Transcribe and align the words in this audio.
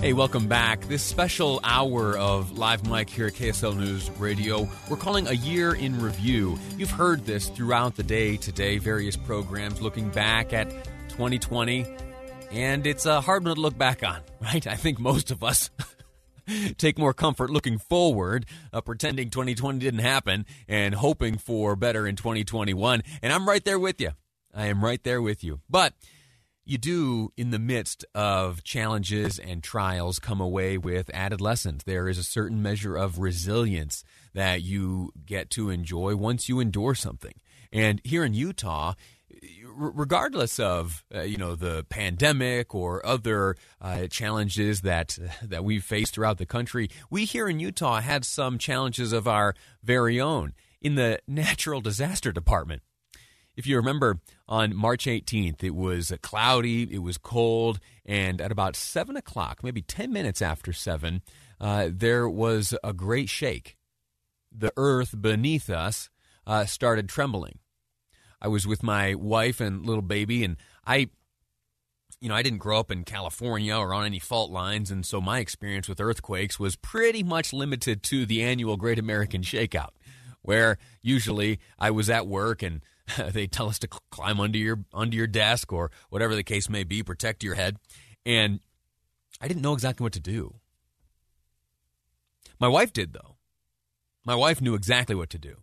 Hey, 0.00 0.12
welcome 0.12 0.48
back. 0.48 0.82
This 0.86 1.02
special 1.02 1.60
hour 1.64 2.18
of 2.18 2.58
Live 2.58 2.86
Mic 2.88 3.08
here 3.08 3.28
at 3.28 3.32
KSL 3.32 3.74
News 3.76 4.10
Radio, 4.18 4.68
we're 4.90 4.98
calling 4.98 5.26
a 5.28 5.32
year 5.32 5.74
in 5.74 5.98
review. 5.98 6.58
You've 6.76 6.90
heard 6.90 7.24
this 7.24 7.48
throughout 7.48 7.96
the 7.96 8.02
day 8.02 8.36
today, 8.36 8.76
various 8.76 9.16
programs 9.16 9.80
looking 9.80 10.10
back 10.10 10.52
at 10.52 10.68
2020, 11.08 11.86
and 12.50 12.86
it's 12.86 13.06
a 13.06 13.22
hard 13.22 13.44
one 13.46 13.54
to 13.54 13.60
look 13.60 13.78
back 13.78 14.02
on, 14.02 14.20
right? 14.42 14.66
I 14.66 14.76
think 14.76 14.98
most 14.98 15.30
of 15.30 15.42
us 15.42 15.70
take 16.76 16.98
more 16.98 17.14
comfort 17.14 17.48
looking 17.48 17.78
forward, 17.78 18.44
uh, 18.74 18.82
pretending 18.82 19.30
2020 19.30 19.78
didn't 19.78 20.00
happen, 20.00 20.44
and 20.68 20.94
hoping 20.94 21.38
for 21.38 21.76
better 21.76 22.06
in 22.06 22.16
2021. 22.16 23.02
And 23.22 23.32
I'm 23.32 23.48
right 23.48 23.64
there 23.64 23.78
with 23.78 24.00
you. 24.02 24.10
I 24.54 24.66
am 24.66 24.84
right 24.84 25.02
there 25.02 25.22
with 25.22 25.42
you. 25.42 25.60
But 25.70 25.94
you 26.66 26.78
do, 26.78 27.32
in 27.36 27.50
the 27.50 27.58
midst 27.58 28.04
of 28.14 28.64
challenges 28.64 29.38
and 29.38 29.62
trials, 29.62 30.18
come 30.18 30.40
away 30.40 30.78
with 30.78 31.10
added 31.12 31.40
lessons. 31.40 31.84
There 31.84 32.08
is 32.08 32.18
a 32.18 32.24
certain 32.24 32.62
measure 32.62 32.96
of 32.96 33.18
resilience 33.18 34.04
that 34.32 34.62
you 34.62 35.12
get 35.26 35.50
to 35.50 35.70
enjoy 35.70 36.16
once 36.16 36.48
you 36.48 36.60
endure 36.60 36.94
something. 36.94 37.34
And 37.72 38.00
here 38.04 38.24
in 38.24 38.34
Utah, 38.34 38.94
regardless 39.74 40.58
of 40.60 41.04
uh, 41.14 41.22
you 41.22 41.36
know 41.36 41.54
the 41.54 41.84
pandemic 41.88 42.74
or 42.74 43.04
other 43.04 43.56
uh, 43.80 44.06
challenges 44.06 44.82
that 44.82 45.18
that 45.42 45.64
we've 45.64 45.84
faced 45.84 46.14
throughout 46.14 46.38
the 46.38 46.46
country, 46.46 46.88
we 47.10 47.24
here 47.24 47.48
in 47.48 47.60
Utah 47.60 48.00
had 48.00 48.24
some 48.24 48.58
challenges 48.58 49.12
of 49.12 49.26
our 49.28 49.54
very 49.82 50.20
own 50.20 50.54
in 50.80 50.94
the 50.94 51.18
natural 51.26 51.80
disaster 51.80 52.32
department. 52.32 52.82
If 53.56 53.66
you 53.66 53.76
remember, 53.76 54.18
on 54.48 54.74
March 54.74 55.06
18th, 55.06 55.62
it 55.62 55.74
was 55.74 56.12
cloudy, 56.22 56.92
it 56.92 56.98
was 56.98 57.18
cold, 57.18 57.78
and 58.04 58.40
at 58.40 58.50
about 58.50 58.74
7 58.74 59.16
o'clock, 59.16 59.62
maybe 59.62 59.80
10 59.80 60.12
minutes 60.12 60.42
after 60.42 60.72
7, 60.72 61.22
uh, 61.60 61.88
there 61.92 62.28
was 62.28 62.74
a 62.82 62.92
great 62.92 63.28
shake. 63.28 63.76
The 64.50 64.72
earth 64.76 65.20
beneath 65.20 65.70
us 65.70 66.10
uh, 66.46 66.64
started 66.64 67.08
trembling. 67.08 67.58
I 68.42 68.48
was 68.48 68.66
with 68.66 68.82
my 68.82 69.14
wife 69.14 69.60
and 69.60 69.86
little 69.86 70.02
baby, 70.02 70.44
and 70.44 70.56
I, 70.84 71.08
you 72.20 72.28
know, 72.28 72.34
I 72.34 72.42
didn't 72.42 72.58
grow 72.58 72.80
up 72.80 72.90
in 72.90 73.04
California 73.04 73.76
or 73.76 73.94
on 73.94 74.04
any 74.04 74.18
fault 74.18 74.50
lines, 74.50 74.90
and 74.90 75.06
so 75.06 75.20
my 75.20 75.38
experience 75.38 75.88
with 75.88 76.00
earthquakes 76.00 76.58
was 76.58 76.76
pretty 76.76 77.22
much 77.22 77.52
limited 77.52 78.02
to 78.04 78.26
the 78.26 78.42
annual 78.42 78.76
Great 78.76 78.98
American 78.98 79.42
Shakeout, 79.42 79.90
where 80.42 80.76
usually 81.00 81.60
I 81.78 81.92
was 81.92 82.10
at 82.10 82.26
work 82.26 82.62
and 82.62 82.82
they 83.32 83.46
tell 83.46 83.68
us 83.68 83.78
to 83.80 83.88
climb 84.10 84.40
under 84.40 84.58
your 84.58 84.84
under 84.92 85.16
your 85.16 85.26
desk 85.26 85.72
or 85.72 85.90
whatever 86.10 86.34
the 86.34 86.42
case 86.42 86.68
may 86.68 86.84
be, 86.84 87.02
protect 87.02 87.42
your 87.42 87.54
head. 87.54 87.76
And 88.24 88.60
I 89.40 89.48
didn't 89.48 89.62
know 89.62 89.74
exactly 89.74 90.04
what 90.04 90.12
to 90.14 90.20
do. 90.20 90.54
My 92.58 92.68
wife 92.68 92.92
did 92.92 93.12
though. 93.12 93.36
My 94.24 94.34
wife 94.34 94.60
knew 94.60 94.74
exactly 94.74 95.14
what 95.14 95.30
to 95.30 95.38
do. 95.38 95.56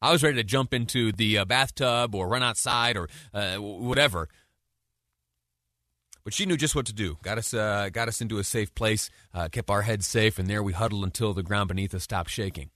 I 0.00 0.12
was 0.12 0.22
ready 0.22 0.36
to 0.36 0.44
jump 0.44 0.74
into 0.74 1.12
the 1.12 1.38
uh, 1.38 1.44
bathtub 1.46 2.14
or 2.14 2.28
run 2.28 2.42
outside 2.42 2.96
or 2.96 3.08
uh, 3.32 3.56
whatever. 3.56 4.28
But 6.24 6.34
she 6.34 6.46
knew 6.46 6.56
just 6.56 6.74
what 6.74 6.86
to 6.86 6.92
do. 6.92 7.18
Got 7.22 7.38
us, 7.38 7.52
uh, 7.54 7.90
got 7.92 8.08
us 8.08 8.20
into 8.20 8.38
a 8.38 8.44
safe 8.44 8.74
place, 8.74 9.10
uh, 9.32 9.48
kept 9.48 9.70
our 9.70 9.82
heads 9.82 10.06
safe, 10.06 10.38
and 10.38 10.48
there 10.48 10.62
we 10.62 10.72
huddled 10.72 11.04
until 11.04 11.34
the 11.34 11.42
ground 11.42 11.68
beneath 11.68 11.94
us 11.94 12.02
stopped 12.02 12.30
shaking. 12.30 12.70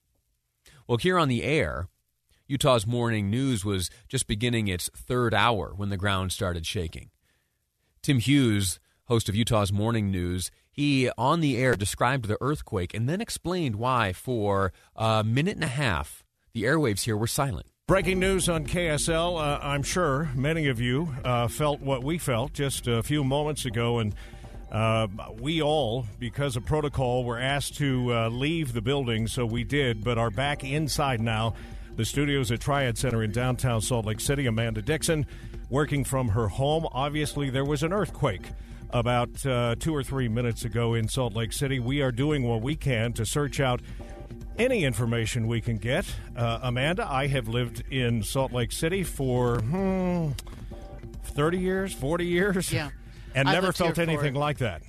Well, 0.87 0.99
here 0.99 1.19
on 1.19 1.29
the 1.29 1.43
air, 1.43 1.89
Utah's 2.49 2.87
morning 2.87 3.29
news 3.29 3.63
was 3.63 3.91
just 4.09 4.27
beginning 4.27 4.69
its 4.69 4.89
third 4.97 5.35
hour 5.35 5.75
when 5.77 5.91
the 5.91 5.99
ground 5.99 6.33
started 6.33 6.65
shaking. 6.65 7.11
Tim 8.01 8.19
Hughes, 8.19 8.81
host 9.05 9.29
of 9.29 9.37
Utah's 9.37 9.71
Morning 9.71 10.11
News, 10.11 10.51
he 10.71 11.11
on 11.19 11.41
the 11.41 11.59
air 11.59 11.75
described 11.75 12.27
the 12.27 12.39
earthquake 12.41 12.95
and 12.95 13.07
then 13.07 13.21
explained 13.21 13.77
why 13.77 14.15
for 14.15 14.73
a 14.97 15.23
minute 15.23 15.57
and 15.57 15.65
a 15.65 15.69
half 15.69 16.25
the 16.55 16.63
airwaves 16.63 17.03
here 17.03 17.19
were 17.19 17.27
silent. 17.27 17.67
Breaking 17.87 18.19
news 18.19 18.49
on 18.49 18.67
KSL. 18.67 19.39
Uh, 19.39 19.59
I'm 19.63 19.83
sure 19.83 20.31
many 20.35 20.69
of 20.69 20.81
you 20.81 21.15
uh, 21.25 21.49
felt 21.49 21.81
what 21.81 22.03
we 22.03 22.17
felt 22.17 22.55
just 22.55 22.87
a 22.87 23.03
few 23.03 23.25
moments 23.25 23.67
ago, 23.67 23.99
and 23.99 24.15
uh, 24.73 25.07
we 25.39 25.61
all, 25.61 26.07
because 26.19 26.57
of 26.57 26.65
protocol, 26.65 27.25
were 27.25 27.39
asked 27.39 27.77
to 27.77 28.15
uh, 28.15 28.29
leave 28.29 28.73
the 28.73 28.83
building, 28.83 29.27
so 29.27 29.45
we 29.45 29.65
did, 29.65 30.03
but 30.03 30.17
are 30.17 30.31
back 30.31 30.65
inside 30.65 31.21
now 31.21 31.55
the 31.99 32.05
studios 32.05 32.53
at 32.53 32.61
Triad 32.61 32.97
Center 32.97 33.25
in 33.25 33.33
downtown 33.33 33.81
Salt 33.81 34.07
Lake 34.07 34.21
City. 34.21 34.47
Amanda 34.47 34.81
Dixon 34.81 35.27
working 35.69 36.05
from 36.05 36.29
her 36.29 36.47
home. 36.47 36.87
Obviously, 36.93 37.51
there 37.51 37.65
was 37.65 37.83
an 37.83 37.93
earthquake 37.93 38.47
about 38.91 39.45
uh, 39.45 39.75
two 39.81 39.95
or 39.95 40.05
three 40.05 40.29
minutes 40.29 40.65
ago 40.65 40.95
in 40.95 41.09
Salt 41.09 41.35
Lake 41.35 41.53
City. 41.53 41.81
We 41.81 42.01
are 42.01 42.13
doing 42.13 42.45
what 42.45 42.63
we 42.63 42.77
can 42.77 43.13
to 43.15 43.27
search 43.27 43.59
out 43.59 43.83
any 44.59 44.85
information 44.85 45.49
we 45.49 45.61
can 45.61 45.77
get. 45.77 46.07
Uh, 46.37 46.61
Amanda, 46.63 47.05
I 47.05 47.27
have 47.27 47.49
lived 47.49 47.83
in 47.91 48.23
Salt 48.23 48.53
Lake 48.53 48.71
City 48.71 49.03
for 49.03 49.59
hmm, 49.59 50.31
30 51.25 51.59
years, 51.59 51.93
40 51.93 52.25
years. 52.25 52.73
Yeah. 52.73 52.91
And 53.35 53.47
I 53.47 53.53
never 53.53 53.73
felt 53.73 53.99
anything 53.99 54.35
like 54.35 54.59
that. 54.59 54.83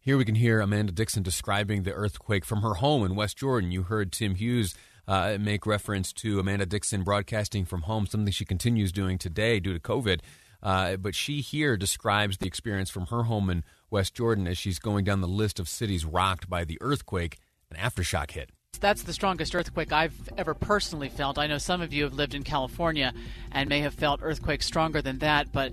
Here 0.00 0.16
we 0.16 0.24
can 0.24 0.34
hear 0.34 0.60
Amanda 0.60 0.90
Dixon 0.90 1.22
describing 1.22 1.82
the 1.82 1.92
earthquake 1.92 2.44
from 2.46 2.62
her 2.62 2.74
home 2.74 3.04
in 3.04 3.14
West 3.14 3.36
Jordan. 3.36 3.70
You 3.70 3.82
heard 3.82 4.10
Tim 4.10 4.34
Hughes 4.34 4.74
uh, 5.08 5.36
make 5.40 5.66
reference 5.66 6.12
to 6.14 6.38
Amanda 6.38 6.66
Dixon 6.66 7.02
broadcasting 7.02 7.64
from 7.64 7.82
home, 7.82 8.06
something 8.06 8.32
she 8.32 8.44
continues 8.44 8.92
doing 8.92 9.18
today 9.18 9.60
due 9.60 9.72
to 9.72 9.80
COVID. 9.80 10.20
Uh, 10.62 10.96
but 10.96 11.14
she 11.14 11.40
here 11.40 11.76
describes 11.76 12.38
the 12.38 12.46
experience 12.46 12.88
from 12.88 13.06
her 13.06 13.24
home 13.24 13.50
in 13.50 13.64
West 13.90 14.14
Jordan 14.14 14.46
as 14.46 14.56
she's 14.56 14.78
going 14.78 15.04
down 15.04 15.20
the 15.20 15.28
list 15.28 15.58
of 15.58 15.68
cities 15.68 16.04
rocked 16.04 16.48
by 16.48 16.64
the 16.64 16.78
earthquake. 16.80 17.38
An 17.70 17.76
aftershock 17.76 18.30
hit. 18.30 18.50
That's 18.80 19.02
the 19.02 19.12
strongest 19.12 19.54
earthquake 19.54 19.92
I've 19.92 20.28
ever 20.36 20.54
personally 20.54 21.08
felt. 21.08 21.38
I 21.38 21.46
know 21.46 21.58
some 21.58 21.82
of 21.82 21.92
you 21.92 22.04
have 22.04 22.14
lived 22.14 22.34
in 22.34 22.42
California 22.42 23.12
and 23.50 23.68
may 23.68 23.80
have 23.80 23.94
felt 23.94 24.20
earthquakes 24.22 24.66
stronger 24.66 25.02
than 25.02 25.18
that, 25.18 25.52
but 25.52 25.72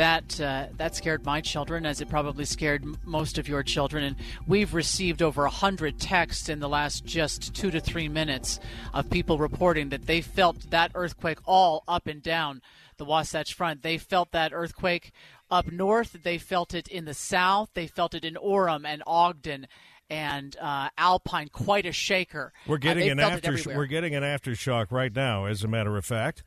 that 0.00 0.40
uh, 0.40 0.66
that 0.78 0.96
scared 0.96 1.26
my 1.26 1.42
children, 1.42 1.84
as 1.84 2.00
it 2.00 2.08
probably 2.08 2.46
scared 2.46 2.86
most 3.04 3.36
of 3.36 3.46
your 3.46 3.62
children. 3.62 4.02
And 4.02 4.16
we've 4.46 4.72
received 4.72 5.20
over 5.20 5.44
a 5.44 5.50
hundred 5.50 6.00
texts 6.00 6.48
in 6.48 6.58
the 6.58 6.70
last 6.70 7.04
just 7.04 7.54
two 7.54 7.70
to 7.70 7.80
three 7.80 8.08
minutes 8.08 8.60
of 8.94 9.10
people 9.10 9.36
reporting 9.36 9.90
that 9.90 10.06
they 10.06 10.22
felt 10.22 10.70
that 10.70 10.92
earthquake 10.94 11.38
all 11.44 11.84
up 11.86 12.06
and 12.06 12.22
down 12.22 12.62
the 12.96 13.04
Wasatch 13.04 13.52
Front. 13.52 13.82
They 13.82 13.98
felt 13.98 14.32
that 14.32 14.54
earthquake 14.54 15.12
up 15.50 15.70
north. 15.70 16.16
They 16.22 16.38
felt 16.38 16.72
it 16.72 16.88
in 16.88 17.04
the 17.04 17.12
south. 17.12 17.68
They 17.74 17.86
felt 17.86 18.14
it 18.14 18.24
in 18.24 18.36
Orem 18.36 18.86
and 18.86 19.02
Ogden 19.06 19.66
and 20.08 20.56
uh, 20.58 20.88
Alpine. 20.96 21.48
Quite 21.48 21.84
a 21.84 21.92
shaker. 21.92 22.54
We're 22.66 22.78
getting 22.78 23.10
uh, 23.10 23.12
an 23.12 23.20
after. 23.20 23.54
We're 23.66 23.84
getting 23.84 24.14
an 24.14 24.22
aftershock 24.22 24.90
right 24.90 25.14
now. 25.14 25.44
As 25.44 25.62
a 25.62 25.68
matter 25.68 25.98
of 25.98 26.06
fact 26.06 26.42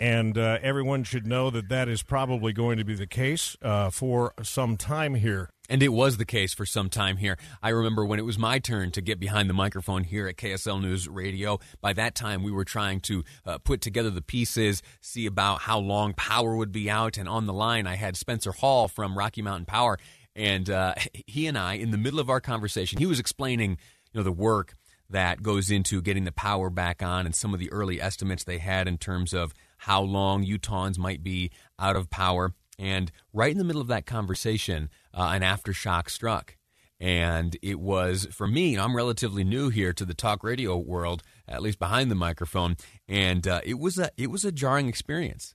and 0.00 0.36
uh, 0.36 0.58
everyone 0.62 1.04
should 1.04 1.26
know 1.26 1.50
that 1.50 1.68
that 1.68 1.88
is 1.88 2.02
probably 2.02 2.52
going 2.52 2.78
to 2.78 2.84
be 2.84 2.94
the 2.94 3.06
case 3.06 3.56
uh, 3.62 3.90
for 3.90 4.32
some 4.42 4.76
time 4.76 5.14
here. 5.14 5.50
And 5.68 5.82
it 5.82 5.88
was 5.88 6.18
the 6.18 6.26
case 6.26 6.52
for 6.52 6.66
some 6.66 6.90
time 6.90 7.16
here. 7.16 7.38
I 7.62 7.70
remember 7.70 8.04
when 8.04 8.18
it 8.18 8.24
was 8.24 8.38
my 8.38 8.58
turn 8.58 8.90
to 8.92 9.00
get 9.00 9.18
behind 9.18 9.48
the 9.48 9.54
microphone 9.54 10.04
here 10.04 10.28
at 10.28 10.36
KSL 10.36 10.82
News 10.82 11.08
Radio. 11.08 11.58
By 11.80 11.94
that 11.94 12.14
time, 12.14 12.42
we 12.42 12.52
were 12.52 12.66
trying 12.66 13.00
to 13.02 13.24
uh, 13.46 13.58
put 13.58 13.80
together 13.80 14.10
the 14.10 14.20
pieces, 14.20 14.82
see 15.00 15.24
about 15.24 15.62
how 15.62 15.78
long 15.78 16.12
power 16.12 16.54
would 16.54 16.72
be 16.72 16.90
out. 16.90 17.16
And 17.16 17.28
on 17.28 17.46
the 17.46 17.54
line, 17.54 17.86
I 17.86 17.94
had 17.94 18.16
Spencer 18.16 18.52
Hall 18.52 18.88
from 18.88 19.16
Rocky 19.16 19.40
Mountain 19.40 19.66
Power. 19.66 19.98
And 20.36 20.68
uh, 20.68 20.94
he 21.26 21.46
and 21.46 21.56
I, 21.56 21.74
in 21.74 21.92
the 21.92 21.98
middle 21.98 22.20
of 22.20 22.28
our 22.28 22.40
conversation, 22.40 22.98
he 22.98 23.06
was 23.06 23.20
explaining 23.20 23.78
you 24.12 24.20
know, 24.20 24.22
the 24.22 24.32
work 24.32 24.74
that 25.10 25.42
goes 25.42 25.70
into 25.70 26.02
getting 26.02 26.24
the 26.24 26.32
power 26.32 26.70
back 26.70 27.02
on 27.02 27.24
and 27.24 27.34
some 27.34 27.54
of 27.54 27.60
the 27.60 27.70
early 27.70 28.00
estimates 28.00 28.44
they 28.44 28.58
had 28.58 28.88
in 28.88 28.98
terms 28.98 29.32
of 29.32 29.54
how 29.84 30.00
long 30.00 30.42
Utahns 30.44 30.96
might 30.96 31.22
be 31.22 31.50
out 31.78 31.94
of 31.94 32.08
power. 32.08 32.54
And 32.78 33.12
right 33.34 33.52
in 33.52 33.58
the 33.58 33.64
middle 33.64 33.82
of 33.82 33.88
that 33.88 34.06
conversation, 34.06 34.88
uh, 35.12 35.30
an 35.34 35.42
aftershock 35.42 36.08
struck. 36.08 36.56
And 36.98 37.54
it 37.60 37.78
was, 37.78 38.26
for 38.32 38.46
me, 38.46 38.78
I'm 38.78 38.96
relatively 38.96 39.44
new 39.44 39.68
here 39.68 39.92
to 39.92 40.06
the 40.06 40.14
talk 40.14 40.42
radio 40.42 40.78
world, 40.78 41.22
at 41.46 41.60
least 41.60 41.78
behind 41.78 42.10
the 42.10 42.14
microphone. 42.14 42.76
And 43.06 43.46
uh, 43.46 43.60
it, 43.62 43.78
was 43.78 43.98
a, 43.98 44.10
it 44.16 44.30
was 44.30 44.42
a 44.42 44.52
jarring 44.52 44.88
experience. 44.88 45.54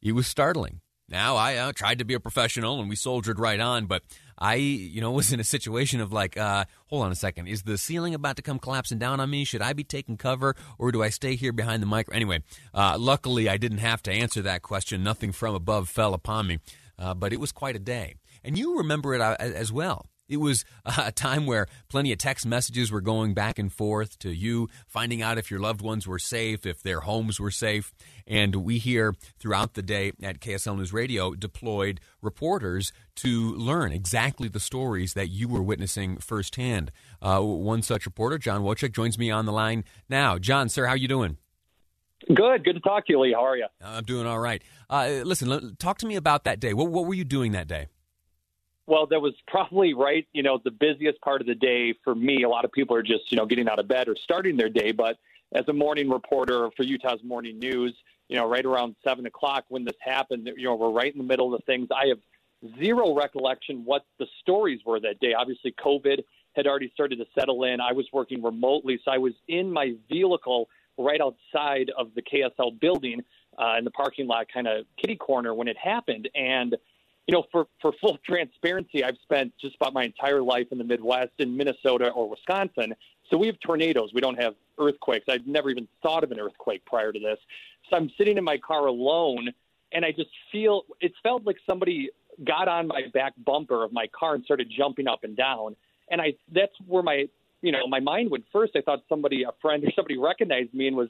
It 0.00 0.12
was 0.12 0.26
startling. 0.26 0.80
Now, 1.06 1.36
I 1.36 1.56
uh, 1.56 1.72
tried 1.72 1.98
to 1.98 2.06
be 2.06 2.14
a 2.14 2.20
professional 2.20 2.80
and 2.80 2.88
we 2.88 2.96
soldiered 2.96 3.38
right 3.38 3.60
on, 3.60 3.84
but 3.84 4.02
I, 4.38 4.54
you 4.54 5.00
know, 5.00 5.10
was 5.18 5.32
in 5.32 5.40
a 5.40 5.44
situation 5.44 6.00
of 6.00 6.12
like, 6.12 6.36
uh, 6.36 6.64
hold 6.86 7.04
on 7.04 7.12
a 7.12 7.16
second, 7.16 7.48
is 7.48 7.62
the 7.62 7.78
ceiling 7.78 8.14
about 8.14 8.36
to 8.36 8.42
come 8.42 8.58
collapsing 8.58 8.98
down 8.98 9.20
on 9.20 9.30
me? 9.30 9.44
Should 9.44 9.62
I 9.62 9.72
be 9.72 9.84
taking 9.84 10.16
cover, 10.16 10.56
or 10.78 10.92
do 10.92 11.02
I 11.02 11.10
stay 11.10 11.36
here 11.36 11.52
behind 11.52 11.82
the 11.82 11.86
mic? 11.86 12.08
Anyway, 12.12 12.42
uh, 12.74 12.96
luckily 12.98 13.48
I 13.48 13.56
didn't 13.56 13.78
have 13.78 14.02
to 14.04 14.12
answer 14.12 14.42
that 14.42 14.62
question. 14.62 15.02
Nothing 15.02 15.32
from 15.32 15.54
above 15.54 15.88
fell 15.88 16.14
upon 16.14 16.46
me, 16.46 16.58
uh, 16.98 17.14
but 17.14 17.32
it 17.32 17.40
was 17.40 17.52
quite 17.52 17.76
a 17.76 17.80
day, 17.80 18.14
and 18.44 18.58
you 18.58 18.78
remember 18.78 19.14
it 19.14 19.20
uh, 19.20 19.36
as 19.38 19.72
well. 19.72 20.06
It 20.28 20.38
was 20.38 20.64
a 20.98 21.12
time 21.12 21.46
where 21.46 21.66
plenty 21.88 22.12
of 22.12 22.18
text 22.18 22.46
messages 22.46 22.92
were 22.92 23.00
going 23.00 23.34
back 23.34 23.58
and 23.58 23.72
forth 23.72 24.18
to 24.20 24.30
you, 24.30 24.68
finding 24.86 25.22
out 25.22 25.38
if 25.38 25.50
your 25.50 25.60
loved 25.60 25.80
ones 25.80 26.06
were 26.06 26.18
safe, 26.18 26.66
if 26.66 26.82
their 26.82 27.00
homes 27.00 27.40
were 27.40 27.50
safe. 27.50 27.92
And 28.26 28.56
we 28.56 28.78
here 28.78 29.14
throughout 29.38 29.74
the 29.74 29.82
day 29.82 30.12
at 30.22 30.40
KSL 30.40 30.76
News 30.76 30.92
Radio 30.92 31.34
deployed 31.34 32.00
reporters 32.20 32.92
to 33.16 33.54
learn 33.54 33.92
exactly 33.92 34.48
the 34.48 34.60
stories 34.60 35.14
that 35.14 35.28
you 35.28 35.48
were 35.48 35.62
witnessing 35.62 36.18
firsthand. 36.18 36.92
Uh, 37.20 37.40
one 37.40 37.82
such 37.82 38.04
reporter, 38.06 38.38
John 38.38 38.62
Wojcik, 38.62 38.92
joins 38.92 39.18
me 39.18 39.30
on 39.30 39.46
the 39.46 39.52
line 39.52 39.84
now. 40.08 40.38
John, 40.38 40.68
sir, 40.68 40.84
how 40.86 40.92
are 40.92 40.96
you 40.96 41.08
doing? 41.08 41.38
Good. 42.26 42.64
Good 42.64 42.74
to 42.74 42.80
talk 42.80 43.06
to 43.06 43.12
you, 43.12 43.20
Lee. 43.20 43.32
How 43.32 43.44
are 43.44 43.56
you? 43.56 43.66
I'm 43.82 44.04
doing 44.04 44.26
all 44.26 44.38
right. 44.38 44.62
Uh, 44.90 45.22
listen, 45.24 45.76
talk 45.76 45.98
to 45.98 46.06
me 46.06 46.16
about 46.16 46.44
that 46.44 46.60
day. 46.60 46.74
What, 46.74 46.88
what 46.88 47.06
were 47.06 47.14
you 47.14 47.24
doing 47.24 47.52
that 47.52 47.68
day? 47.68 47.86
Well, 48.88 49.06
that 49.08 49.20
was 49.20 49.34
probably 49.46 49.92
right. 49.92 50.26
You 50.32 50.42
know, 50.42 50.58
the 50.64 50.70
busiest 50.70 51.20
part 51.20 51.42
of 51.42 51.46
the 51.46 51.54
day 51.54 51.92
for 52.02 52.14
me. 52.14 52.44
A 52.44 52.48
lot 52.48 52.64
of 52.64 52.72
people 52.72 52.96
are 52.96 53.02
just, 53.02 53.30
you 53.30 53.36
know, 53.36 53.44
getting 53.44 53.68
out 53.68 53.78
of 53.78 53.86
bed 53.86 54.08
or 54.08 54.16
starting 54.16 54.56
their 54.56 54.70
day. 54.70 54.92
But 54.92 55.18
as 55.52 55.68
a 55.68 55.74
morning 55.74 56.08
reporter 56.08 56.70
for 56.74 56.84
Utah's 56.84 57.22
Morning 57.22 57.58
News, 57.58 57.94
you 58.30 58.36
know, 58.36 58.48
right 58.48 58.64
around 58.64 58.96
seven 59.04 59.26
o'clock 59.26 59.66
when 59.68 59.84
this 59.84 59.96
happened, 60.00 60.50
you 60.56 60.64
know, 60.64 60.74
we're 60.74 60.90
right 60.90 61.12
in 61.12 61.18
the 61.18 61.24
middle 61.24 61.52
of 61.54 61.60
the 61.60 61.64
things. 61.66 61.88
I 61.94 62.06
have 62.06 62.18
zero 62.80 63.14
recollection 63.14 63.84
what 63.84 64.06
the 64.18 64.26
stories 64.40 64.80
were 64.86 65.00
that 65.00 65.20
day. 65.20 65.34
Obviously, 65.34 65.72
COVID 65.72 66.24
had 66.56 66.66
already 66.66 66.90
started 66.94 67.18
to 67.18 67.26
settle 67.38 67.64
in. 67.64 67.82
I 67.82 67.92
was 67.92 68.06
working 68.10 68.42
remotely, 68.42 68.98
so 69.04 69.10
I 69.10 69.18
was 69.18 69.34
in 69.48 69.70
my 69.70 69.96
vehicle 70.08 70.70
right 70.96 71.20
outside 71.20 71.90
of 71.98 72.12
the 72.14 72.22
KSL 72.22 72.80
building 72.80 73.20
uh, 73.58 73.74
in 73.76 73.84
the 73.84 73.90
parking 73.90 74.26
lot, 74.26 74.46
kind 74.52 74.66
of 74.66 74.86
kitty 74.96 75.16
corner 75.16 75.52
when 75.52 75.68
it 75.68 75.76
happened. 75.76 76.30
And 76.34 76.74
you 77.28 77.34
know, 77.34 77.44
for, 77.52 77.66
for 77.80 77.92
full 78.00 78.18
transparency, 78.26 79.04
I've 79.04 79.18
spent 79.22 79.52
just 79.60 79.76
about 79.76 79.92
my 79.92 80.02
entire 80.02 80.42
life 80.42 80.66
in 80.72 80.78
the 80.78 80.84
Midwest 80.84 81.32
in 81.38 81.56
Minnesota 81.56 82.08
or 82.08 82.28
Wisconsin. 82.28 82.94
So 83.30 83.36
we 83.36 83.46
have 83.46 83.60
tornadoes. 83.60 84.10
We 84.14 84.20
don't 84.20 84.40
have 84.40 84.54
earthquakes. 84.78 85.26
I've 85.28 85.46
never 85.46 85.70
even 85.70 85.86
thought 86.02 86.24
of 86.24 86.32
an 86.32 86.40
earthquake 86.40 86.84
prior 86.86 87.12
to 87.12 87.20
this. 87.20 87.38
So 87.88 87.96
I'm 87.96 88.10
sitting 88.16 88.38
in 88.38 88.44
my 88.44 88.56
car 88.56 88.86
alone, 88.86 89.50
and 89.92 90.04
I 90.04 90.12
just 90.12 90.30
feel 90.50 90.82
it 91.00 91.12
felt 91.22 91.44
like 91.44 91.56
somebody 91.68 92.10
got 92.44 92.68
on 92.68 92.88
my 92.88 93.02
back 93.12 93.34
bumper 93.44 93.84
of 93.84 93.92
my 93.92 94.06
car 94.18 94.34
and 94.34 94.44
started 94.44 94.72
jumping 94.74 95.06
up 95.06 95.24
and 95.24 95.36
down. 95.36 95.76
And 96.10 96.22
I 96.22 96.34
that's 96.52 96.72
where 96.86 97.02
my 97.02 97.28
you 97.60 97.72
know 97.72 97.86
my 97.86 98.00
mind 98.00 98.30
went 98.30 98.44
first. 98.50 98.72
I 98.74 98.80
thought 98.80 99.02
somebody, 99.08 99.42
a 99.42 99.52
friend 99.60 99.84
or 99.84 99.90
somebody, 99.94 100.16
recognized 100.16 100.72
me 100.72 100.88
and 100.88 100.96
was 100.96 101.08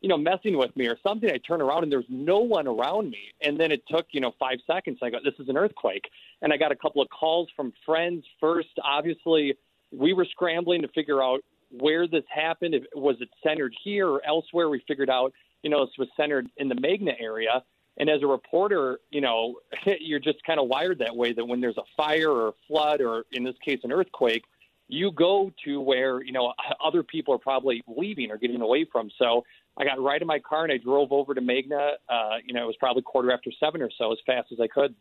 you 0.00 0.08
know, 0.08 0.16
messing 0.16 0.56
with 0.56 0.74
me 0.76 0.86
or 0.86 0.96
something. 1.02 1.30
I 1.30 1.38
turn 1.38 1.60
around 1.60 1.82
and 1.82 1.90
there's 1.92 2.04
no 2.08 2.38
one 2.38 2.68
around 2.68 3.10
me. 3.10 3.32
And 3.40 3.58
then 3.58 3.72
it 3.72 3.82
took, 3.88 4.06
you 4.12 4.20
know, 4.20 4.32
five 4.38 4.58
seconds. 4.66 4.98
I 5.02 5.10
go, 5.10 5.18
this 5.24 5.34
is 5.38 5.48
an 5.48 5.56
earthquake. 5.56 6.08
And 6.42 6.52
I 6.52 6.56
got 6.56 6.70
a 6.70 6.76
couple 6.76 7.02
of 7.02 7.08
calls 7.08 7.48
from 7.56 7.72
friends 7.84 8.24
first. 8.40 8.68
Obviously, 8.84 9.56
we 9.90 10.12
were 10.12 10.24
scrambling 10.24 10.82
to 10.82 10.88
figure 10.88 11.22
out 11.22 11.40
where 11.70 12.06
this 12.06 12.24
happened. 12.32 12.74
If, 12.74 12.84
was 12.94 13.16
it 13.20 13.28
centered 13.42 13.74
here 13.82 14.08
or 14.08 14.24
elsewhere? 14.24 14.68
We 14.68 14.82
figured 14.86 15.10
out, 15.10 15.32
you 15.62 15.70
know, 15.70 15.84
this 15.84 15.94
was 15.98 16.08
centered 16.16 16.48
in 16.58 16.68
the 16.68 16.76
Magna 16.76 17.12
area. 17.18 17.64
And 17.96 18.08
as 18.08 18.22
a 18.22 18.26
reporter, 18.26 19.00
you 19.10 19.20
know, 19.20 19.56
you're 20.00 20.20
just 20.20 20.44
kind 20.44 20.60
of 20.60 20.68
wired 20.68 21.00
that 21.00 21.16
way 21.16 21.32
that 21.32 21.44
when 21.44 21.60
there's 21.60 21.78
a 21.78 21.84
fire 21.96 22.30
or 22.30 22.48
a 22.48 22.54
flood 22.68 23.00
or 23.00 23.24
in 23.32 23.42
this 23.42 23.56
case, 23.64 23.80
an 23.82 23.90
earthquake, 23.90 24.44
you 24.88 25.12
go 25.12 25.52
to 25.64 25.80
where, 25.80 26.22
you 26.22 26.32
know, 26.32 26.54
other 26.82 27.02
people 27.02 27.34
are 27.34 27.38
probably 27.38 27.82
leaving 27.86 28.30
or 28.30 28.38
getting 28.38 28.62
away 28.62 28.86
from. 28.90 29.10
So 29.18 29.44
I 29.78 29.84
got 29.84 30.02
right 30.02 30.20
in 30.20 30.26
my 30.26 30.40
car 30.40 30.64
and 30.64 30.72
I 30.72 30.76
drove 30.76 31.12
over 31.12 31.34
to 31.34 31.40
Magna. 31.40 31.92
Uh, 32.08 32.36
you 32.44 32.52
know, 32.52 32.64
it 32.64 32.66
was 32.66 32.76
probably 32.78 33.02
quarter 33.02 33.30
after 33.32 33.50
seven 33.60 33.80
or 33.80 33.90
so, 33.96 34.12
as 34.12 34.18
fast 34.26 34.50
as 34.52 34.58
I 34.60 34.66
could. 34.66 34.94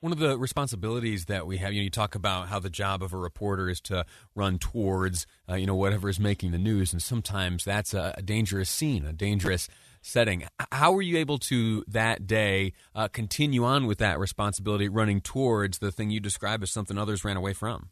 One 0.00 0.12
of 0.12 0.18
the 0.18 0.36
responsibilities 0.36 1.24
that 1.26 1.46
we 1.46 1.56
have, 1.56 1.72
you 1.72 1.80
know, 1.80 1.84
you 1.84 1.90
talk 1.90 2.14
about 2.14 2.48
how 2.48 2.58
the 2.58 2.68
job 2.68 3.02
of 3.02 3.14
a 3.14 3.16
reporter 3.16 3.70
is 3.70 3.80
to 3.82 4.04
run 4.34 4.58
towards, 4.58 5.26
uh, 5.48 5.54
you 5.54 5.66
know, 5.66 5.74
whatever 5.74 6.10
is 6.10 6.20
making 6.20 6.50
the 6.50 6.58
news, 6.58 6.92
and 6.92 7.02
sometimes 7.02 7.64
that's 7.64 7.94
a, 7.94 8.14
a, 8.18 8.20
dangerous 8.20 8.68
scene, 8.68 9.06
a 9.06 9.14
dangerous 9.14 9.66
setting. 10.02 10.44
How 10.70 10.92
were 10.92 11.00
you 11.00 11.16
able 11.16 11.38
to 11.38 11.84
that 11.88 12.26
day 12.26 12.74
uh, 12.94 13.08
continue 13.08 13.64
on 13.64 13.86
with 13.86 13.96
that 13.98 14.18
responsibility, 14.18 14.90
running 14.90 15.22
towards 15.22 15.78
the 15.78 15.90
thing 15.90 16.10
you 16.10 16.20
describe 16.20 16.62
as 16.62 16.70
something 16.70 16.98
others 16.98 17.24
ran 17.24 17.38
away 17.38 17.54
from? 17.54 17.88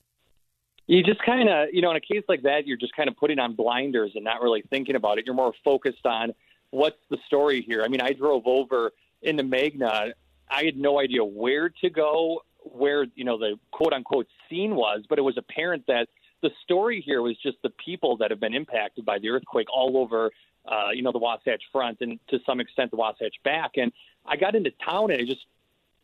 You 0.86 1.02
just 1.02 1.22
kind 1.22 1.48
of, 1.48 1.68
you 1.72 1.80
know, 1.80 1.90
in 1.90 1.96
a 1.96 2.00
case 2.00 2.24
like 2.28 2.42
that, 2.42 2.66
you're 2.66 2.76
just 2.76 2.94
kind 2.94 3.08
of 3.08 3.16
putting 3.16 3.38
on 3.38 3.54
blinders 3.54 4.12
and 4.14 4.24
not 4.24 4.42
really 4.42 4.62
thinking 4.70 4.96
about 4.96 5.18
it. 5.18 5.26
You're 5.26 5.34
more 5.34 5.52
focused 5.64 6.04
on 6.04 6.32
what's 6.70 6.98
the 7.10 7.18
story 7.26 7.62
here. 7.62 7.82
I 7.82 7.88
mean, 7.88 8.00
I 8.00 8.12
drove 8.12 8.46
over 8.46 8.92
into 9.22 9.44
Magna. 9.44 10.12
I 10.50 10.64
had 10.64 10.76
no 10.76 10.98
idea 10.98 11.24
where 11.24 11.68
to 11.68 11.90
go, 11.90 12.42
where, 12.64 13.06
you 13.14 13.24
know, 13.24 13.38
the 13.38 13.58
quote 13.70 13.92
unquote 13.92 14.26
scene 14.48 14.74
was, 14.74 15.02
but 15.08 15.18
it 15.18 15.22
was 15.22 15.36
apparent 15.36 15.86
that 15.86 16.08
the 16.42 16.50
story 16.64 17.00
here 17.00 17.22
was 17.22 17.36
just 17.38 17.56
the 17.62 17.70
people 17.70 18.16
that 18.16 18.30
have 18.30 18.40
been 18.40 18.54
impacted 18.54 19.04
by 19.04 19.18
the 19.18 19.30
earthquake 19.30 19.68
all 19.72 19.96
over, 19.96 20.30
uh, 20.66 20.88
you 20.92 21.02
know, 21.02 21.12
the 21.12 21.18
Wasatch 21.18 21.62
Front 21.70 21.98
and 22.00 22.18
to 22.28 22.40
some 22.44 22.60
extent 22.60 22.90
the 22.90 22.96
Wasatch 22.96 23.34
back. 23.44 23.72
And 23.76 23.92
I 24.26 24.36
got 24.36 24.54
into 24.56 24.72
town 24.84 25.12
and 25.12 25.20
I 25.20 25.24
just 25.24 25.46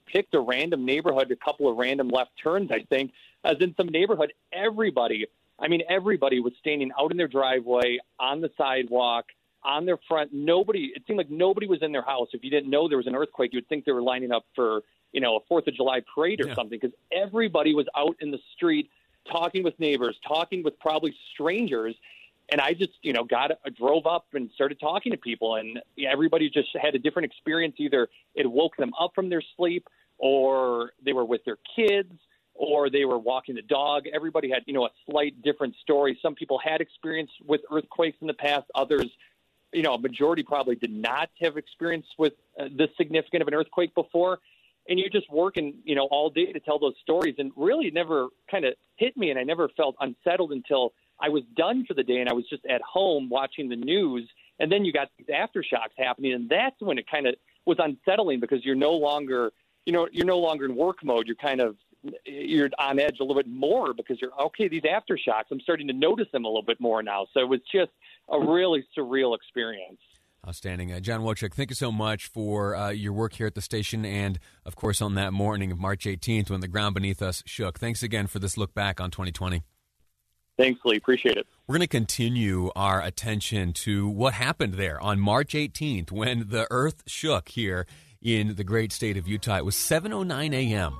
picked 0.06 0.34
a 0.34 0.40
random 0.40 0.84
neighborhood, 0.84 1.30
a 1.30 1.36
couple 1.36 1.68
of 1.68 1.76
random 1.76 2.08
left 2.08 2.30
turns, 2.42 2.70
I 2.70 2.80
think, 2.88 3.12
as 3.44 3.56
in 3.60 3.74
some 3.76 3.88
neighborhood, 3.88 4.32
everybody, 4.52 5.26
I 5.58 5.68
mean, 5.68 5.82
everybody 5.88 6.40
was 6.40 6.52
standing 6.60 6.90
out 6.98 7.10
in 7.10 7.16
their 7.16 7.28
driveway, 7.28 7.98
on 8.18 8.40
the 8.40 8.50
sidewalk, 8.56 9.26
on 9.64 9.86
their 9.86 9.98
front. 10.08 10.32
Nobody, 10.32 10.92
it 10.94 11.02
seemed 11.06 11.18
like 11.18 11.30
nobody 11.30 11.66
was 11.66 11.82
in 11.82 11.92
their 11.92 12.02
house. 12.02 12.28
If 12.32 12.44
you 12.44 12.50
didn't 12.50 12.70
know 12.70 12.88
there 12.88 12.98
was 12.98 13.06
an 13.06 13.16
earthquake, 13.16 13.52
you'd 13.52 13.68
think 13.68 13.84
they 13.84 13.92
were 13.92 14.02
lining 14.02 14.32
up 14.32 14.44
for, 14.54 14.82
you 15.12 15.20
know, 15.20 15.36
a 15.36 15.40
Fourth 15.48 15.66
of 15.66 15.74
July 15.74 16.00
parade 16.14 16.40
or 16.40 16.48
yeah. 16.48 16.54
something 16.54 16.78
because 16.80 16.96
everybody 17.12 17.74
was 17.74 17.86
out 17.96 18.16
in 18.20 18.30
the 18.30 18.38
street 18.54 18.90
talking 19.30 19.62
with 19.62 19.78
neighbors, 19.78 20.16
talking 20.26 20.62
with 20.62 20.78
probably 20.78 21.14
strangers. 21.32 21.94
And 22.50 22.60
I 22.60 22.72
just, 22.72 22.92
you 23.02 23.12
know, 23.12 23.24
got 23.24 23.50
drove 23.76 24.06
up 24.06 24.26
and 24.32 24.50
started 24.54 24.80
talking 24.80 25.12
to 25.12 25.18
people, 25.18 25.56
and 25.56 25.80
everybody 26.02 26.48
just 26.48 26.68
had 26.80 26.94
a 26.94 26.98
different 26.98 27.26
experience. 27.26 27.74
Either 27.78 28.08
it 28.34 28.50
woke 28.50 28.76
them 28.78 28.92
up 28.98 29.12
from 29.14 29.28
their 29.28 29.42
sleep, 29.56 29.86
or 30.16 30.92
they 31.04 31.12
were 31.12 31.26
with 31.26 31.44
their 31.44 31.58
kids, 31.76 32.12
or 32.58 32.90
they 32.90 33.04
were 33.04 33.18
walking 33.18 33.54
the 33.54 33.62
dog. 33.62 34.06
Everybody 34.12 34.50
had, 34.50 34.64
you 34.66 34.74
know, 34.74 34.84
a 34.84 34.90
slight 35.08 35.40
different 35.42 35.76
story. 35.80 36.18
Some 36.20 36.34
people 36.34 36.58
had 36.58 36.80
experience 36.80 37.30
with 37.46 37.60
earthquakes 37.72 38.18
in 38.20 38.26
the 38.26 38.34
past. 38.34 38.66
Others, 38.74 39.06
you 39.72 39.82
know, 39.82 39.94
a 39.94 39.98
majority 39.98 40.42
probably 40.42 40.74
did 40.74 40.90
not 40.90 41.30
have 41.40 41.56
experience 41.56 42.06
with 42.18 42.32
uh, 42.60 42.64
this 42.76 42.88
significant 42.96 43.42
of 43.42 43.48
an 43.48 43.54
earthquake 43.54 43.94
before. 43.94 44.40
And 44.88 44.98
you're 44.98 45.08
just 45.08 45.30
working, 45.30 45.74
you 45.84 45.94
know, 45.94 46.08
all 46.10 46.30
day 46.30 46.52
to 46.52 46.58
tell 46.58 46.80
those 46.80 46.94
stories. 47.00 47.36
And 47.38 47.52
really 47.56 47.92
never 47.92 48.28
kind 48.50 48.64
of 48.64 48.74
hit 48.96 49.16
me. 49.16 49.30
And 49.30 49.38
I 49.38 49.44
never 49.44 49.68
felt 49.76 49.94
unsettled 50.00 50.50
until 50.50 50.94
I 51.20 51.28
was 51.28 51.44
done 51.56 51.84
for 51.86 51.94
the 51.94 52.02
day 52.02 52.18
and 52.18 52.28
I 52.28 52.32
was 52.32 52.44
just 52.50 52.66
at 52.66 52.80
home 52.82 53.28
watching 53.28 53.68
the 53.68 53.76
news. 53.76 54.28
And 54.58 54.72
then 54.72 54.84
you 54.84 54.92
got 54.92 55.10
these 55.16 55.28
aftershocks 55.28 55.94
happening. 55.96 56.32
And 56.32 56.48
that's 56.48 56.80
when 56.80 56.98
it 56.98 57.08
kind 57.08 57.28
of 57.28 57.36
was 57.66 57.76
unsettling 57.78 58.40
because 58.40 58.64
you're 58.64 58.74
no 58.74 58.92
longer, 58.92 59.52
you 59.86 59.92
know, 59.92 60.08
you're 60.10 60.26
no 60.26 60.38
longer 60.38 60.64
in 60.64 60.74
work 60.74 61.04
mode. 61.04 61.28
You're 61.28 61.36
kind 61.36 61.60
of 61.60 61.76
you're 62.24 62.70
on 62.78 62.98
edge 62.98 63.16
a 63.20 63.22
little 63.22 63.40
bit 63.40 63.48
more 63.48 63.92
because 63.92 64.20
you're 64.20 64.38
okay. 64.40 64.68
These 64.68 64.82
aftershocks, 64.82 65.44
I'm 65.50 65.60
starting 65.60 65.88
to 65.88 65.92
notice 65.92 66.26
them 66.32 66.44
a 66.44 66.48
little 66.48 66.62
bit 66.62 66.80
more 66.80 67.02
now. 67.02 67.26
So 67.34 67.40
it 67.40 67.48
was 67.48 67.60
just 67.72 67.90
a 68.28 68.38
really 68.38 68.86
surreal 68.96 69.34
experience. 69.34 69.98
Outstanding. 70.46 70.92
Uh, 70.92 71.00
John 71.00 71.22
Wojcik, 71.22 71.52
thank 71.52 71.70
you 71.70 71.76
so 71.76 71.90
much 71.90 72.26
for 72.26 72.76
uh, 72.76 72.90
your 72.90 73.12
work 73.12 73.34
here 73.34 73.46
at 73.46 73.54
the 73.54 73.60
station 73.60 74.04
and, 74.04 74.38
of 74.64 74.76
course, 74.76 75.02
on 75.02 75.14
that 75.16 75.32
morning 75.32 75.72
of 75.72 75.78
March 75.78 76.04
18th 76.04 76.50
when 76.50 76.60
the 76.60 76.68
ground 76.68 76.94
beneath 76.94 77.20
us 77.20 77.42
shook. 77.44 77.78
Thanks 77.78 78.02
again 78.02 78.28
for 78.28 78.38
this 78.38 78.56
look 78.56 78.72
back 78.72 79.00
on 79.00 79.10
2020. 79.10 79.62
Thanks, 80.56 80.80
Lee. 80.84 80.96
Appreciate 80.96 81.36
it. 81.36 81.46
We're 81.66 81.74
going 81.74 81.80
to 81.82 81.88
continue 81.88 82.70
our 82.74 83.02
attention 83.02 83.72
to 83.74 84.08
what 84.08 84.34
happened 84.34 84.74
there 84.74 85.00
on 85.00 85.20
March 85.20 85.54
18th 85.54 86.10
when 86.10 86.48
the 86.48 86.66
earth 86.70 87.02
shook 87.06 87.48
here 87.48 87.86
in 88.22 88.54
the 88.54 88.64
great 88.64 88.92
state 88.92 89.16
of 89.16 89.28
Utah. 89.28 89.58
It 89.58 89.64
was 89.64 89.76
7:09 89.76 90.54
a.m 90.54 90.96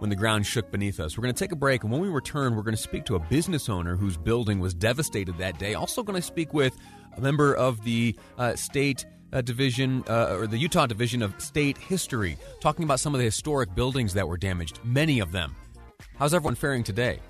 when 0.00 0.10
the 0.10 0.16
ground 0.16 0.46
shook 0.46 0.70
beneath 0.70 0.98
us. 0.98 1.16
We're 1.16 1.22
going 1.22 1.34
to 1.34 1.38
take 1.38 1.52
a 1.52 1.56
break, 1.56 1.82
and 1.82 1.92
when 1.92 2.00
we 2.00 2.08
return, 2.08 2.56
we're 2.56 2.62
going 2.62 2.76
to 2.76 2.82
speak 2.82 3.04
to 3.04 3.16
a 3.16 3.20
business 3.20 3.68
owner 3.68 3.96
whose 3.96 4.16
building 4.16 4.58
was 4.58 4.74
devastated 4.74 5.38
that 5.38 5.58
day. 5.58 5.74
Also, 5.74 6.02
going 6.02 6.20
to 6.20 6.26
speak 6.26 6.52
with 6.52 6.76
a 7.16 7.20
member 7.20 7.54
of 7.54 7.84
the 7.84 8.16
uh, 8.38 8.56
state. 8.56 9.06
Uh, 9.32 9.40
division 9.40 10.02
uh, 10.08 10.36
or 10.36 10.48
the 10.48 10.58
Utah 10.58 10.86
Division 10.86 11.22
of 11.22 11.40
State 11.40 11.78
History, 11.78 12.36
talking 12.60 12.82
about 12.82 12.98
some 12.98 13.14
of 13.14 13.18
the 13.20 13.24
historic 13.24 13.72
buildings 13.76 14.14
that 14.14 14.26
were 14.26 14.36
damaged, 14.36 14.80
many 14.82 15.20
of 15.20 15.30
them. 15.30 15.54
How's 16.16 16.34
everyone 16.34 16.56
faring 16.56 16.82
today? 16.82 17.20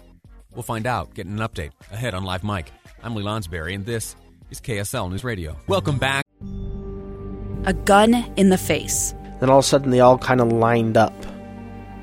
We'll 0.54 0.62
find 0.62 0.86
out, 0.86 1.12
getting 1.12 1.38
an 1.38 1.46
update 1.46 1.72
ahead 1.92 2.14
on 2.14 2.24
Live 2.24 2.42
Mic. 2.42 2.72
I'm 3.02 3.14
Lee 3.14 3.22
Lonsberry, 3.22 3.74
and 3.74 3.84
this 3.84 4.16
is 4.50 4.62
KSL 4.62 5.10
News 5.10 5.24
Radio. 5.24 5.58
Welcome 5.66 5.98
back. 5.98 6.24
A 7.66 7.74
gun 7.74 8.14
in 8.38 8.48
the 8.48 8.56
face. 8.56 9.14
Then 9.38 9.50
all 9.50 9.58
of 9.58 9.64
a 9.66 9.68
sudden, 9.68 9.90
they 9.90 10.00
all 10.00 10.16
kind 10.16 10.40
of 10.40 10.50
lined 10.50 10.96
up 10.96 11.12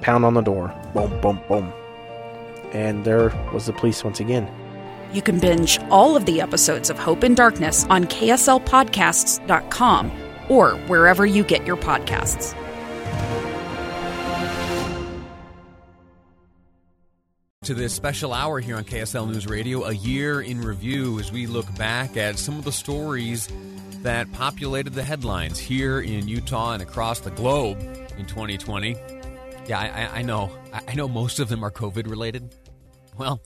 pound 0.00 0.24
on 0.24 0.34
the 0.34 0.40
door. 0.40 0.72
Boom, 0.94 1.20
boom, 1.20 1.40
boom. 1.48 1.72
And 2.72 3.04
there 3.04 3.30
was 3.52 3.66
the 3.66 3.72
police 3.72 4.04
once 4.04 4.20
again. 4.20 4.48
You 5.12 5.22
can 5.22 5.40
binge 5.40 5.80
all 5.90 6.16
of 6.16 6.24
the 6.24 6.40
episodes 6.40 6.88
of 6.88 6.96
Hope 6.98 7.24
in 7.24 7.34
Darkness 7.34 7.84
on 7.90 8.04
KSLPodcasts.com 8.04 10.12
or 10.48 10.70
wherever 10.86 11.26
you 11.26 11.44
get 11.44 11.66
your 11.66 11.76
podcasts. 11.76 12.54
To 17.64 17.74
this 17.74 17.92
special 17.92 18.32
hour 18.32 18.58
here 18.58 18.76
on 18.76 18.84
KSL 18.84 19.28
News 19.28 19.46
Radio, 19.46 19.84
a 19.84 19.92
year 19.92 20.40
in 20.40 20.60
review 20.60 21.20
as 21.20 21.30
we 21.30 21.46
look 21.46 21.72
back 21.76 22.16
at 22.16 22.38
some 22.38 22.58
of 22.58 22.64
the 22.64 22.72
stories 22.72 23.48
that 24.02 24.32
populated 24.32 24.94
the 24.94 25.04
headlines 25.04 25.58
here 25.58 26.00
in 26.00 26.26
Utah 26.26 26.72
and 26.72 26.82
across 26.82 27.20
the 27.20 27.30
globe 27.30 27.78
in 28.16 28.24
2020. 28.26 28.96
Yeah, 29.66 29.78
I, 29.78 30.18
I 30.18 30.22
know. 30.22 30.50
I 30.72 30.94
know 30.94 31.06
most 31.08 31.38
of 31.38 31.48
them 31.48 31.64
are 31.64 31.70
COVID 31.70 32.08
related. 32.08 32.54
Well, 33.16 33.40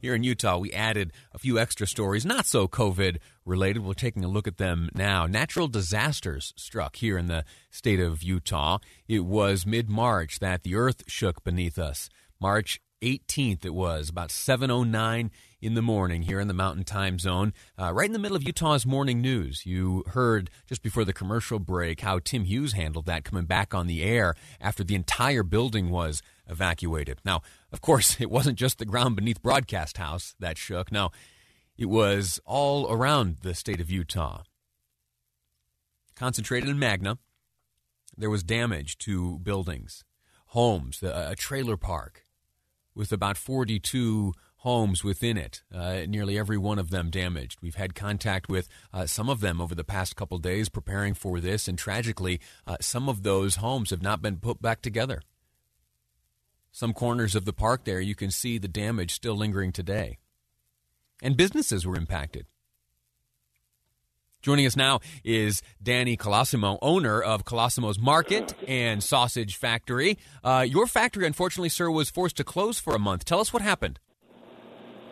here 0.00 0.14
in 0.14 0.24
Utah, 0.24 0.58
we 0.58 0.72
added 0.72 1.12
a 1.32 1.38
few 1.38 1.58
extra 1.58 1.86
stories, 1.86 2.26
not 2.26 2.46
so 2.46 2.66
COVID 2.66 3.18
related. 3.44 3.84
We're 3.84 3.94
taking 3.94 4.24
a 4.24 4.28
look 4.28 4.48
at 4.48 4.56
them 4.56 4.90
now. 4.94 5.26
Natural 5.26 5.68
disasters 5.68 6.52
struck 6.56 6.96
here 6.96 7.16
in 7.16 7.26
the 7.26 7.44
state 7.70 8.00
of 8.00 8.22
Utah. 8.22 8.78
It 9.08 9.20
was 9.20 9.64
mid 9.64 9.88
March 9.88 10.40
that 10.40 10.62
the 10.62 10.74
earth 10.74 11.04
shook 11.06 11.44
beneath 11.44 11.78
us. 11.78 12.08
March 12.40 12.80
18th 13.02 13.64
it 13.64 13.74
was 13.74 14.08
about 14.08 14.30
709 14.30 15.30
in 15.64 15.72
the 15.72 15.82
morning 15.82 16.22
here 16.22 16.40
in 16.40 16.46
the 16.46 16.52
mountain 16.52 16.84
time 16.84 17.18
zone. 17.18 17.54
Uh, 17.78 17.90
right 17.90 18.06
in 18.06 18.12
the 18.12 18.18
middle 18.18 18.36
of 18.36 18.42
utah's 18.42 18.84
morning 18.84 19.22
news 19.22 19.64
you 19.64 20.04
heard 20.08 20.50
just 20.68 20.82
before 20.82 21.06
the 21.06 21.12
commercial 21.12 21.58
break 21.58 22.02
how 22.02 22.20
tim 22.22 22.44
hughes 22.44 22.74
handled 22.74 23.06
that 23.06 23.24
coming 23.24 23.46
back 23.46 23.72
on 23.72 23.86
the 23.86 24.02
air 24.02 24.34
after 24.60 24.84
the 24.84 24.94
entire 24.94 25.42
building 25.42 25.88
was 25.88 26.22
evacuated. 26.46 27.18
Now 27.24 27.40
of 27.72 27.80
course 27.80 28.16
it 28.20 28.30
wasn't 28.30 28.58
just 28.58 28.78
the 28.78 28.84
ground 28.84 29.16
beneath 29.16 29.42
broadcast 29.42 29.96
house 29.96 30.34
that 30.38 30.58
shook. 30.58 30.92
Now, 30.92 31.10
it 31.78 31.86
was 31.86 32.38
all 32.44 32.92
around 32.92 33.38
the 33.42 33.54
state 33.54 33.80
of 33.80 33.90
utah. 33.90 34.42
Concentrated 36.14 36.68
in 36.68 36.78
magna 36.78 37.18
there 38.16 38.30
was 38.30 38.44
damage 38.44 38.98
to 38.98 39.38
buildings 39.38 40.04
homes 40.48 41.02
a 41.02 41.34
trailer 41.34 41.76
park 41.78 42.22
with 42.94 43.12
about 43.12 43.36
42 43.36 44.34
homes 44.64 45.04
within 45.04 45.36
it, 45.36 45.62
uh, 45.74 46.00
nearly 46.08 46.38
every 46.38 46.56
one 46.56 46.78
of 46.78 46.88
them 46.88 47.10
damaged. 47.10 47.58
We've 47.60 47.74
had 47.74 47.94
contact 47.94 48.48
with 48.48 48.66
uh, 48.94 49.04
some 49.04 49.28
of 49.28 49.40
them 49.40 49.60
over 49.60 49.74
the 49.74 49.84
past 49.84 50.16
couple 50.16 50.38
days 50.38 50.70
preparing 50.70 51.12
for 51.12 51.38
this, 51.38 51.68
and 51.68 51.78
tragically, 51.78 52.40
uh, 52.66 52.78
some 52.80 53.06
of 53.06 53.24
those 53.24 53.56
homes 53.56 53.90
have 53.90 54.00
not 54.00 54.22
been 54.22 54.38
put 54.38 54.62
back 54.62 54.80
together. 54.80 55.20
Some 56.72 56.94
corners 56.94 57.34
of 57.34 57.44
the 57.44 57.52
park 57.52 57.84
there, 57.84 58.00
you 58.00 58.14
can 58.14 58.30
see 58.30 58.56
the 58.56 58.66
damage 58.66 59.12
still 59.12 59.36
lingering 59.36 59.70
today. 59.70 60.16
And 61.22 61.36
businesses 61.36 61.86
were 61.86 61.96
impacted. 61.96 62.46
Joining 64.40 64.66
us 64.66 64.76
now 64.76 65.00
is 65.22 65.62
Danny 65.82 66.16
Colosimo, 66.16 66.78
owner 66.80 67.20
of 67.20 67.44
Colosimo's 67.44 67.98
Market 67.98 68.54
and 68.66 69.02
Sausage 69.02 69.56
Factory. 69.56 70.18
Uh, 70.42 70.64
your 70.66 70.86
factory, 70.86 71.26
unfortunately, 71.26 71.68
sir, 71.68 71.90
was 71.90 72.08
forced 72.08 72.36
to 72.38 72.44
close 72.44 72.78
for 72.78 72.94
a 72.94 72.98
month. 72.98 73.26
Tell 73.26 73.40
us 73.40 73.52
what 73.52 73.62
happened. 73.62 74.00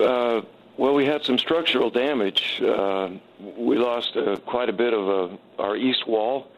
Uh, 0.03 0.43
well, 0.77 0.95
we 0.95 1.07
had 1.07 1.25
some 1.25 1.39
structural 1.39 1.91
damage. 1.91 2.61
Uh, 2.63 3.11
we 3.57 3.77
lost 3.77 4.17
uh, 4.17 4.37
quite 4.47 4.69
a 4.69 4.73
bit 4.73 4.95
of 4.95 5.33
uh, 5.33 5.37
our 5.59 5.77
east 5.77 6.07
wall, 6.07 6.49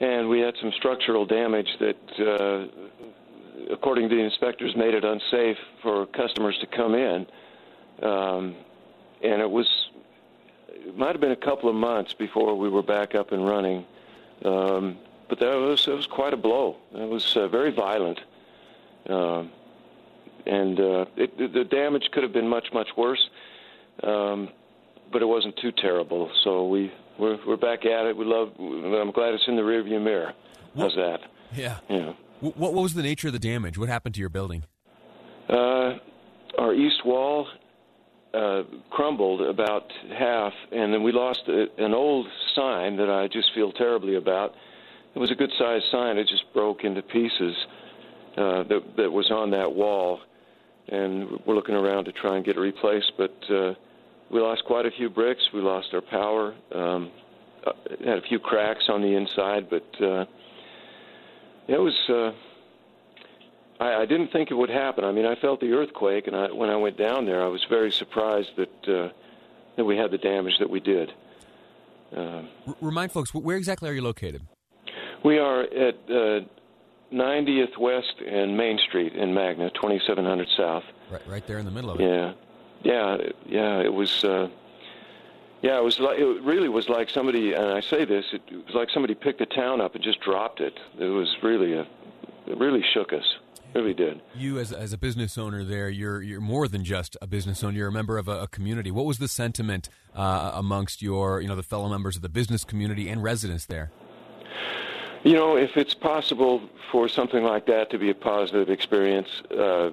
and 0.00 0.28
we 0.28 0.40
had 0.40 0.54
some 0.60 0.72
structural 0.72 1.26
damage 1.26 1.68
that, 1.80 1.96
uh, 2.20 3.72
according 3.72 4.08
to 4.08 4.14
the 4.16 4.22
inspectors, 4.22 4.76
made 4.76 4.94
it 4.94 5.04
unsafe 5.04 5.58
for 5.82 6.06
customers 6.06 6.56
to 6.60 6.66
come 6.66 6.94
in. 6.94 7.26
Um, 8.02 8.56
and 9.22 9.40
it 9.40 9.50
was 9.50 9.68
it 10.68 10.96
might 10.96 11.12
have 11.12 11.20
been 11.20 11.32
a 11.32 11.36
couple 11.36 11.68
of 11.68 11.74
months 11.74 12.12
before 12.12 12.54
we 12.54 12.68
were 12.68 12.82
back 12.82 13.14
up 13.14 13.32
and 13.32 13.46
running. 13.46 13.84
Um, 14.44 14.98
but 15.28 15.38
that 15.40 15.54
was 15.54 15.88
it 15.88 15.94
was 15.94 16.06
quite 16.06 16.34
a 16.34 16.36
blow. 16.36 16.76
It 16.94 17.08
was 17.08 17.36
uh, 17.36 17.48
very 17.48 17.70
violent, 17.70 18.20
uh, 19.08 19.44
and 20.46 20.78
uh, 20.78 21.04
it, 21.16 21.36
the 21.38 21.64
damage 21.64 22.04
could 22.12 22.22
have 22.22 22.32
been 22.32 22.48
much 22.48 22.68
much 22.72 22.88
worse, 22.96 23.30
um, 24.02 24.48
but 25.12 25.22
it 25.22 25.26
wasn't 25.26 25.56
too 25.62 25.72
terrible. 25.72 26.30
So 26.44 26.66
we 26.68 26.92
we're, 27.18 27.38
we're 27.46 27.56
back 27.56 27.84
at 27.84 28.06
it. 28.06 28.16
We 28.16 28.24
love. 28.24 28.52
I'm 28.58 29.12
glad 29.12 29.34
it's 29.34 29.44
in 29.46 29.56
the 29.56 29.62
rearview 29.62 30.02
mirror. 30.02 30.32
How's 30.76 30.94
that? 30.96 31.20
Yeah. 31.54 31.78
Yeah. 31.88 32.12
What, 32.40 32.56
what 32.56 32.74
was 32.74 32.94
the 32.94 33.02
nature 33.02 33.28
of 33.28 33.32
the 33.32 33.38
damage? 33.38 33.78
What 33.78 33.88
happened 33.88 34.14
to 34.16 34.20
your 34.20 34.28
building? 34.28 34.64
Uh, 35.48 35.94
our 36.58 36.74
east 36.74 37.04
wall 37.04 37.46
uh, 38.32 38.62
crumbled 38.90 39.42
about 39.42 39.84
half, 40.18 40.52
and 40.72 40.92
then 40.92 41.02
we 41.02 41.12
lost 41.12 41.42
a, 41.46 41.66
an 41.78 41.94
old 41.94 42.26
sign 42.54 42.96
that 42.96 43.08
I 43.08 43.28
just 43.28 43.48
feel 43.54 43.72
terribly 43.72 44.16
about. 44.16 44.54
It 45.14 45.18
was 45.18 45.30
a 45.30 45.36
good 45.36 45.52
sized 45.58 45.84
sign. 45.92 46.18
It 46.18 46.26
just 46.28 46.52
broke 46.52 46.82
into 46.82 47.02
pieces 47.02 47.54
uh, 48.36 48.64
that, 48.64 48.82
that 48.96 49.12
was 49.12 49.30
on 49.30 49.50
that 49.52 49.72
wall, 49.72 50.20
and 50.88 51.28
we're 51.46 51.54
looking 51.54 51.74
around 51.74 52.04
to 52.04 52.12
try 52.12 52.36
and 52.36 52.44
get 52.44 52.56
it 52.56 52.60
replaced. 52.60 53.12
But 53.16 53.36
uh, 53.50 53.74
we 54.30 54.40
lost 54.40 54.64
quite 54.66 54.86
a 54.86 54.90
few 54.90 55.08
bricks. 55.10 55.42
We 55.52 55.60
lost 55.60 55.88
our 55.92 56.00
power. 56.00 56.54
Um, 56.74 57.10
uh, 57.66 57.72
had 58.04 58.18
a 58.18 58.22
few 58.22 58.38
cracks 58.38 58.84
on 58.88 59.00
the 59.00 59.14
inside, 59.14 59.70
but 59.70 60.04
uh, 60.04 60.26
it 61.68 61.78
was. 61.78 61.94
Uh, 62.08 62.32
I, 63.82 64.02
I 64.02 64.06
didn't 64.06 64.28
think 64.32 64.50
it 64.50 64.54
would 64.54 64.70
happen. 64.70 65.04
I 65.04 65.12
mean, 65.12 65.24
I 65.26 65.34
felt 65.36 65.60
the 65.60 65.72
earthquake, 65.72 66.26
and 66.26 66.36
I, 66.36 66.52
when 66.52 66.68
I 66.68 66.76
went 66.76 66.98
down 66.98 67.24
there, 67.24 67.42
I 67.42 67.48
was 67.48 67.64
very 67.68 67.90
surprised 67.90 68.50
that 68.56 68.88
uh, 68.88 69.08
that 69.76 69.84
we 69.84 69.96
had 69.96 70.10
the 70.10 70.18
damage 70.18 70.54
that 70.58 70.68
we 70.68 70.80
did. 70.80 71.12
Uh, 72.14 72.42
remind 72.80 73.10
folks, 73.10 73.34
where 73.34 73.56
exactly 73.56 73.88
are 73.88 73.92
you 73.92 74.02
located? 74.02 74.42
We 75.24 75.38
are 75.38 75.62
at 75.62 75.96
uh, 76.10 76.40
90th 77.12 77.78
West 77.78 78.14
and 78.26 78.56
Main 78.56 78.78
Street 78.78 79.14
in 79.14 79.34
Magna, 79.34 79.70
2700 79.70 80.48
South. 80.56 80.84
Right, 81.10 81.22
right 81.26 81.46
there 81.46 81.58
in 81.58 81.64
the 81.64 81.70
middle 81.70 81.90
of 81.90 82.00
it. 82.00 82.04
Yeah, 82.04 82.32
yeah, 82.82 83.16
yeah. 83.46 83.80
It 83.80 83.92
was. 83.92 84.24
Uh, 84.24 84.48
yeah, 85.62 85.78
it 85.78 85.82
was 85.82 85.98
like 85.98 86.18
it 86.18 86.42
really 86.42 86.68
was 86.68 86.90
like 86.90 87.08
somebody, 87.08 87.54
and 87.54 87.64
I 87.64 87.80
say 87.80 88.04
this, 88.04 88.26
it 88.32 88.42
was 88.52 88.74
like 88.74 88.90
somebody 88.90 89.14
picked 89.14 89.38
the 89.38 89.46
town 89.46 89.80
up 89.80 89.94
and 89.94 90.04
just 90.04 90.20
dropped 90.20 90.60
it. 90.60 90.78
It 90.98 91.06
was 91.06 91.34
really 91.42 91.72
a, 91.72 91.86
it 92.46 92.58
really 92.58 92.84
shook 92.92 93.14
us 93.14 93.24
really 93.74 93.94
did. 93.94 94.20
You, 94.34 94.58
as 94.58 94.72
as 94.72 94.92
a 94.92 94.98
business 94.98 95.36
owner, 95.36 95.64
there, 95.64 95.88
you're 95.88 96.22
you're 96.22 96.40
more 96.40 96.68
than 96.68 96.84
just 96.84 97.16
a 97.20 97.26
business 97.26 97.62
owner. 97.62 97.76
You're 97.76 97.88
a 97.88 97.92
member 97.92 98.18
of 98.18 98.28
a, 98.28 98.42
a 98.42 98.48
community. 98.48 98.90
What 98.90 99.04
was 99.04 99.18
the 99.18 99.28
sentiment 99.28 99.88
uh, 100.14 100.52
amongst 100.54 101.02
your, 101.02 101.40
you 101.40 101.48
know, 101.48 101.56
the 101.56 101.62
fellow 101.62 101.88
members 101.88 102.16
of 102.16 102.22
the 102.22 102.28
business 102.28 102.64
community 102.64 103.08
and 103.08 103.22
residents 103.22 103.66
there? 103.66 103.90
You 105.24 105.32
know, 105.32 105.56
if 105.56 105.78
it's 105.78 105.94
possible 105.94 106.60
for 106.92 107.08
something 107.08 107.42
like 107.42 107.64
that 107.66 107.88
to 107.90 107.98
be 107.98 108.10
a 108.10 108.14
positive 108.14 108.68
experience, 108.68 109.28
uh, 109.50 109.90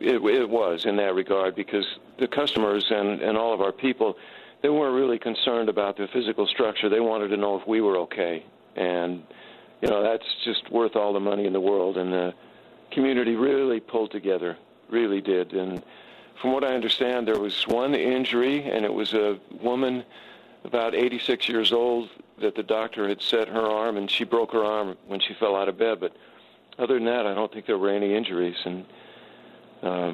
it, 0.00 0.24
it 0.24 0.48
was 0.48 0.86
in 0.86 0.96
that 0.96 1.14
regard 1.14 1.54
because 1.54 1.84
the 2.18 2.26
customers 2.26 2.86
and 2.90 3.20
and 3.20 3.36
all 3.36 3.52
of 3.52 3.60
our 3.60 3.72
people, 3.72 4.16
they 4.62 4.70
weren't 4.70 4.94
really 4.94 5.18
concerned 5.18 5.68
about 5.68 5.98
the 5.98 6.08
physical 6.08 6.46
structure. 6.46 6.88
They 6.88 7.00
wanted 7.00 7.28
to 7.28 7.36
know 7.36 7.60
if 7.60 7.68
we 7.68 7.82
were 7.82 7.98
okay, 7.98 8.42
and 8.74 9.22
you 9.82 9.88
know 9.88 10.02
that's 10.02 10.24
just 10.44 10.70
worth 10.70 10.96
all 10.96 11.12
the 11.12 11.20
money 11.20 11.44
in 11.44 11.52
the 11.52 11.60
world. 11.60 11.98
And 11.98 12.10
the 12.10 12.32
community 12.90 13.36
really 13.36 13.80
pulled 13.80 14.12
together, 14.12 14.56
really 14.88 15.20
did. 15.20 15.52
And 15.52 15.82
from 16.40 16.52
what 16.54 16.64
I 16.64 16.74
understand, 16.74 17.28
there 17.28 17.38
was 17.38 17.68
one 17.68 17.94
injury, 17.94 18.64
and 18.64 18.82
it 18.86 18.94
was 18.94 19.12
a 19.12 19.38
woman 19.60 20.04
about 20.64 20.94
86 20.94 21.48
years 21.48 21.72
old 21.72 22.08
that 22.40 22.54
the 22.56 22.62
doctor 22.62 23.08
had 23.08 23.22
set 23.22 23.48
her 23.48 23.60
arm, 23.60 23.96
and 23.96 24.10
she 24.10 24.24
broke 24.24 24.52
her 24.52 24.64
arm 24.64 24.96
when 25.06 25.20
she 25.20 25.34
fell 25.34 25.54
out 25.54 25.68
of 25.68 25.78
bed. 25.78 26.00
But 26.00 26.16
other 26.78 26.94
than 26.94 27.04
that, 27.04 27.26
I 27.26 27.34
don't 27.34 27.52
think 27.52 27.66
there 27.66 27.78
were 27.78 27.90
any 27.90 28.14
injuries. 28.14 28.56
And 28.64 28.84
uh, 29.82 30.12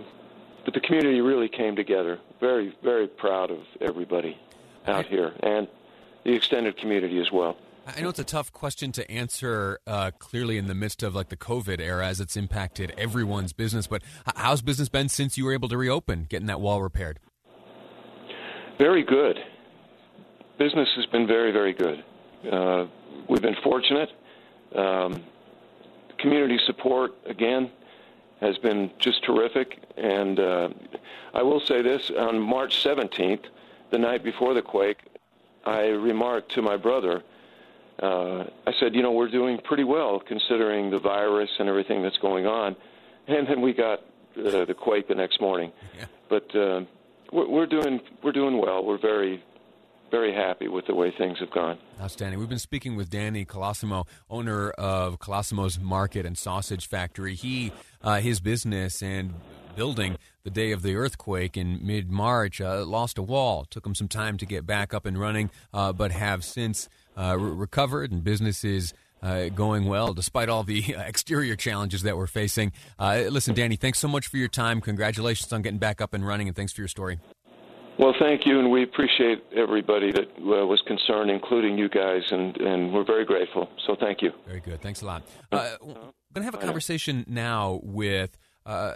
but 0.64 0.74
the 0.74 0.80
community 0.80 1.20
really 1.20 1.48
came 1.48 1.76
together. 1.76 2.18
Very, 2.40 2.76
very 2.82 3.06
proud 3.06 3.50
of 3.50 3.60
everybody 3.80 4.36
out 4.86 5.06
here, 5.06 5.32
and 5.42 5.68
the 6.24 6.34
extended 6.34 6.76
community 6.76 7.20
as 7.20 7.30
well. 7.32 7.56
I 7.86 8.02
know 8.02 8.10
it's 8.10 8.18
a 8.18 8.24
tough 8.24 8.52
question 8.52 8.92
to 8.92 9.10
answer 9.10 9.78
uh, 9.86 10.10
clearly 10.18 10.58
in 10.58 10.66
the 10.66 10.74
midst 10.74 11.02
of 11.02 11.14
like 11.14 11.28
the 11.28 11.36
COVID 11.36 11.80
era 11.80 12.06
as 12.06 12.20
it's 12.20 12.36
impacted 12.36 12.92
everyone's 12.96 13.52
business. 13.52 13.86
But 13.86 14.02
how's 14.36 14.62
business 14.62 14.88
been 14.88 15.08
since 15.08 15.38
you 15.38 15.44
were 15.44 15.52
able 15.52 15.68
to 15.70 15.78
reopen, 15.78 16.26
getting 16.28 16.46
that 16.46 16.60
wall 16.60 16.82
repaired? 16.82 17.18
Very 18.78 19.02
good. 19.02 19.38
Business 20.60 20.90
has 20.94 21.06
been 21.06 21.26
very, 21.26 21.52
very 21.52 21.72
good. 21.72 22.04
Uh, 22.52 22.84
we've 23.30 23.40
been 23.40 23.56
fortunate. 23.64 24.10
Um, 24.74 25.24
community 26.18 26.60
support, 26.66 27.14
again, 27.24 27.70
has 28.42 28.58
been 28.58 28.90
just 28.98 29.24
terrific. 29.24 29.78
And 29.96 30.38
uh, 30.38 30.68
I 31.32 31.42
will 31.42 31.60
say 31.60 31.80
this 31.80 32.10
on 32.10 32.38
March 32.38 32.84
17th, 32.84 33.44
the 33.90 33.96
night 33.96 34.22
before 34.22 34.52
the 34.52 34.60
quake, 34.60 34.98
I 35.64 35.86
remarked 35.86 36.52
to 36.56 36.60
my 36.60 36.76
brother, 36.76 37.22
uh, 38.02 38.44
I 38.66 38.74
said, 38.78 38.94
you 38.94 39.00
know, 39.00 39.12
we're 39.12 39.30
doing 39.30 39.56
pretty 39.64 39.84
well 39.84 40.20
considering 40.20 40.90
the 40.90 40.98
virus 40.98 41.48
and 41.58 41.70
everything 41.70 42.02
that's 42.02 42.18
going 42.18 42.46
on. 42.46 42.76
And 43.28 43.48
then 43.48 43.62
we 43.62 43.72
got 43.72 44.00
uh, 44.36 44.66
the 44.66 44.74
quake 44.78 45.08
the 45.08 45.14
next 45.14 45.40
morning. 45.40 45.72
Yeah. 45.96 46.04
But 46.28 46.54
uh, 46.54 46.82
we're, 47.32 47.48
we're 47.48 47.66
doing 47.66 48.02
we're 48.22 48.32
doing 48.32 48.58
well. 48.58 48.84
We're 48.84 48.98
very 48.98 49.42
very 50.10 50.34
happy 50.34 50.68
with 50.68 50.86
the 50.86 50.94
way 50.94 51.12
things 51.16 51.38
have 51.38 51.50
gone. 51.50 51.78
Outstanding. 52.00 52.38
We've 52.38 52.48
been 52.48 52.58
speaking 52.58 52.96
with 52.96 53.10
Danny 53.10 53.44
Colosimo, 53.44 54.06
owner 54.28 54.70
of 54.70 55.18
Colosimo's 55.18 55.78
Market 55.78 56.26
and 56.26 56.36
Sausage 56.36 56.86
Factory. 56.86 57.34
He, 57.34 57.72
uh, 58.02 58.20
his 58.20 58.40
business 58.40 59.02
and 59.02 59.34
building 59.76 60.18
the 60.42 60.50
day 60.50 60.72
of 60.72 60.82
the 60.82 60.96
earthquake 60.96 61.56
in 61.56 61.84
mid 61.86 62.10
March 62.10 62.60
uh, 62.60 62.84
lost 62.84 63.18
a 63.18 63.22
wall. 63.22 63.64
Took 63.68 63.86
him 63.86 63.94
some 63.94 64.08
time 64.08 64.36
to 64.38 64.46
get 64.46 64.66
back 64.66 64.92
up 64.92 65.06
and 65.06 65.18
running, 65.18 65.50
uh, 65.72 65.92
but 65.92 66.12
have 66.12 66.44
since 66.44 66.88
uh, 67.16 67.36
re- 67.38 67.52
recovered 67.52 68.12
and 68.12 68.24
business 68.24 68.64
is 68.64 68.92
uh, 69.22 69.48
going 69.48 69.84
well 69.84 70.14
despite 70.14 70.48
all 70.48 70.62
the 70.62 70.94
exterior 70.98 71.56
challenges 71.56 72.02
that 72.02 72.16
we're 72.16 72.26
facing. 72.26 72.72
Uh, 72.98 73.24
listen, 73.28 73.54
Danny, 73.54 73.76
thanks 73.76 73.98
so 73.98 74.08
much 74.08 74.26
for 74.26 74.38
your 74.38 74.48
time. 74.48 74.80
Congratulations 74.80 75.52
on 75.52 75.62
getting 75.62 75.78
back 75.78 76.00
up 76.00 76.14
and 76.14 76.26
running, 76.26 76.48
and 76.48 76.56
thanks 76.56 76.72
for 76.72 76.80
your 76.80 76.88
story. 76.88 77.18
Well, 77.98 78.14
thank 78.18 78.46
you, 78.46 78.58
and 78.58 78.70
we 78.70 78.82
appreciate 78.82 79.44
everybody 79.54 80.10
that 80.12 80.28
uh, 80.38 80.66
was 80.66 80.82
concerned, 80.86 81.30
including 81.30 81.76
you 81.76 81.88
guys, 81.88 82.22
and, 82.30 82.56
and 82.56 82.92
we're 82.92 83.04
very 83.04 83.24
grateful. 83.26 83.68
So 83.86 83.94
thank 83.94 84.22
you. 84.22 84.32
Very 84.46 84.60
good. 84.60 84.80
Thanks 84.80 85.02
a 85.02 85.06
lot. 85.06 85.22
Uh, 85.52 85.76
I'm 85.82 85.88
going 85.88 86.12
to 86.36 86.42
have 86.42 86.54
a 86.54 86.58
conversation 86.58 87.24
now 87.28 87.80
with 87.82 88.38
uh, 88.64 88.94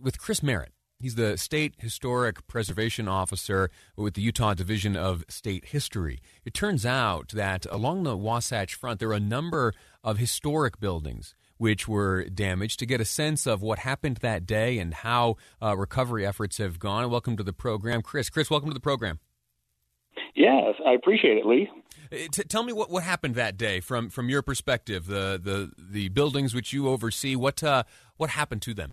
with 0.00 0.18
Chris 0.18 0.42
Merritt. 0.42 0.72
He's 0.98 1.16
the 1.16 1.36
State 1.36 1.74
Historic 1.78 2.46
Preservation 2.46 3.06
Officer 3.06 3.70
with 3.96 4.14
the 4.14 4.22
Utah 4.22 4.54
Division 4.54 4.96
of 4.96 5.24
State 5.28 5.66
History. 5.66 6.20
It 6.46 6.54
turns 6.54 6.86
out 6.86 7.28
that 7.34 7.66
along 7.70 8.04
the 8.04 8.16
Wasatch 8.16 8.74
Front, 8.74 9.00
there 9.00 9.10
are 9.10 9.14
a 9.14 9.20
number 9.20 9.74
of 10.02 10.16
historic 10.16 10.80
buildings 10.80 11.34
which 11.58 11.88
were 11.88 12.24
damaged 12.24 12.78
to 12.80 12.86
get 12.86 13.00
a 13.00 13.04
sense 13.04 13.46
of 13.46 13.62
what 13.62 13.80
happened 13.80 14.18
that 14.18 14.46
day 14.46 14.78
and 14.78 14.94
how 14.94 15.36
uh, 15.62 15.76
recovery 15.76 16.26
efforts 16.26 16.58
have 16.58 16.78
gone. 16.78 17.08
Welcome 17.10 17.36
to 17.36 17.42
the 17.42 17.52
program, 17.52 18.02
Chris. 18.02 18.28
Chris, 18.30 18.50
welcome 18.50 18.68
to 18.70 18.74
the 18.74 18.80
program. 18.80 19.18
Yes, 20.34 20.74
I 20.86 20.92
appreciate 20.92 21.38
it, 21.38 21.46
Lee. 21.46 21.68
Uh, 22.12 22.16
t- 22.30 22.42
tell 22.44 22.62
me 22.62 22.72
what, 22.72 22.90
what 22.90 23.02
happened 23.02 23.34
that 23.36 23.56
day 23.56 23.80
from, 23.80 24.10
from 24.10 24.28
your 24.28 24.42
perspective. 24.42 25.06
The, 25.06 25.40
the 25.42 25.72
the 25.78 26.08
buildings 26.10 26.54
which 26.54 26.72
you 26.72 26.88
oversee. 26.88 27.36
What 27.36 27.62
uh, 27.62 27.84
what 28.16 28.30
happened 28.30 28.62
to 28.62 28.74
them? 28.74 28.92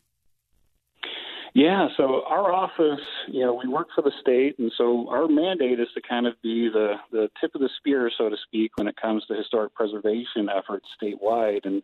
Yeah, 1.53 1.89
so 1.97 2.23
our 2.27 2.51
office, 2.51 3.05
you 3.27 3.41
know, 3.41 3.53
we 3.53 3.71
work 3.71 3.89
for 3.93 4.01
the 4.01 4.11
state, 4.21 4.57
and 4.57 4.71
so 4.75 5.07
our 5.09 5.27
mandate 5.27 5.79
is 5.79 5.87
to 5.93 6.01
kind 6.01 6.25
of 6.25 6.33
be 6.41 6.67
the 6.69 6.95
the 7.11 7.29
tip 7.39 7.53
of 7.53 7.61
the 7.61 7.69
spear, 7.77 8.09
so 8.17 8.29
to 8.29 8.35
speak, 8.47 8.71
when 8.75 8.87
it 8.87 8.95
comes 8.99 9.23
to 9.27 9.35
historic 9.35 9.75
preservation 9.75 10.49
efforts 10.49 10.87
statewide. 11.01 11.65
And 11.65 11.83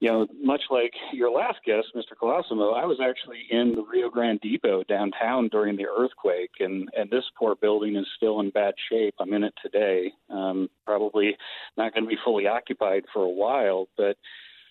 you 0.00 0.10
know, 0.10 0.26
much 0.42 0.62
like 0.70 0.94
your 1.12 1.30
last 1.30 1.58
guest, 1.64 1.88
Mr. 1.94 2.16
Colosimo, 2.20 2.74
I 2.74 2.86
was 2.86 3.00
actually 3.00 3.44
in 3.50 3.74
the 3.74 3.82
Rio 3.82 4.08
Grande 4.08 4.40
Depot 4.40 4.82
downtown 4.84 5.48
during 5.48 5.76
the 5.76 5.86
earthquake, 5.86 6.52
and 6.58 6.88
and 6.96 7.10
this 7.10 7.24
poor 7.38 7.54
building 7.54 7.96
is 7.96 8.06
still 8.16 8.40
in 8.40 8.48
bad 8.48 8.74
shape. 8.88 9.14
I'm 9.20 9.34
in 9.34 9.44
it 9.44 9.54
today. 9.62 10.12
Um, 10.30 10.70
probably 10.86 11.36
not 11.76 11.92
going 11.92 12.04
to 12.04 12.08
be 12.08 12.18
fully 12.24 12.46
occupied 12.46 13.04
for 13.12 13.24
a 13.24 13.28
while, 13.28 13.88
but 13.98 14.16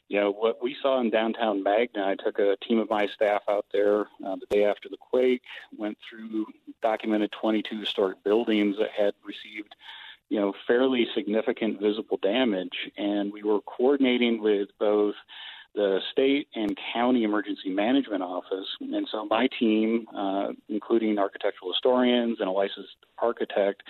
you 0.08 0.20
know 0.20 0.32
what 0.32 0.64
we 0.64 0.76
saw 0.82 1.00
in 1.00 1.12
downtown 1.12 1.62
Magna. 1.62 2.08
I 2.08 2.16
took 2.16 2.40
a 2.40 2.58
team 2.68 2.80
of 2.80 2.90
my 2.90 3.06
staff 3.06 3.44
out 3.48 3.68
there 3.72 4.08
uh, 4.26 4.36
the 4.36 4.48
day 4.50 4.66
after 4.66 4.90
the 4.90 4.98
quake, 4.98 5.44
went 5.78 6.00
through 6.10 6.48
documented 6.82 7.32
22 7.40 7.80
historic 7.80 8.24
buildings 8.24 8.78
that 8.80 8.90
had 8.98 9.14
received 9.24 9.76
you 10.30 10.40
know, 10.40 10.54
fairly 10.68 11.08
significant 11.16 11.82
visible 11.82 12.18
damage. 12.22 12.92
And 12.98 13.34
we 13.34 13.44
were 13.44 13.62
coordinating 13.62 14.42
with 14.42 14.70
both 14.80 15.16
the 15.76 16.00
state 16.12 16.48
and 16.56 16.78
county 16.94 17.24
emergency 17.24 17.70
management 17.70 18.24
office. 18.24 18.68
And 18.80 19.08
so 19.12 19.26
my 19.26 19.48
team, 19.48 20.08
uh, 20.16 20.54
including 20.68 21.20
architectural 21.20 21.72
historians 21.72 22.40
and 22.40 22.50
a 22.50 22.52
licensed 22.52 22.96
architect, 23.20 23.84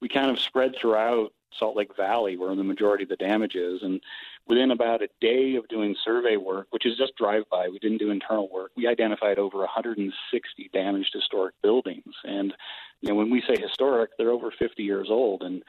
we 0.00 0.08
kind 0.08 0.30
of 0.30 0.38
spread 0.38 0.74
throughout 0.80 1.32
Salt 1.58 1.76
Lake 1.76 1.96
Valley 1.96 2.36
where 2.36 2.54
the 2.54 2.64
majority 2.64 3.04
of 3.04 3.10
the 3.10 3.16
damage 3.16 3.54
is. 3.54 3.82
And 3.82 4.00
within 4.46 4.70
about 4.70 5.02
a 5.02 5.08
day 5.20 5.56
of 5.56 5.68
doing 5.68 5.96
survey 6.04 6.36
work, 6.36 6.66
which 6.70 6.86
is 6.86 6.96
just 6.96 7.16
drive 7.16 7.44
by, 7.50 7.68
we 7.68 7.78
didn't 7.78 7.98
do 7.98 8.10
internal 8.10 8.48
work, 8.52 8.70
we 8.76 8.86
identified 8.86 9.38
over 9.38 9.58
160 9.58 10.70
damaged 10.72 11.12
historic 11.12 11.54
buildings. 11.62 12.14
And, 12.24 12.54
you 13.00 13.08
know, 13.08 13.14
when 13.14 13.30
we 13.30 13.42
say 13.42 13.60
historic, 13.60 14.10
they're 14.18 14.30
over 14.30 14.50
50 14.50 14.82
years 14.82 15.08
old. 15.10 15.42
And, 15.42 15.62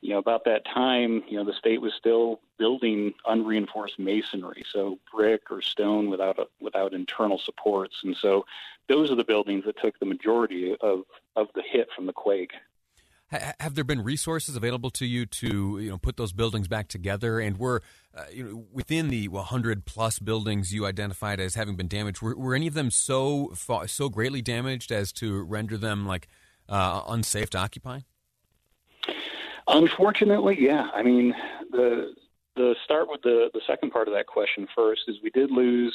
you 0.00 0.10
know, 0.10 0.18
about 0.18 0.44
that 0.44 0.64
time, 0.64 1.24
you 1.28 1.36
know, 1.36 1.44
the 1.44 1.52
state 1.52 1.80
was 1.80 1.92
still 1.94 2.40
building 2.58 3.14
unreinforced 3.26 3.98
masonry, 3.98 4.62
so 4.72 4.98
brick 5.12 5.50
or 5.50 5.60
stone 5.60 6.08
without 6.08 6.38
a, 6.38 6.46
without 6.60 6.92
internal 6.92 7.38
supports, 7.38 7.96
and 8.04 8.16
so 8.16 8.44
those 8.88 9.10
are 9.10 9.16
the 9.16 9.24
buildings 9.24 9.64
that 9.64 9.80
took 9.80 9.98
the 9.98 10.06
majority 10.06 10.76
of 10.80 11.02
of 11.34 11.48
the 11.54 11.62
hit 11.62 11.88
from 11.94 12.06
the 12.06 12.12
quake. 12.12 12.52
Have 13.30 13.74
there 13.74 13.84
been 13.84 14.02
resources 14.02 14.56
available 14.56 14.88
to 14.90 15.04
you 15.04 15.26
to 15.26 15.78
you 15.80 15.90
know 15.90 15.98
put 15.98 16.16
those 16.16 16.32
buildings 16.32 16.66
back 16.66 16.88
together? 16.88 17.40
And 17.40 17.58
were 17.58 17.82
uh, 18.16 18.24
you 18.32 18.44
know 18.44 18.64
within 18.72 19.08
the 19.08 19.28
100 19.28 19.84
plus 19.84 20.18
buildings 20.18 20.72
you 20.72 20.86
identified 20.86 21.38
as 21.38 21.54
having 21.54 21.76
been 21.76 21.88
damaged, 21.88 22.22
were, 22.22 22.34
were 22.34 22.54
any 22.54 22.66
of 22.66 22.74
them 22.74 22.90
so 22.90 23.52
so 23.86 24.08
greatly 24.08 24.40
damaged 24.40 24.90
as 24.90 25.12
to 25.14 25.42
render 25.42 25.76
them 25.76 26.06
like 26.06 26.28
uh, 26.70 27.02
unsafe 27.06 27.50
to 27.50 27.58
occupy? 27.58 28.00
Unfortunately, 29.66 30.56
yeah. 30.58 30.88
I 30.94 31.02
mean, 31.02 31.34
the 31.70 32.14
the 32.56 32.74
start 32.82 33.08
with 33.10 33.20
the 33.22 33.50
the 33.52 33.60
second 33.66 33.90
part 33.90 34.08
of 34.08 34.14
that 34.14 34.26
question 34.26 34.66
first 34.74 35.02
is 35.06 35.16
we 35.22 35.30
did 35.30 35.50
lose 35.50 35.94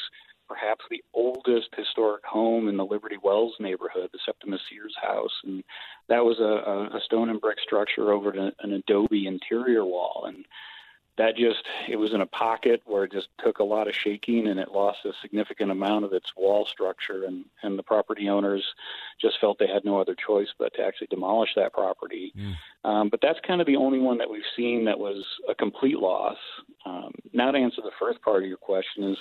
perhaps 0.53 0.85
the 0.89 1.03
oldest 1.13 1.69
historic 1.75 2.23
home 2.25 2.67
in 2.67 2.77
the 2.77 2.85
Liberty 2.85 3.17
Wells 3.23 3.55
neighborhood, 3.59 4.09
the 4.13 4.19
Septimus 4.23 4.61
Sears 4.69 4.95
house, 5.01 5.31
and 5.43 5.63
that 6.09 6.23
was 6.23 6.39
a, 6.39 6.95
a 6.95 7.01
stone 7.01 7.29
and 7.29 7.41
brick 7.41 7.57
structure 7.59 8.11
over 8.11 8.31
an, 8.31 8.51
an 8.59 8.73
adobe 8.73 9.25
interior 9.25 9.83
wall, 9.83 10.25
and 10.27 10.45
that 11.17 11.35
just 11.35 11.63
it 11.89 11.95
was 11.95 12.13
in 12.13 12.21
a 12.21 12.25
pocket 12.25 12.81
where 12.85 13.03
it 13.03 13.11
just 13.11 13.29
took 13.43 13.59
a 13.59 13.63
lot 13.63 13.87
of 13.87 13.95
shaking 13.95 14.47
and 14.47 14.59
it 14.59 14.71
lost 14.71 14.99
a 15.05 15.11
significant 15.21 15.71
amount 15.71 16.05
of 16.05 16.13
its 16.13 16.31
wall 16.35 16.65
structure 16.65 17.25
and 17.25 17.45
and 17.61 17.77
the 17.77 17.83
property 17.83 18.29
owners 18.29 18.63
just 19.21 19.39
felt 19.39 19.59
they 19.59 19.67
had 19.67 19.85
no 19.85 20.01
other 20.01 20.15
choice 20.15 20.49
but 20.57 20.73
to 20.73 20.81
actually 20.83 21.07
demolish 21.07 21.51
that 21.55 21.71
property 21.71 22.33
mm. 22.35 22.55
um, 22.89 23.09
but 23.09 23.19
that's 23.21 23.39
kind 23.45 23.61
of 23.61 23.67
the 23.67 23.75
only 23.75 23.99
one 23.99 24.17
that 24.17 24.29
we've 24.29 24.41
seen 24.55 24.85
that 24.85 24.97
was 24.97 25.23
a 25.47 25.53
complete 25.53 25.99
loss 25.99 26.37
um, 26.87 27.11
now 27.31 27.51
to 27.51 27.59
answer 27.59 27.81
the 27.83 27.91
first 27.99 28.19
part 28.23 28.41
of 28.41 28.49
your 28.49 28.57
question 28.57 29.03
is 29.03 29.17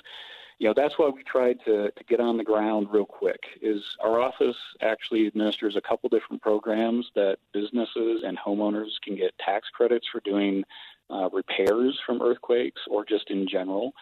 you 0.63 0.69
know 0.69 0.75
that's 0.77 0.97
why 0.97 1.09
we 1.09 1.25
tried 1.25 1.59
to, 1.65 1.91
to 1.91 2.05
get 2.05 2.21
on 2.21 2.37
the 2.37 2.45
ground 2.45 2.87
real 2.93 3.05
quick 3.05 3.41
is 3.61 3.83
our 4.01 4.21
office 4.21 4.57
actually 4.81 5.27
administers 5.27 5.75
a 5.75 5.81
couple 5.81 6.09
different 6.09 6.41
programs 6.41 7.11
that 7.17 7.39
businesses 7.53 8.23
and 8.25 8.39
homeowners 8.39 8.91
can 9.03 9.17
get 9.17 9.37
tax 9.39 9.69
credits 9.71 10.07
for 10.07 10.21
doing 10.21 10.63
uh, 11.11 11.29
repairs 11.33 12.01
from 12.07 12.23
earthquakes 12.23 12.81
or 12.89 13.05
just 13.05 13.29
in 13.29 13.49
general. 13.49 13.93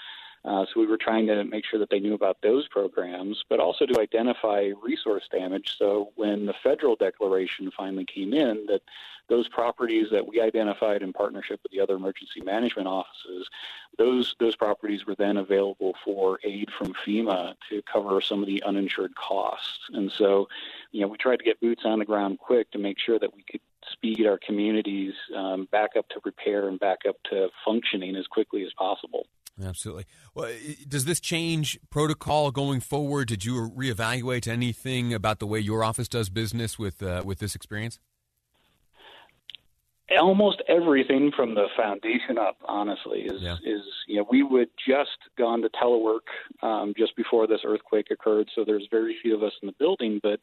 Uh, 0.43 0.65
so 0.67 0.81
we 0.81 0.87
were 0.87 0.97
trying 0.97 1.27
to 1.27 1.45
make 1.45 1.67
sure 1.67 1.79
that 1.79 1.91
they 1.91 2.01
knew 2.01 2.15
about 2.15 2.39
those 2.43 2.67
programs, 2.69 3.45
but 3.51 3.61
also 3.61 3.85
to 3.85 4.01
identify 4.01 4.71
resource 4.83 5.25
damage. 5.31 5.77
So 5.77 6.13
when 6.17 6.47
the 6.47 6.55
federal 6.63 6.97
declaration 6.97 7.71
finally 7.77 8.07
came 8.07 8.33
in, 8.33 8.65
that 8.67 8.81
those 9.29 9.49
properties 9.49 10.09
that 10.11 10.27
we 10.27 10.41
identified 10.41 11.03
in 11.03 11.13
partnership 11.13 11.61
with 11.63 11.73
the 11.73 11.81
other 11.81 11.95
emergency 11.95 12.41
management 12.41 12.89
offices, 12.89 13.49
those 13.99 14.35
those 14.41 14.57
properties 14.57 15.07
were 15.07 15.15
then 15.15 15.37
available 15.37 15.95
for 16.05 16.41
aid 16.43 16.71
from 16.77 16.95
FEMA 17.07 17.55
to 17.69 17.83
cover 17.83 18.21
some 18.21 18.41
of 18.41 18.47
the 18.47 18.63
uninsured 18.63 19.15
costs. 19.15 19.79
And 19.93 20.11
so, 20.11 20.49
you 20.91 21.03
know, 21.03 21.09
we 21.09 21.19
tried 21.19 21.39
to 21.39 21.45
get 21.45 21.61
boots 21.61 21.83
on 21.85 21.99
the 21.99 22.05
ground 22.05 22.39
quick 22.39 22.71
to 22.73 22.79
make 22.79 22.99
sure 22.99 23.19
that 23.19 23.35
we 23.35 23.43
could 23.43 23.61
speed 23.93 24.27
our 24.27 24.39
communities 24.39 25.15
um, 25.37 25.69
back 25.71 25.91
up 25.97 26.09
to 26.09 26.21
repair 26.25 26.69
and 26.69 26.81
back 26.81 27.01
up 27.09 27.17
to 27.31 27.49
functioning 27.65 28.17
as 28.17 28.27
quickly 28.27 28.65
as 28.65 28.73
possible. 28.73 29.27
Absolutely. 29.63 30.05
Well, 30.35 30.51
does 30.89 31.05
this 31.05 31.21
change 31.21 31.79
protocol 31.91 32.51
going 32.51 32.81
forward? 32.81 33.29
Did 33.29 33.45
you 33.45 33.71
reevaluate 33.71 34.49
anything 34.49 35.13
about 35.13 35.39
the 35.39 35.47
way 35.47 35.61
your 35.61 35.85
office 35.85 36.09
does 36.09 36.29
business 36.29 36.79
with 36.79 37.03
uh, 37.03 37.23
with 37.25 37.39
this 37.39 37.55
experience? 37.55 37.99
almost 40.19 40.63
everything 40.69 41.31
from 41.37 41.55
the 41.55 41.67
foundation 41.77 42.39
up 42.39 42.57
honestly 42.67 43.21
is 43.21 43.41
Yeah. 43.41 43.57
is 43.65 43.83
you 44.09 44.17
know 44.17 44.27
we 44.31 44.43
would 44.43 44.69
just 44.89 45.19
gone 45.39 45.63
to 45.63 45.69
telework 45.71 46.27
um, 46.63 46.95
just 46.97 47.15
before 47.17 47.47
this 47.47 47.61
earthquake 47.65 48.09
occurred 48.11 48.49
so 48.55 48.65
there's 48.65 48.89
very 48.91 49.17
few 49.23 49.37
of 49.37 49.43
us 49.43 49.53
in 49.63 49.67
the 49.67 49.75
building 49.79 50.19
but 50.23 50.41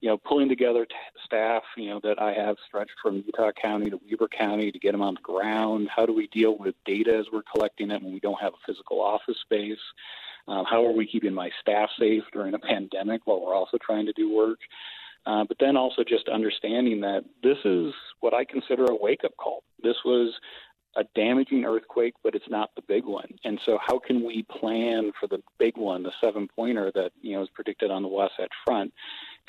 you 0.00 0.08
know 0.08 0.16
pulling 0.16 0.48
together 0.48 0.84
t- 0.84 0.94
staff 1.24 1.62
you 1.76 1.90
know 1.90 2.00
that 2.02 2.20
I 2.20 2.32
have 2.32 2.56
stretched 2.66 2.94
from 3.02 3.16
Utah 3.26 3.52
County 3.52 3.90
to 3.90 4.00
Weber 4.08 4.28
County 4.28 4.72
to 4.72 4.78
get 4.78 4.92
them 4.92 5.02
on 5.02 5.14
the 5.14 5.20
ground 5.20 5.88
how 5.94 6.06
do 6.06 6.12
we 6.12 6.26
deal 6.28 6.56
with 6.56 6.74
data 6.84 7.16
as 7.16 7.26
we're 7.32 7.42
collecting 7.42 7.90
it 7.90 8.02
when 8.02 8.12
we 8.12 8.20
don't 8.20 8.40
have 8.40 8.54
a 8.54 8.66
physical 8.66 9.00
office 9.00 9.38
space 9.42 9.78
um, 10.48 10.64
how 10.64 10.84
are 10.86 10.92
we 10.92 11.06
keeping 11.06 11.34
my 11.34 11.50
staff 11.60 11.90
safe 11.98 12.24
during 12.32 12.54
a 12.54 12.58
pandemic 12.72 13.22
while 13.24 13.44
we're 13.44 13.54
also 13.54 13.78
trying 13.84 14.06
to 14.06 14.12
do 14.12 14.34
work 14.34 14.58
uh, 15.26 15.44
but 15.44 15.58
then 15.60 15.76
also 15.76 16.02
just 16.02 16.28
understanding 16.28 17.00
that 17.00 17.24
this 17.42 17.58
is 17.64 17.92
what 18.20 18.32
I 18.32 18.44
consider 18.44 18.86
a 18.86 18.94
wake 18.94 19.22
up 19.24 19.36
call. 19.36 19.62
This 19.82 19.96
was 20.04 20.32
a 20.96 21.04
damaging 21.14 21.64
earthquake, 21.64 22.14
but 22.24 22.34
it's 22.34 22.48
not 22.48 22.70
the 22.74 22.82
big 22.82 23.04
one. 23.04 23.28
And 23.44 23.60
so, 23.64 23.78
how 23.80 23.98
can 23.98 24.24
we 24.24 24.44
plan 24.44 25.12
for 25.20 25.26
the 25.26 25.42
big 25.58 25.76
one, 25.76 26.02
the 26.02 26.12
seven 26.20 26.48
pointer 26.48 26.90
that 26.94 27.12
you 27.20 27.36
know 27.36 27.42
is 27.42 27.48
predicted 27.54 27.90
on 27.90 28.02
the 28.02 28.08
Wasatch 28.08 28.52
Front? 28.64 28.92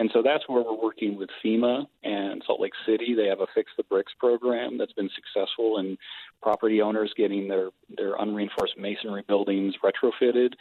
And 0.01 0.09
so 0.15 0.23
that's 0.23 0.43
where 0.49 0.63
we're 0.63 0.81
working 0.83 1.15
with 1.15 1.29
FEMA 1.45 1.85
and 2.03 2.41
Salt 2.47 2.59
Lake 2.59 2.73
City. 2.87 3.13
They 3.13 3.27
have 3.27 3.41
a 3.41 3.45
Fix 3.53 3.71
the 3.77 3.83
Bricks 3.83 4.13
program 4.17 4.79
that's 4.79 4.93
been 4.93 5.11
successful 5.13 5.77
in 5.77 5.95
property 6.41 6.81
owners 6.81 7.13
getting 7.15 7.47
their 7.47 7.69
their 7.95 8.15
unreinforced 8.15 8.79
masonry 8.79 9.23
buildings 9.27 9.75
retrofitted. 9.83 10.53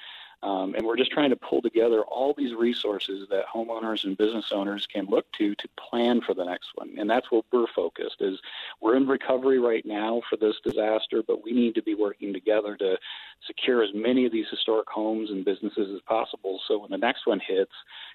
Um, 0.42 0.74
and 0.74 0.86
we're 0.86 0.96
just 0.96 1.12
trying 1.12 1.30
to 1.30 1.36
pull 1.36 1.60
together 1.60 2.02
all 2.02 2.32
these 2.32 2.54
resources 2.54 3.28
that 3.28 3.44
homeowners 3.46 4.04
and 4.04 4.16
business 4.16 4.52
owners 4.52 4.86
can 4.86 5.04
look 5.06 5.30
to 5.32 5.54
to 5.54 5.68
plan 5.76 6.22
for 6.22 6.32
the 6.32 6.44
next 6.44 6.70
one. 6.76 6.94
And 6.98 7.10
that's 7.10 7.30
what 7.30 7.44
we're 7.52 7.66
focused 7.74 8.16
is 8.20 8.38
we're 8.80 8.96
in 8.96 9.06
recovery 9.06 9.58
right 9.58 9.84
now 9.84 10.22
for 10.30 10.36
this 10.36 10.56
disaster, 10.64 11.22
but 11.26 11.44
we 11.44 11.52
need 11.52 11.74
to 11.74 11.82
be 11.82 11.94
working 11.94 12.32
together 12.32 12.76
to 12.78 12.98
secure 13.46 13.82
as 13.82 13.90
many 13.94 14.24
of 14.24 14.32
these 14.32 14.48
historic 14.50 14.88
homes 14.88 15.30
and 15.30 15.44
businesses 15.44 15.94
as 15.94 16.00
possible. 16.02 16.60
So 16.66 16.78
when 16.78 16.90
the 16.90 16.98
next 16.98 17.26
one 17.26 17.40
hits, 17.46 17.72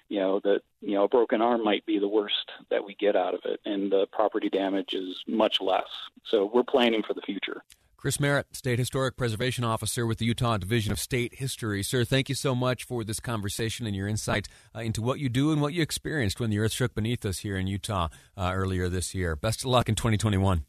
you 0.08 0.18
know 0.18 0.40
that 0.40 0.62
you 0.80 0.94
know 0.94 1.04
a 1.04 1.08
broken 1.08 1.40
arm 1.40 1.62
might 1.62 1.86
be 1.86 1.98
the 1.98 2.08
worst 2.08 2.50
that 2.70 2.84
we 2.84 2.94
get 2.94 3.14
out 3.14 3.34
of 3.34 3.40
it, 3.44 3.60
and 3.64 3.90
the 3.90 4.06
property 4.12 4.48
damage 4.48 4.94
is 4.94 5.22
much 5.28 5.60
less. 5.60 5.88
So 6.24 6.50
we're 6.52 6.64
planning 6.64 7.02
for 7.02 7.14
the 7.14 7.22
future. 7.22 7.62
Chris 8.06 8.20
Merritt, 8.20 8.54
State 8.54 8.78
Historic 8.78 9.16
Preservation 9.16 9.64
Officer 9.64 10.06
with 10.06 10.18
the 10.18 10.26
Utah 10.26 10.58
Division 10.58 10.92
of 10.92 11.00
State 11.00 11.34
History. 11.34 11.82
Sir, 11.82 12.04
thank 12.04 12.28
you 12.28 12.36
so 12.36 12.54
much 12.54 12.84
for 12.84 13.02
this 13.02 13.18
conversation 13.18 13.84
and 13.84 13.96
your 13.96 14.06
insight 14.06 14.46
uh, 14.76 14.78
into 14.78 15.02
what 15.02 15.18
you 15.18 15.28
do 15.28 15.50
and 15.50 15.60
what 15.60 15.72
you 15.72 15.82
experienced 15.82 16.38
when 16.38 16.48
the 16.48 16.60
earth 16.60 16.70
shook 16.70 16.94
beneath 16.94 17.26
us 17.26 17.38
here 17.38 17.56
in 17.56 17.66
Utah 17.66 18.06
uh, 18.36 18.52
earlier 18.54 18.88
this 18.88 19.12
year. 19.12 19.34
Best 19.34 19.62
of 19.62 19.70
luck 19.70 19.88
in 19.88 19.96
2021. 19.96 20.64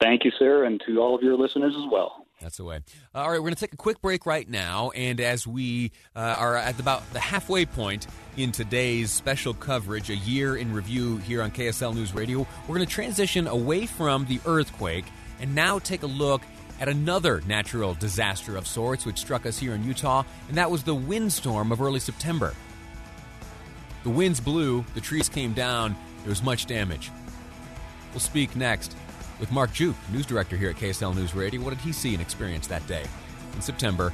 Thank 0.00 0.24
you, 0.24 0.30
sir, 0.38 0.64
and 0.64 0.80
to 0.86 0.98
all 1.02 1.14
of 1.14 1.22
your 1.22 1.36
listeners 1.36 1.74
as 1.76 1.84
well. 1.92 2.24
That's 2.40 2.56
the 2.56 2.64
way. 2.64 2.80
All 3.14 3.28
right, 3.28 3.36
we're 3.36 3.40
going 3.40 3.54
to 3.54 3.60
take 3.60 3.74
a 3.74 3.76
quick 3.76 4.00
break 4.00 4.24
right 4.24 4.48
now. 4.48 4.92
And 4.92 5.20
as 5.20 5.46
we 5.46 5.92
uh, 6.16 6.36
are 6.38 6.56
at 6.56 6.80
about 6.80 7.02
the 7.12 7.20
halfway 7.20 7.66
point 7.66 8.06
in 8.38 8.50
today's 8.50 9.10
special 9.10 9.52
coverage, 9.52 10.08
a 10.08 10.16
year 10.16 10.56
in 10.56 10.72
review 10.72 11.18
here 11.18 11.42
on 11.42 11.50
KSL 11.50 11.94
News 11.94 12.14
Radio, 12.14 12.46
we're 12.66 12.76
going 12.76 12.86
to 12.86 12.90
transition 12.90 13.46
away 13.46 13.84
from 13.84 14.24
the 14.24 14.40
earthquake 14.46 15.04
and 15.40 15.54
now 15.54 15.78
take 15.78 16.02
a 16.02 16.06
look 16.06 16.42
at 16.80 16.88
another 16.88 17.42
natural 17.46 17.94
disaster 17.94 18.56
of 18.56 18.66
sorts 18.66 19.04
which 19.04 19.18
struck 19.18 19.44
us 19.44 19.58
here 19.58 19.74
in 19.74 19.84
Utah, 19.84 20.22
and 20.48 20.56
that 20.56 20.70
was 20.70 20.82
the 20.82 20.94
windstorm 20.94 21.72
of 21.72 21.82
early 21.82 22.00
September. 22.00 22.54
The 24.02 24.10
winds 24.10 24.40
blew, 24.40 24.84
the 24.94 25.00
trees 25.00 25.28
came 25.28 25.52
down, 25.52 25.94
there 26.22 26.30
was 26.30 26.42
much 26.42 26.66
damage. 26.66 27.10
We'll 28.12 28.20
speak 28.20 28.56
next 28.56 28.96
with 29.38 29.52
Mark 29.52 29.72
Juke, 29.72 29.96
news 30.10 30.26
director 30.26 30.56
here 30.56 30.70
at 30.70 30.76
KSL 30.76 31.14
News 31.14 31.34
Radio. 31.34 31.60
What 31.60 31.70
did 31.70 31.80
he 31.80 31.92
see 31.92 32.14
and 32.14 32.22
experience 32.22 32.66
that 32.68 32.86
day 32.86 33.04
in 33.54 33.60
September 33.60 34.10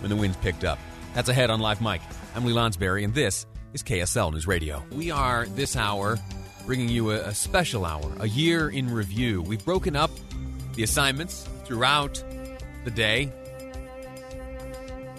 when 0.00 0.10
the 0.10 0.16
winds 0.16 0.36
picked 0.38 0.64
up? 0.64 0.78
That's 1.14 1.28
ahead 1.28 1.50
on 1.50 1.60
Live 1.60 1.80
Mic. 1.80 2.00
I'm 2.34 2.44
Lee 2.44 2.52
Lonsberry, 2.52 3.04
and 3.04 3.14
this 3.14 3.46
is 3.72 3.82
KSL 3.82 4.32
News 4.32 4.46
Radio. 4.46 4.82
We 4.90 5.10
are 5.10 5.46
this 5.46 5.76
hour 5.76 6.18
bringing 6.66 6.88
you 6.88 7.10
a, 7.10 7.20
a 7.28 7.34
special 7.34 7.84
hour, 7.84 8.12
a 8.20 8.28
year 8.28 8.70
in 8.70 8.92
review. 8.92 9.42
We've 9.42 9.64
broken 9.64 9.96
up 9.96 10.10
the 10.74 10.82
assignments 10.82 11.48
throughout 11.64 12.22
the 12.84 12.90
day. 12.90 13.32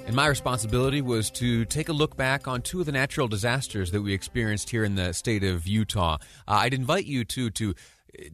And 0.06 0.16
my 0.16 0.28
responsibility 0.28 1.02
was 1.02 1.32
to 1.32 1.64
take 1.66 1.88
a 1.88 1.94
look 1.94 2.18
back 2.18 2.48
on 2.48 2.62
two 2.62 2.82
of 2.82 2.86
the 2.86 2.92
natural 2.92 3.28
disasters 3.30 3.92
that 3.92 4.02
we 4.02 4.14
experienced 4.14 4.70
here 4.70 4.84
in 4.84 4.96
the 4.96 5.14
state 5.14 5.44
of 5.44 5.66
Utah. 5.66 6.18
Uh, 6.48 6.52
I'd 6.52 6.74
invite 6.74 7.06
you 7.06 7.24
to 7.26 7.50
to 7.52 7.74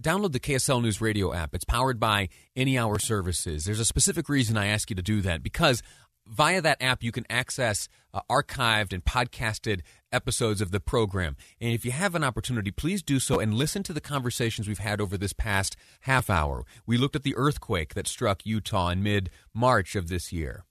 download 0.01 0.31
the 0.31 0.39
KSL 0.39 0.81
News 0.81 0.99
Radio 0.99 1.33
app. 1.33 1.53
It's 1.53 1.63
powered 1.63 1.99
by 1.99 2.29
Any 2.55 2.77
Hour 2.77 2.99
Services. 2.99 3.65
There's 3.65 3.79
a 3.79 3.85
specific 3.85 4.29
reason 4.29 4.57
I 4.57 4.67
ask 4.67 4.89
you 4.89 4.95
to 4.95 5.01
do 5.01 5.21
that 5.21 5.43
because 5.43 5.81
via 6.29 6.61
that 6.61 6.81
app 6.81 7.03
you 7.03 7.11
can 7.11 7.25
access 7.29 7.89
uh, 8.13 8.21
archived 8.29 8.93
and 8.93 9.03
podcasted 9.03 9.81
episodes 10.11 10.61
of 10.61 10.71
the 10.71 10.79
program. 10.79 11.35
And 11.59 11.73
if 11.73 11.85
you 11.85 11.91
have 11.91 12.15
an 12.15 12.23
opportunity, 12.23 12.71
please 12.71 13.03
do 13.03 13.19
so 13.19 13.39
and 13.39 13.53
listen 13.53 13.83
to 13.83 13.93
the 13.93 14.01
conversations 14.01 14.67
we've 14.67 14.79
had 14.79 15.01
over 15.01 15.17
this 15.17 15.33
past 15.33 15.75
half 16.01 16.29
hour. 16.29 16.65
We 16.85 16.97
looked 16.97 17.15
at 17.15 17.23
the 17.23 17.35
earthquake 17.35 17.93
that 17.93 18.07
struck 18.07 18.45
Utah 18.45 18.89
in 18.89 19.03
mid 19.03 19.29
March 19.53 19.95
of 19.95 20.07
this 20.07 20.31
year. 20.31 20.63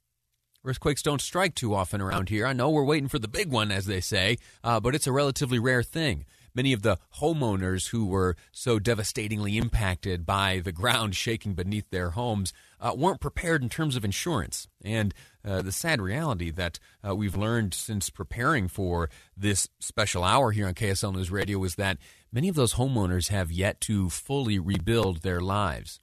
Earthquakes 0.64 1.02
don't 1.02 1.20
strike 1.20 1.54
too 1.54 1.74
often 1.74 2.00
around 2.00 2.28
here. 2.28 2.44
I 2.44 2.52
know 2.52 2.68
we're 2.68 2.84
waiting 2.84 3.08
for 3.08 3.18
the 3.18 3.28
big 3.28 3.50
one, 3.50 3.70
as 3.70 3.86
they 3.86 4.00
say, 4.00 4.38
uh, 4.64 4.80
but 4.80 4.94
it's 4.94 5.06
a 5.06 5.12
relatively 5.12 5.58
rare 5.58 5.82
thing. 5.82 6.24
Many 6.54 6.72
of 6.72 6.82
the 6.82 6.98
homeowners 7.20 7.90
who 7.90 8.06
were 8.06 8.34
so 8.50 8.80
devastatingly 8.80 9.56
impacted 9.56 10.26
by 10.26 10.60
the 10.64 10.72
ground 10.72 11.14
shaking 11.14 11.54
beneath 11.54 11.88
their 11.90 12.10
homes 12.10 12.52
uh, 12.80 12.92
weren't 12.96 13.20
prepared 13.20 13.62
in 13.62 13.68
terms 13.68 13.94
of 13.94 14.04
insurance. 14.04 14.66
And 14.84 15.14
uh, 15.48 15.62
the 15.62 15.72
sad 15.72 16.00
reality 16.00 16.50
that 16.50 16.78
uh, 17.06 17.14
we've 17.14 17.36
learned 17.36 17.72
since 17.72 18.10
preparing 18.10 18.68
for 18.68 19.08
this 19.36 19.68
special 19.78 20.22
hour 20.22 20.50
here 20.50 20.66
on 20.66 20.74
KSL 20.74 21.14
News 21.14 21.30
Radio 21.30 21.62
is 21.64 21.76
that 21.76 21.98
many 22.30 22.48
of 22.48 22.54
those 22.54 22.74
homeowners 22.74 23.28
have 23.28 23.50
yet 23.50 23.80
to 23.82 24.10
fully 24.10 24.58
rebuild 24.58 25.22
their 25.22 25.40
lives. 25.40 26.00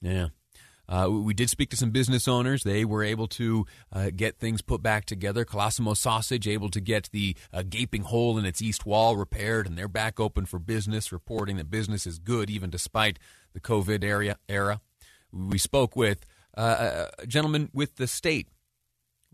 Yeah. 0.00 0.28
Uh, 0.86 1.08
we 1.10 1.32
did 1.32 1.48
speak 1.48 1.70
to 1.70 1.76
some 1.76 1.90
business 1.90 2.28
owners. 2.28 2.62
They 2.62 2.84
were 2.84 3.02
able 3.02 3.26
to 3.28 3.64
uh, 3.90 4.10
get 4.14 4.38
things 4.38 4.60
put 4.60 4.82
back 4.82 5.06
together. 5.06 5.46
Colosimo 5.46 5.96
Sausage 5.96 6.46
able 6.46 6.68
to 6.68 6.80
get 6.80 7.08
the 7.10 7.36
uh, 7.52 7.62
gaping 7.66 8.02
hole 8.02 8.36
in 8.36 8.44
its 8.44 8.60
east 8.60 8.84
wall 8.84 9.16
repaired, 9.16 9.66
and 9.66 9.78
they're 9.78 9.88
back 9.88 10.20
open 10.20 10.44
for 10.44 10.58
business, 10.58 11.10
reporting 11.10 11.56
that 11.56 11.70
business 11.70 12.06
is 12.06 12.18
good 12.18 12.50
even 12.50 12.68
despite 12.68 13.18
the 13.54 13.60
COVID 13.60 14.04
area 14.04 14.36
era. 14.46 14.82
We 15.32 15.56
spoke 15.56 15.96
with 15.96 16.26
uh, 16.56 17.06
a 17.18 17.26
gentleman 17.26 17.70
with 17.72 17.96
the 17.96 18.06
state 18.06 18.48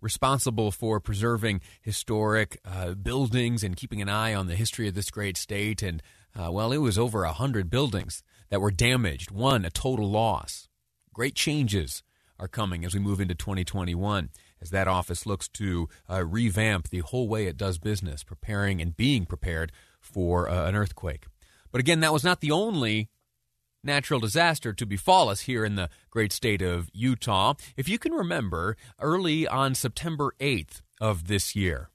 responsible 0.00 0.70
for 0.70 0.98
preserving 1.00 1.60
historic 1.82 2.58
uh, 2.64 2.94
buildings 2.94 3.62
and 3.62 3.76
keeping 3.76 4.00
an 4.00 4.08
eye 4.08 4.34
on 4.34 4.46
the 4.46 4.56
history 4.56 4.88
of 4.88 4.94
this 4.94 5.10
great 5.10 5.36
state. 5.36 5.82
And 5.82 6.02
uh, 6.34 6.50
well, 6.50 6.72
it 6.72 6.78
was 6.78 6.98
over 6.98 7.24
a 7.24 7.32
hundred 7.32 7.70
buildings 7.70 8.22
that 8.48 8.60
were 8.60 8.70
damaged. 8.70 9.30
One 9.30 9.64
a 9.64 9.70
total 9.70 10.10
loss. 10.10 10.68
Great 11.12 11.34
changes 11.34 12.02
are 12.38 12.48
coming 12.48 12.84
as 12.84 12.94
we 12.94 13.00
move 13.00 13.20
into 13.20 13.34
2021 13.34 14.30
as 14.62 14.70
that 14.70 14.88
office 14.88 15.26
looks 15.26 15.48
to 15.48 15.88
uh, 16.08 16.24
revamp 16.24 16.88
the 16.88 17.00
whole 17.00 17.28
way 17.28 17.46
it 17.46 17.56
does 17.56 17.78
business, 17.78 18.22
preparing 18.22 18.80
and 18.80 18.96
being 18.96 19.26
prepared 19.26 19.72
for 20.00 20.48
uh, 20.48 20.66
an 20.68 20.74
earthquake. 20.74 21.26
But 21.72 21.80
again, 21.80 22.00
that 22.00 22.12
was 22.12 22.24
not 22.24 22.40
the 22.40 22.50
only 22.50 23.08
natural 23.82 24.20
disaster 24.20 24.72
to 24.72 24.86
befall 24.86 25.28
us 25.28 25.42
here 25.42 25.64
in 25.64 25.76
the 25.76 25.90
great 26.10 26.32
state 26.32 26.62
of 26.62 26.88
Utah. 26.92 27.54
If 27.76 27.88
you 27.88 27.98
can 27.98 28.12
remember, 28.12 28.76
early 29.00 29.46
on 29.46 29.74
September 29.74 30.34
8th 30.40 30.82
of 31.00 31.26
this 31.26 31.56
year, 31.56 31.90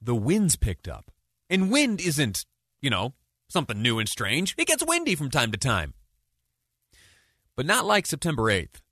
the 0.00 0.14
winds 0.14 0.56
picked 0.56 0.88
up. 0.88 1.10
And 1.50 1.70
wind 1.70 2.00
isn't, 2.00 2.44
you 2.82 2.90
know, 2.90 3.14
something 3.48 3.80
new 3.80 3.98
and 3.98 4.08
strange. 4.08 4.54
It 4.58 4.66
gets 4.66 4.84
windy 4.84 5.14
from 5.14 5.30
time 5.30 5.52
to 5.52 5.58
time 5.58 5.94
but 7.58 7.66
not 7.66 7.84
like 7.84 8.06
September 8.06 8.44
8th. 8.44 8.82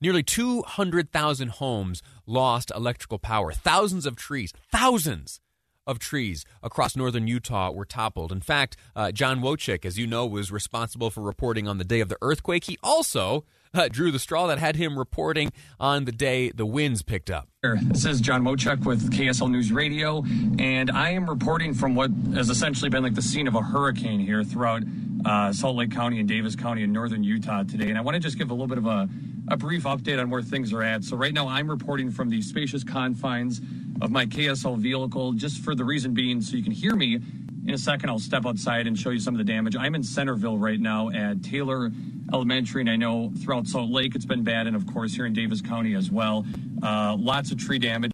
Nearly 0.00 0.22
200,000 0.22 1.50
homes 1.50 2.02
lost 2.26 2.72
electrical 2.74 3.18
power. 3.18 3.52
Thousands 3.52 4.06
of 4.06 4.16
trees, 4.16 4.54
thousands 4.72 5.42
of 5.90 5.98
trees 5.98 6.44
across 6.62 6.94
northern 6.94 7.26
Utah 7.26 7.70
were 7.70 7.84
toppled. 7.84 8.30
In 8.30 8.40
fact, 8.40 8.76
uh, 8.94 9.10
John 9.10 9.40
Wojcik, 9.40 9.84
as 9.84 9.98
you 9.98 10.06
know, 10.06 10.24
was 10.24 10.52
responsible 10.52 11.10
for 11.10 11.20
reporting 11.20 11.66
on 11.66 11.78
the 11.78 11.84
day 11.84 12.00
of 12.00 12.08
the 12.08 12.18
earthquake. 12.22 12.64
He 12.64 12.78
also 12.82 13.44
uh, 13.74 13.88
drew 13.88 14.10
the 14.10 14.18
straw 14.18 14.46
that 14.48 14.58
had 14.58 14.76
him 14.76 14.98
reporting 14.98 15.52
on 15.78 16.04
the 16.04 16.12
day 16.12 16.50
the 16.50 16.66
winds 16.66 17.02
picked 17.02 17.30
up. 17.30 17.48
This 17.62 18.04
is 18.04 18.20
John 18.20 18.42
Wojcik 18.42 18.84
with 18.84 19.12
KSL 19.12 19.50
News 19.50 19.70
Radio, 19.70 20.24
and 20.58 20.90
I 20.90 21.10
am 21.10 21.28
reporting 21.28 21.74
from 21.74 21.94
what 21.94 22.10
has 22.34 22.50
essentially 22.50 22.88
been 22.90 23.02
like 23.02 23.14
the 23.14 23.22
scene 23.22 23.46
of 23.46 23.54
a 23.54 23.62
hurricane 23.62 24.20
here 24.20 24.42
throughout 24.42 24.82
uh, 25.24 25.52
Salt 25.52 25.76
Lake 25.76 25.90
County 25.90 26.18
and 26.18 26.28
Davis 26.28 26.56
County 26.56 26.82
in 26.82 26.92
northern 26.92 27.22
Utah 27.22 27.62
today. 27.62 27.90
And 27.90 27.98
I 27.98 28.00
want 28.00 28.14
to 28.14 28.20
just 28.20 28.38
give 28.38 28.50
a 28.50 28.54
little 28.54 28.66
bit 28.66 28.78
of 28.78 28.86
a, 28.86 29.08
a 29.48 29.56
brief 29.56 29.84
update 29.84 30.18
on 30.20 30.30
where 30.30 30.42
things 30.42 30.72
are 30.72 30.82
at. 30.82 31.04
So, 31.04 31.16
right 31.16 31.34
now, 31.34 31.46
I'm 31.46 31.70
reporting 31.70 32.10
from 32.10 32.30
the 32.30 32.40
spacious 32.40 32.82
confines 32.82 33.60
of 34.00 34.10
my 34.10 34.24
KSL 34.24 34.78
vehicle, 34.78 35.34
just 35.34 35.62
for 35.62 35.74
the 35.74 35.84
reason 35.84 36.14
being 36.14 36.40
so 36.40 36.56
you 36.56 36.62
can 36.62 36.72
hear 36.72 36.96
me 36.96 37.20
in 37.66 37.74
a 37.74 37.78
second, 37.78 38.08
I'll 38.08 38.18
step 38.18 38.46
outside 38.46 38.86
and 38.86 38.98
show 38.98 39.10
you 39.10 39.20
some 39.20 39.34
of 39.34 39.38
the 39.38 39.44
damage. 39.44 39.76
I'm 39.76 39.94
in 39.94 40.02
Centerville 40.02 40.56
right 40.56 40.80
now 40.80 41.10
at 41.10 41.42
Taylor 41.42 41.90
Elementary, 42.32 42.82
and 42.82 42.90
I 42.90 42.96
know 42.96 43.32
throughout 43.42 43.66
Salt 43.66 43.90
Lake 43.90 44.14
it's 44.14 44.24
been 44.24 44.42
bad, 44.42 44.66
and 44.66 44.76
of 44.76 44.86
course 44.86 45.14
here 45.14 45.26
in 45.26 45.32
Davis 45.32 45.60
County 45.60 45.94
as 45.94 46.10
well. 46.10 46.44
Uh, 46.82 47.16
lots 47.18 47.50
of 47.50 47.58
tree 47.58 47.78
damage. 47.78 48.12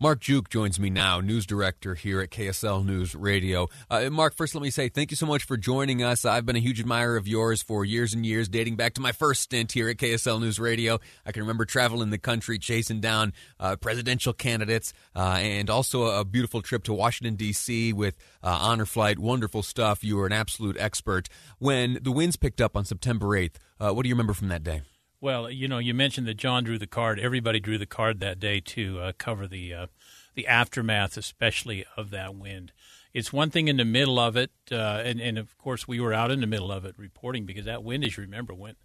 Mark 0.00 0.20
Juke 0.20 0.50
joins 0.50 0.80
me 0.80 0.90
now, 0.90 1.20
news 1.20 1.46
director 1.46 1.94
here 1.94 2.20
at 2.20 2.30
KSL 2.30 2.84
News 2.84 3.14
Radio. 3.14 3.68
Uh, 3.88 4.10
Mark, 4.10 4.34
first 4.34 4.54
let 4.54 4.62
me 4.62 4.70
say 4.70 4.88
thank 4.88 5.12
you 5.12 5.16
so 5.16 5.24
much 5.24 5.44
for 5.44 5.56
joining 5.56 6.02
us. 6.02 6.24
I've 6.24 6.44
been 6.44 6.56
a 6.56 6.60
huge 6.60 6.80
admirer 6.80 7.16
of 7.16 7.28
yours 7.28 7.62
for 7.62 7.84
years 7.84 8.12
and 8.12 8.26
years, 8.26 8.48
dating 8.48 8.74
back 8.74 8.94
to 8.94 9.00
my 9.00 9.12
first 9.12 9.42
stint 9.42 9.70
here 9.70 9.88
at 9.88 9.96
KSL 9.96 10.40
News 10.40 10.58
Radio. 10.58 10.98
I 11.24 11.30
can 11.30 11.42
remember 11.42 11.64
traveling 11.64 12.10
the 12.10 12.18
country, 12.18 12.58
chasing 12.58 13.00
down 13.00 13.32
uh, 13.60 13.76
presidential 13.76 14.32
candidates, 14.32 14.92
uh, 15.14 15.38
and 15.40 15.70
also 15.70 16.06
a 16.06 16.24
beautiful 16.24 16.60
trip 16.60 16.82
to 16.84 16.92
Washington, 16.92 17.36
D.C. 17.36 17.92
with 17.92 18.16
uh, 18.42 18.58
Honor 18.60 18.86
Flight. 18.86 19.20
Wonderful 19.20 19.62
stuff. 19.62 20.02
You 20.02 20.16
were 20.16 20.26
an 20.26 20.32
absolute 20.32 20.76
expert. 20.78 21.28
When 21.58 21.98
the 22.02 22.10
winds 22.10 22.34
picked 22.34 22.60
up 22.60 22.76
on 22.76 22.84
September 22.84 23.26
8th, 23.26 23.54
uh, 23.78 23.92
what 23.92 24.02
do 24.02 24.08
you 24.08 24.14
remember 24.14 24.34
from 24.34 24.48
that 24.48 24.64
day? 24.64 24.82
Well, 25.24 25.50
you 25.50 25.68
know, 25.68 25.78
you 25.78 25.94
mentioned 25.94 26.26
that 26.26 26.36
John 26.36 26.64
drew 26.64 26.76
the 26.76 26.86
card. 26.86 27.18
Everybody 27.18 27.58
drew 27.58 27.78
the 27.78 27.86
card 27.86 28.20
that 28.20 28.38
day 28.38 28.60
to 28.60 29.00
uh, 29.00 29.12
cover 29.16 29.46
the 29.46 29.72
uh, 29.72 29.86
the 30.34 30.46
aftermath, 30.46 31.16
especially 31.16 31.86
of 31.96 32.10
that 32.10 32.34
wind. 32.34 32.72
It's 33.14 33.32
one 33.32 33.48
thing 33.48 33.68
in 33.68 33.78
the 33.78 33.86
middle 33.86 34.18
of 34.18 34.36
it, 34.36 34.50
uh, 34.70 35.00
and, 35.02 35.22
and 35.22 35.38
of 35.38 35.56
course 35.56 35.88
we 35.88 35.98
were 35.98 36.12
out 36.12 36.30
in 36.30 36.42
the 36.42 36.46
middle 36.46 36.70
of 36.70 36.84
it 36.84 36.94
reporting 36.98 37.46
because 37.46 37.64
that 37.64 37.82
wind, 37.82 38.04
as 38.04 38.18
you 38.18 38.20
remember, 38.20 38.52
went 38.52 38.76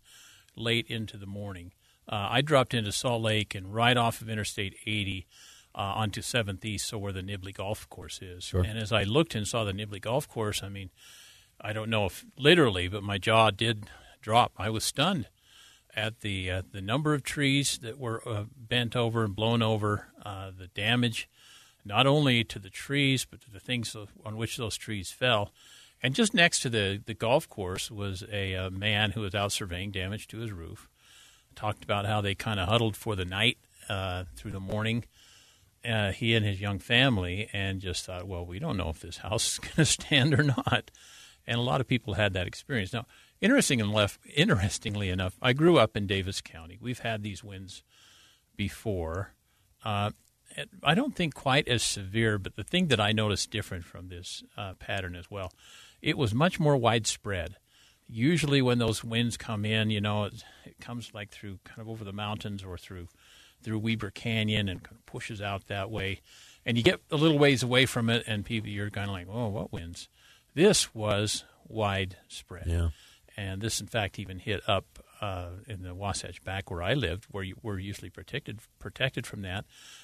late 0.55 0.87
into 0.87 1.17
the 1.17 1.25
morning. 1.25 1.73
Uh, 2.07 2.29
I 2.31 2.39
dropped 2.39 2.73
into 2.73 2.93
Salt 2.93 3.21
Lake 3.21 3.53
and 3.53 3.75
right 3.75 3.97
off 3.97 4.21
of 4.21 4.29
Interstate 4.29 4.77
80 4.85 5.27
uh, 5.75 5.79
onto 5.79 6.21
7th 6.21 6.63
East, 6.63 6.87
so 6.87 6.97
where 6.97 7.11
the 7.11 7.21
Nibley 7.21 7.53
Golf 7.53 7.89
Course 7.89 8.21
is. 8.21 8.45
Sure. 8.45 8.63
And 8.63 8.79
as 8.79 8.93
I 8.93 9.03
looked 9.03 9.35
and 9.35 9.45
saw 9.45 9.65
the 9.65 9.73
Nibley 9.73 9.99
Golf 9.99 10.25
Course, 10.29 10.63
I 10.63 10.69
mean, 10.69 10.89
I 11.59 11.73
don't 11.73 11.89
know 11.89 12.05
if 12.05 12.23
literally, 12.37 12.87
but 12.87 13.03
my 13.03 13.17
jaw 13.17 13.51
did 13.51 13.87
drop. 14.21 14.53
I 14.57 14.69
was 14.69 14.85
stunned 14.85 15.27
at 15.95 16.21
the 16.21 16.51
uh, 16.51 16.61
the 16.71 16.81
number 16.81 17.13
of 17.13 17.23
trees 17.23 17.79
that 17.79 17.97
were 17.97 18.21
uh, 18.27 18.45
bent 18.55 18.95
over 18.95 19.23
and 19.23 19.35
blown 19.35 19.61
over, 19.61 20.07
uh, 20.23 20.51
the 20.57 20.67
damage, 20.67 21.29
not 21.85 22.07
only 22.07 22.43
to 22.43 22.59
the 22.59 22.69
trees 22.69 23.25
but 23.25 23.41
to 23.41 23.51
the 23.51 23.59
things 23.59 23.95
on 24.25 24.37
which 24.37 24.57
those 24.57 24.77
trees 24.77 25.11
fell. 25.11 25.51
And 26.01 26.15
just 26.15 26.33
next 26.33 26.61
to 26.61 26.69
the, 26.69 27.01
the 27.05 27.13
golf 27.13 27.49
course 27.49 27.91
was 27.91 28.23
a, 28.31 28.53
a 28.53 28.69
man 28.69 29.11
who 29.11 29.21
was 29.21 29.35
out 29.35 29.51
surveying 29.51 29.91
damage 29.91 30.27
to 30.29 30.37
his 30.37 30.51
roof. 30.51 30.87
Talked 31.55 31.83
about 31.83 32.05
how 32.05 32.21
they 32.21 32.35
kind 32.35 32.59
of 32.59 32.69
huddled 32.69 32.95
for 32.95 33.15
the 33.15 33.25
night 33.25 33.57
uh, 33.89 34.23
through 34.35 34.51
the 34.51 34.61
morning. 34.61 35.03
Uh, 35.83 36.11
he 36.11 36.35
and 36.35 36.45
his 36.45 36.59
young 36.59 36.77
family, 36.77 37.49
and 37.53 37.79
just 37.79 38.05
thought, 38.05 38.27
well, 38.27 38.45
we 38.45 38.59
don't 38.59 38.75
know 38.77 38.89
if 38.89 38.99
this 38.99 39.17
house 39.17 39.53
is 39.53 39.59
going 39.59 39.71
to 39.75 39.85
stand 39.85 40.33
or 40.33 40.43
not. 40.43 40.91
And 41.47 41.57
a 41.57 41.63
lot 41.63 41.81
of 41.81 41.87
people 41.87 42.13
had 42.13 42.33
that 42.33 42.47
experience. 42.47 42.93
Now, 42.93 43.05
Interesting 43.41 43.79
enough, 43.79 44.19
interestingly 44.35 45.09
enough, 45.09 45.37
I 45.41 45.53
grew 45.53 45.77
up 45.77 45.95
in 45.95 46.07
Davis 46.07 46.41
County. 46.41 46.77
We've 46.81 46.99
had 46.99 47.23
these 47.23 47.41
winds 47.41 47.83
before. 48.57 49.33
Uh, 49.83 50.11
I 50.83 50.93
don't 50.93 51.15
think 51.15 51.35
quite 51.35 51.67
as 51.69 51.81
severe, 51.81 52.37
but 52.37 52.57
the 52.57 52.63
thing 52.63 52.87
that 52.87 52.99
I 52.99 53.13
noticed 53.13 53.49
different 53.49 53.85
from 53.85 54.09
this 54.09 54.43
uh, 54.57 54.73
pattern 54.73 55.15
as 55.15 55.31
well, 55.31 55.53
it 56.01 56.17
was 56.17 56.33
much 56.33 56.59
more 56.59 56.75
widespread. 56.75 57.55
Usually, 58.09 58.61
when 58.61 58.79
those 58.79 59.05
winds 59.05 59.37
come 59.37 59.63
in, 59.63 59.89
you 59.89 60.01
know, 60.01 60.25
it, 60.25 60.43
it 60.65 60.79
comes 60.81 61.13
like 61.13 61.29
through 61.29 61.59
kind 61.63 61.79
of 61.79 61.87
over 61.87 62.03
the 62.03 62.11
mountains 62.11 62.63
or 62.63 62.77
through 62.77 63.07
through 63.61 63.79
Weber 63.79 64.09
Canyon 64.09 64.69
and 64.69 64.81
kind 64.81 64.95
of 64.95 65.05
pushes 65.05 65.41
out 65.41 65.67
that 65.67 65.91
way, 65.91 66.21
and 66.65 66.75
you 66.75 66.83
get 66.83 67.01
a 67.11 67.15
little 67.15 67.37
ways 67.37 67.61
away 67.61 67.85
from 67.85 68.09
it, 68.09 68.23
and 68.25 68.43
people 68.43 68.69
you're 68.69 68.89
kind 68.89 69.07
of 69.07 69.13
like, 69.13 69.27
oh, 69.29 69.47
what 69.47 69.71
winds? 69.71 70.09
This 70.55 70.93
was 70.93 71.45
widespread. 71.67 72.65
Yeah 72.67 72.89
and 73.39 73.61
this, 73.61 73.79
in 73.79 73.87
fact, 73.87 74.19
even 74.19 74.37
hit 74.37 74.67
up 74.67 74.99
uh, 75.21 75.51
in 75.65 75.81
the 75.81 75.95
Wasatch 75.95 76.43
Back 76.43 76.69
where 76.69 76.83
I 76.83 76.93
lived, 76.93 77.25
where 77.31 77.43
you 77.43 77.55
were 77.63 77.79
usually 77.79 78.09
protected 78.09 78.59
protected 78.79 79.25
from 79.25 79.43
that. 79.43 79.63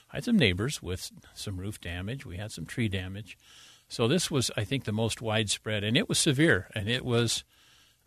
I 0.09 0.17
had 0.17 0.23
some 0.23 0.37
neighbors 0.37 0.81
with 0.81 1.11
some 1.33 1.57
roof 1.57 1.81
damage. 1.81 2.25
We 2.25 2.37
had 2.37 2.53
some 2.53 2.65
tree 2.65 2.87
damage. 2.87 3.37
So 3.89 4.07
this 4.07 4.31
was, 4.31 4.51
I 4.55 4.63
think, 4.63 4.85
the 4.85 4.93
most 4.93 5.21
widespread, 5.21 5.83
and 5.83 5.97
it 5.97 6.07
was 6.07 6.17
severe, 6.17 6.69
and 6.73 6.87
it 6.87 7.03
was. 7.03 7.43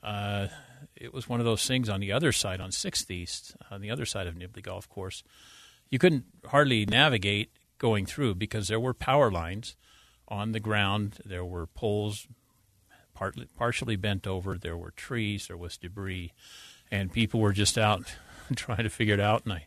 Uh, 0.02 0.48
it 0.96 1.12
was 1.12 1.28
one 1.28 1.40
of 1.40 1.46
those 1.46 1.66
things 1.66 1.88
on 1.90 2.00
the 2.00 2.12
other 2.12 2.32
side, 2.32 2.60
on 2.60 2.72
Sixth 2.72 3.10
East, 3.10 3.54
on 3.70 3.80
the 3.82 3.90
other 3.90 4.06
side 4.06 4.28
of 4.28 4.34
Nibley 4.34 4.62
Golf 4.62 4.88
Course. 4.88 5.22
You 5.90 5.98
couldn't 5.98 6.24
hardly 6.46 6.86
navigate 6.86 7.50
going 7.78 8.06
through 8.06 8.36
because 8.36 8.68
there 8.68 8.80
were 8.80 8.94
power 8.94 9.30
lines 9.30 9.76
on 10.28 10.52
the 10.52 10.60
ground. 10.60 11.18
There 11.24 11.44
were 11.44 11.66
poles 11.66 12.28
partly, 13.18 13.48
partially 13.56 13.96
bent 13.96 14.28
over. 14.28 14.56
There 14.56 14.76
were 14.76 14.92
trees. 14.92 15.48
There 15.48 15.56
was 15.56 15.76
debris, 15.76 16.32
and 16.88 17.12
people 17.12 17.40
were 17.40 17.52
just 17.52 17.76
out 17.76 18.14
trying 18.54 18.84
to 18.84 18.90
figure 18.90 19.14
it 19.14 19.20
out. 19.20 19.44
And 19.44 19.54
I, 19.54 19.66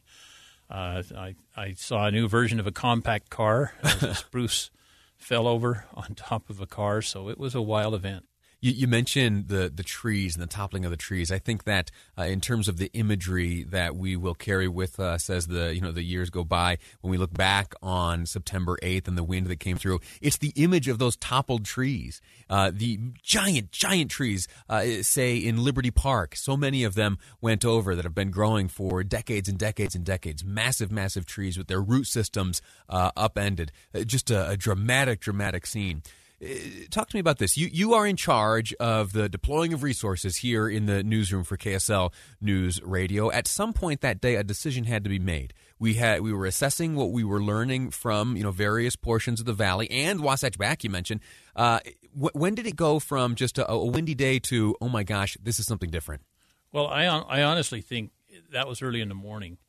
uh, 0.70 1.04
I, 1.18 1.36
I 1.58 1.74
saw 1.74 2.06
a 2.06 2.12
new 2.12 2.30
version 2.30 2.62
of 2.62 2.68
a 2.68 2.72
compact 2.72 3.30
car. 3.30 3.74
a 3.84 4.16
spruce 4.16 4.72
fell 5.18 5.48
over 5.48 5.86
on 5.94 6.16
top 6.16 6.50
of 6.50 6.62
a 6.62 6.66
car, 6.66 7.02
so 7.02 7.28
it 7.28 7.38
was 7.38 7.54
a 7.54 7.62
wild 7.62 7.94
event. 7.94 8.26
You, 8.62 8.74
you, 8.74 8.88
mentioned 8.88 9.47
the 9.47 9.71
the 9.74 9.82
trees 9.82 10.36
and 10.36 10.43
the 10.43 10.47
toppling 10.47 10.86
of 10.86 10.91
the 10.91 10.97
trees. 10.97 11.32
I 11.32 11.39
think 11.39 11.63
that 11.63 11.89
uh, 12.15 12.24
in 12.24 12.41
terms 12.41 12.67
of 12.67 12.78
the 12.78 12.91
imagery 12.93 13.63
that 13.63 13.95
we 13.95 14.15
will 14.15 14.36
carry 14.36 14.67
with 14.67 15.00
us 15.00 15.32
as 15.32 15.47
the 15.47 15.74
you 15.74 15.82
know 15.82 15.91
the 15.91 16.04
years 16.04 16.30
go 16.30 16.43
by, 16.43 16.78
when 17.02 17.10
we 17.10 17.17
look 17.17 17.34
back 17.34 17.74
on 17.82 18.28
September 18.28 18.78
eighth 18.84 19.08
and 19.08 19.17
the 19.17 19.24
wind 19.24 19.47
that 19.47 19.60
came 19.60 19.78
through, 19.78 20.00
it's 20.21 20.38
the 20.38 20.54
image 20.56 20.88
of 20.88 21.00
those 21.00 21.17
toppled 21.17 21.65
trees, 21.65 22.21
uh, 22.52 22.69
the 22.71 23.00
giant 23.24 23.71
giant 23.71 24.12
trees. 24.12 24.47
Uh, 24.69 25.02
say 25.02 25.38
in 25.38 25.63
Liberty 25.63 25.91
Park, 25.91 26.36
so 26.36 26.56
many 26.56 26.84
of 26.84 26.93
them 26.93 27.17
went 27.41 27.65
over 27.65 27.95
that 27.95 28.06
have 28.06 28.13
been 28.13 28.30
growing 28.30 28.67
for 28.67 29.04
decades 29.04 29.50
and 29.50 29.58
decades 29.58 29.95
and 29.95 30.06
decades. 30.06 30.45
Massive 30.45 30.91
massive 30.91 31.26
trees 31.26 31.58
with 31.58 31.65
their 31.65 31.82
root 31.82 32.06
systems 32.06 32.62
uh, 32.88 33.10
upended. 33.17 33.71
Uh, 33.95 34.04
just 34.04 34.30
a, 34.30 34.50
a 34.50 34.56
dramatic 34.56 35.19
dramatic 35.19 35.65
scene. 35.65 36.04
Uh, 36.43 36.47
talk 36.89 37.08
to 37.10 37.15
me 37.15 37.19
about 37.19 37.38
this. 37.38 37.56
You 37.56 37.69
you 37.71 37.93
are 37.93 38.08
in 38.08 38.15
charge 38.15 38.73
of 38.75 39.13
the 39.13 39.30
deploying 39.30 39.73
of 39.73 39.84
resources 39.84 40.38
here 40.38 40.67
in 40.67 40.88
the 40.88 41.04
newsroom 41.04 41.43
for 41.43 41.56
KSL 41.56 42.12
News 42.39 42.82
Radio. 42.82 43.32
At 43.32 43.47
some 43.47 43.73
point 43.73 44.01
that 44.01 44.21
day, 44.21 44.36
a 44.36 44.43
decision 44.43 44.86
had 44.86 45.04
to 45.04 45.10
be 45.10 45.19
made. 45.19 45.54
We 45.77 45.95
had 45.95 46.21
we 46.21 46.34
were 46.34 46.47
assessing 46.47 46.95
what 46.95 47.12
we 47.12 47.23
were 47.23 47.41
learning 47.41 47.91
from 47.91 48.36
you 48.36 48.43
know 48.43 48.51
various 48.51 48.95
portions 48.95 49.39
of 49.39 49.45
the 49.45 49.54
valley 49.54 49.89
and 49.91 50.21
Wasatch 50.21 50.58
Back. 50.58 50.84
You 50.84 50.89
mentioned. 50.89 51.21
Uh, 51.56 51.80
wh- 52.19 52.36
when 52.36 52.56
did 52.56 52.65
it 52.65 52.75
go 52.75 52.99
from 52.99 53.36
just 53.36 53.60
a, 53.60 53.69
a 53.69 53.86
windy 53.86 54.15
day 54.15 54.39
to 54.39 54.75
oh 54.82 54.89
my 54.89 55.04
gosh, 55.04 55.38
this 55.43 55.60
is 55.60 55.67
something 55.67 55.91
different? 55.91 56.23
Well, 56.71 56.88
I 56.88 57.06
I 57.06 57.43
honestly 57.43 57.82
think 57.82 58.12
that 58.51 58.67
was 58.67 58.82
early 58.82 59.01
in 59.01 59.10
the 59.10 59.15
morning. 59.15 59.60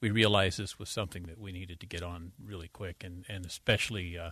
We 0.00 0.10
realized 0.10 0.58
this 0.58 0.78
was 0.78 0.88
something 0.88 1.24
that 1.24 1.38
we 1.38 1.50
needed 1.50 1.80
to 1.80 1.86
get 1.86 2.02
on 2.04 2.32
really 2.40 2.68
quick, 2.68 3.02
and 3.02 3.24
and 3.28 3.44
especially. 3.44 4.16
Uh, 4.16 4.30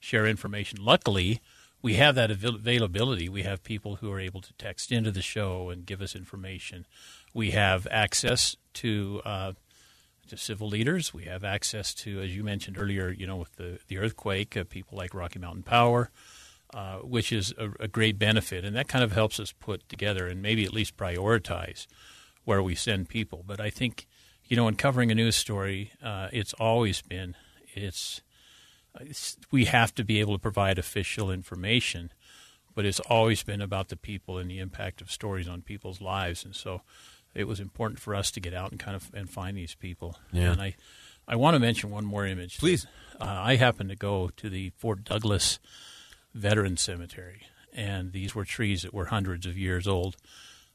share 0.00 0.26
information. 0.26 0.84
Luckily, 0.84 1.40
we 1.82 1.94
have 1.94 2.14
that 2.14 2.30
availability. 2.30 3.28
We 3.28 3.42
have 3.42 3.62
people 3.62 3.96
who 3.96 4.10
are 4.10 4.20
able 4.20 4.40
to 4.40 4.52
text 4.54 4.90
into 4.90 5.10
the 5.10 5.22
show 5.22 5.70
and 5.70 5.86
give 5.86 6.02
us 6.02 6.16
information. 6.16 6.86
We 7.32 7.52
have 7.52 7.86
access 7.90 8.56
to 8.74 9.22
uh, 9.24 9.52
to 10.28 10.36
civil 10.36 10.68
leaders. 10.68 11.14
We 11.14 11.24
have 11.24 11.44
access 11.44 11.94
to, 11.94 12.20
as 12.20 12.34
you 12.34 12.42
mentioned 12.42 12.78
earlier, 12.78 13.10
you 13.10 13.26
know, 13.26 13.36
with 13.36 13.54
the 13.56 13.78
the 13.88 13.98
earthquake, 13.98 14.56
uh, 14.56 14.64
people 14.64 14.98
like 14.98 15.14
Rocky 15.14 15.38
Mountain 15.38 15.62
Power, 15.62 16.10
uh, 16.74 16.98
which 16.98 17.32
is 17.32 17.54
a, 17.58 17.70
a, 17.78 17.88
great 17.88 18.18
benefit, 18.18 18.64
and 18.64 18.74
that 18.74 18.88
kind 18.88 19.04
of 19.04 19.12
helps 19.12 19.38
us 19.38 19.52
put 19.52 19.88
together 19.88 20.26
and 20.26 20.42
maybe 20.42 20.64
at 20.64 20.72
least 20.72 20.96
prioritize 20.96 21.86
where 22.44 22.62
we 22.62 22.74
send 22.74 23.08
people. 23.08 23.44
But 23.46 23.60
I 23.60 23.70
think, 23.70 24.06
you 24.46 24.56
know, 24.56 24.66
in 24.66 24.74
covering 24.74 25.10
a 25.12 25.14
news 25.14 25.36
story, 25.36 25.92
uh, 26.02 26.28
it's 26.32 26.52
always 26.54 27.02
been 27.02 27.36
it's 27.74 28.22
we 29.50 29.66
have 29.66 29.94
to 29.94 30.04
be 30.04 30.20
able 30.20 30.34
to 30.34 30.38
provide 30.38 30.78
official 30.78 31.30
information, 31.30 32.12
but 32.74 32.84
it's 32.84 33.00
always 33.00 33.42
been 33.42 33.60
about 33.60 33.88
the 33.88 33.96
people 33.96 34.38
and 34.38 34.50
the 34.50 34.58
impact 34.58 35.00
of 35.00 35.10
stories 35.10 35.48
on 35.48 35.62
people's 35.62 36.00
lives. 36.00 36.44
And 36.44 36.54
so 36.54 36.82
it 37.34 37.46
was 37.46 37.60
important 37.60 38.00
for 38.00 38.14
us 38.14 38.30
to 38.32 38.40
get 38.40 38.54
out 38.54 38.70
and 38.70 38.80
kind 38.80 38.96
of 38.96 39.10
and 39.14 39.28
find 39.28 39.56
these 39.56 39.74
people. 39.74 40.18
Yeah. 40.32 40.52
And 40.52 40.60
I, 40.60 40.76
I 41.28 41.36
want 41.36 41.54
to 41.54 41.60
mention 41.60 41.90
one 41.90 42.04
more 42.04 42.26
image. 42.26 42.58
Please. 42.58 42.86
Uh, 43.20 43.24
I 43.24 43.56
happened 43.56 43.90
to 43.90 43.96
go 43.96 44.30
to 44.36 44.50
the 44.50 44.70
Fort 44.76 45.04
Douglas 45.04 45.58
Veteran 46.34 46.76
Cemetery, 46.76 47.42
and 47.72 48.12
these 48.12 48.34
were 48.34 48.44
trees 48.44 48.82
that 48.82 48.94
were 48.94 49.06
hundreds 49.06 49.46
of 49.46 49.56
years 49.56 49.86
old. 49.86 50.16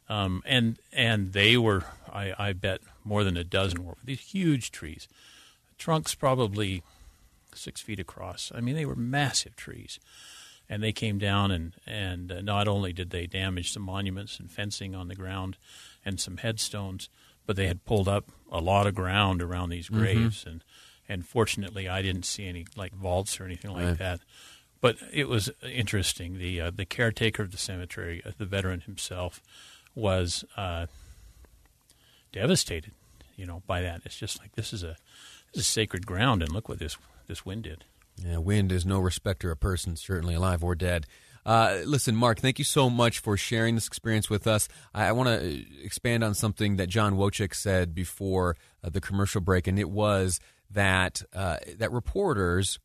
Um, 0.09 0.43
and 0.45 0.77
and 0.91 1.33
they 1.33 1.55
were, 1.55 1.85
I, 2.11 2.33
I 2.37 2.53
bet, 2.53 2.81
more 3.03 3.23
than 3.23 3.37
a 3.37 3.43
dozen 3.43 3.85
were 3.85 3.95
these 4.03 4.19
huge 4.19 4.71
trees. 4.71 5.07
Trunks 5.77 6.15
probably 6.15 6.83
six 7.55 7.81
feet 7.81 7.99
across. 7.99 8.51
I 8.53 8.61
mean, 8.61 8.75
they 8.75 8.85
were 8.85 8.95
massive 8.95 9.55
trees. 9.55 9.99
And 10.69 10.81
they 10.81 10.93
came 10.93 11.17
down, 11.17 11.51
and, 11.51 11.73
and 11.85 12.31
uh, 12.31 12.41
not 12.41 12.65
only 12.65 12.93
did 12.93 13.09
they 13.09 13.27
damage 13.27 13.73
some 13.73 13.83
monuments 13.83 14.39
and 14.39 14.49
fencing 14.49 14.95
on 14.95 15.09
the 15.09 15.15
ground 15.15 15.57
and 16.05 16.17
some 16.17 16.37
headstones, 16.37 17.09
but 17.45 17.57
they 17.57 17.67
had 17.67 17.83
pulled 17.83 18.07
up 18.07 18.31
a 18.49 18.61
lot 18.61 18.87
of 18.87 18.95
ground 18.95 19.41
around 19.41 19.69
these 19.69 19.89
mm-hmm. 19.89 19.99
graves. 19.99 20.39
Mm-hmm. 20.39 20.49
And, 20.49 20.63
and 21.09 21.25
fortunately, 21.25 21.89
I 21.89 22.01
didn't 22.01 22.23
see 22.23 22.47
any 22.47 22.65
like 22.77 22.93
vaults 22.93 23.37
or 23.41 23.43
anything 23.43 23.71
like 23.71 23.85
right. 23.85 23.97
that. 23.97 24.21
But 24.79 24.95
it 25.11 25.27
was 25.27 25.51
interesting. 25.61 26.37
The 26.37 26.61
uh, 26.61 26.71
the 26.73 26.85
caretaker 26.85 27.43
of 27.43 27.51
the 27.51 27.57
cemetery, 27.57 28.21
uh, 28.25 28.31
the 28.37 28.45
veteran 28.45 28.81
himself, 28.81 29.41
was 29.93 30.45
uh, 30.55 30.85
devastated. 32.31 32.93
You 33.41 33.47
know, 33.47 33.63
by 33.65 33.81
that. 33.81 34.03
It's 34.05 34.19
just 34.19 34.39
like 34.39 34.51
this 34.51 34.71
is 34.71 34.83
a 34.83 34.95
this 35.51 35.63
is 35.63 35.67
sacred 35.67 36.05
ground, 36.05 36.43
and 36.43 36.51
look 36.51 36.69
what 36.69 36.77
this 36.77 36.95
this 37.25 37.43
wind 37.43 37.63
did. 37.63 37.85
Yeah, 38.23 38.37
wind 38.37 38.71
is 38.71 38.85
no 38.85 38.99
respecter 38.99 39.49
of 39.49 39.59
persons, 39.59 39.99
certainly 39.99 40.35
alive 40.35 40.63
or 40.63 40.75
dead. 40.75 41.07
Uh, 41.43 41.79
listen, 41.83 42.15
Mark, 42.15 42.39
thank 42.39 42.59
you 42.59 42.65
so 42.65 42.87
much 42.87 43.17
for 43.17 43.35
sharing 43.35 43.73
this 43.73 43.87
experience 43.87 44.29
with 44.29 44.45
us. 44.45 44.67
I, 44.93 45.07
I 45.07 45.11
want 45.13 45.29
to 45.29 45.65
expand 45.83 46.23
on 46.23 46.35
something 46.35 46.75
that 46.75 46.85
John 46.85 47.15
Wojcik 47.15 47.55
said 47.55 47.95
before 47.95 48.55
uh, 48.83 48.89
the 48.89 49.01
commercial 49.01 49.41
break, 49.41 49.65
and 49.65 49.79
it 49.79 49.89
was 49.89 50.39
that 50.69 51.23
uh, 51.33 51.57
that 51.79 51.91
reporters 51.91 52.77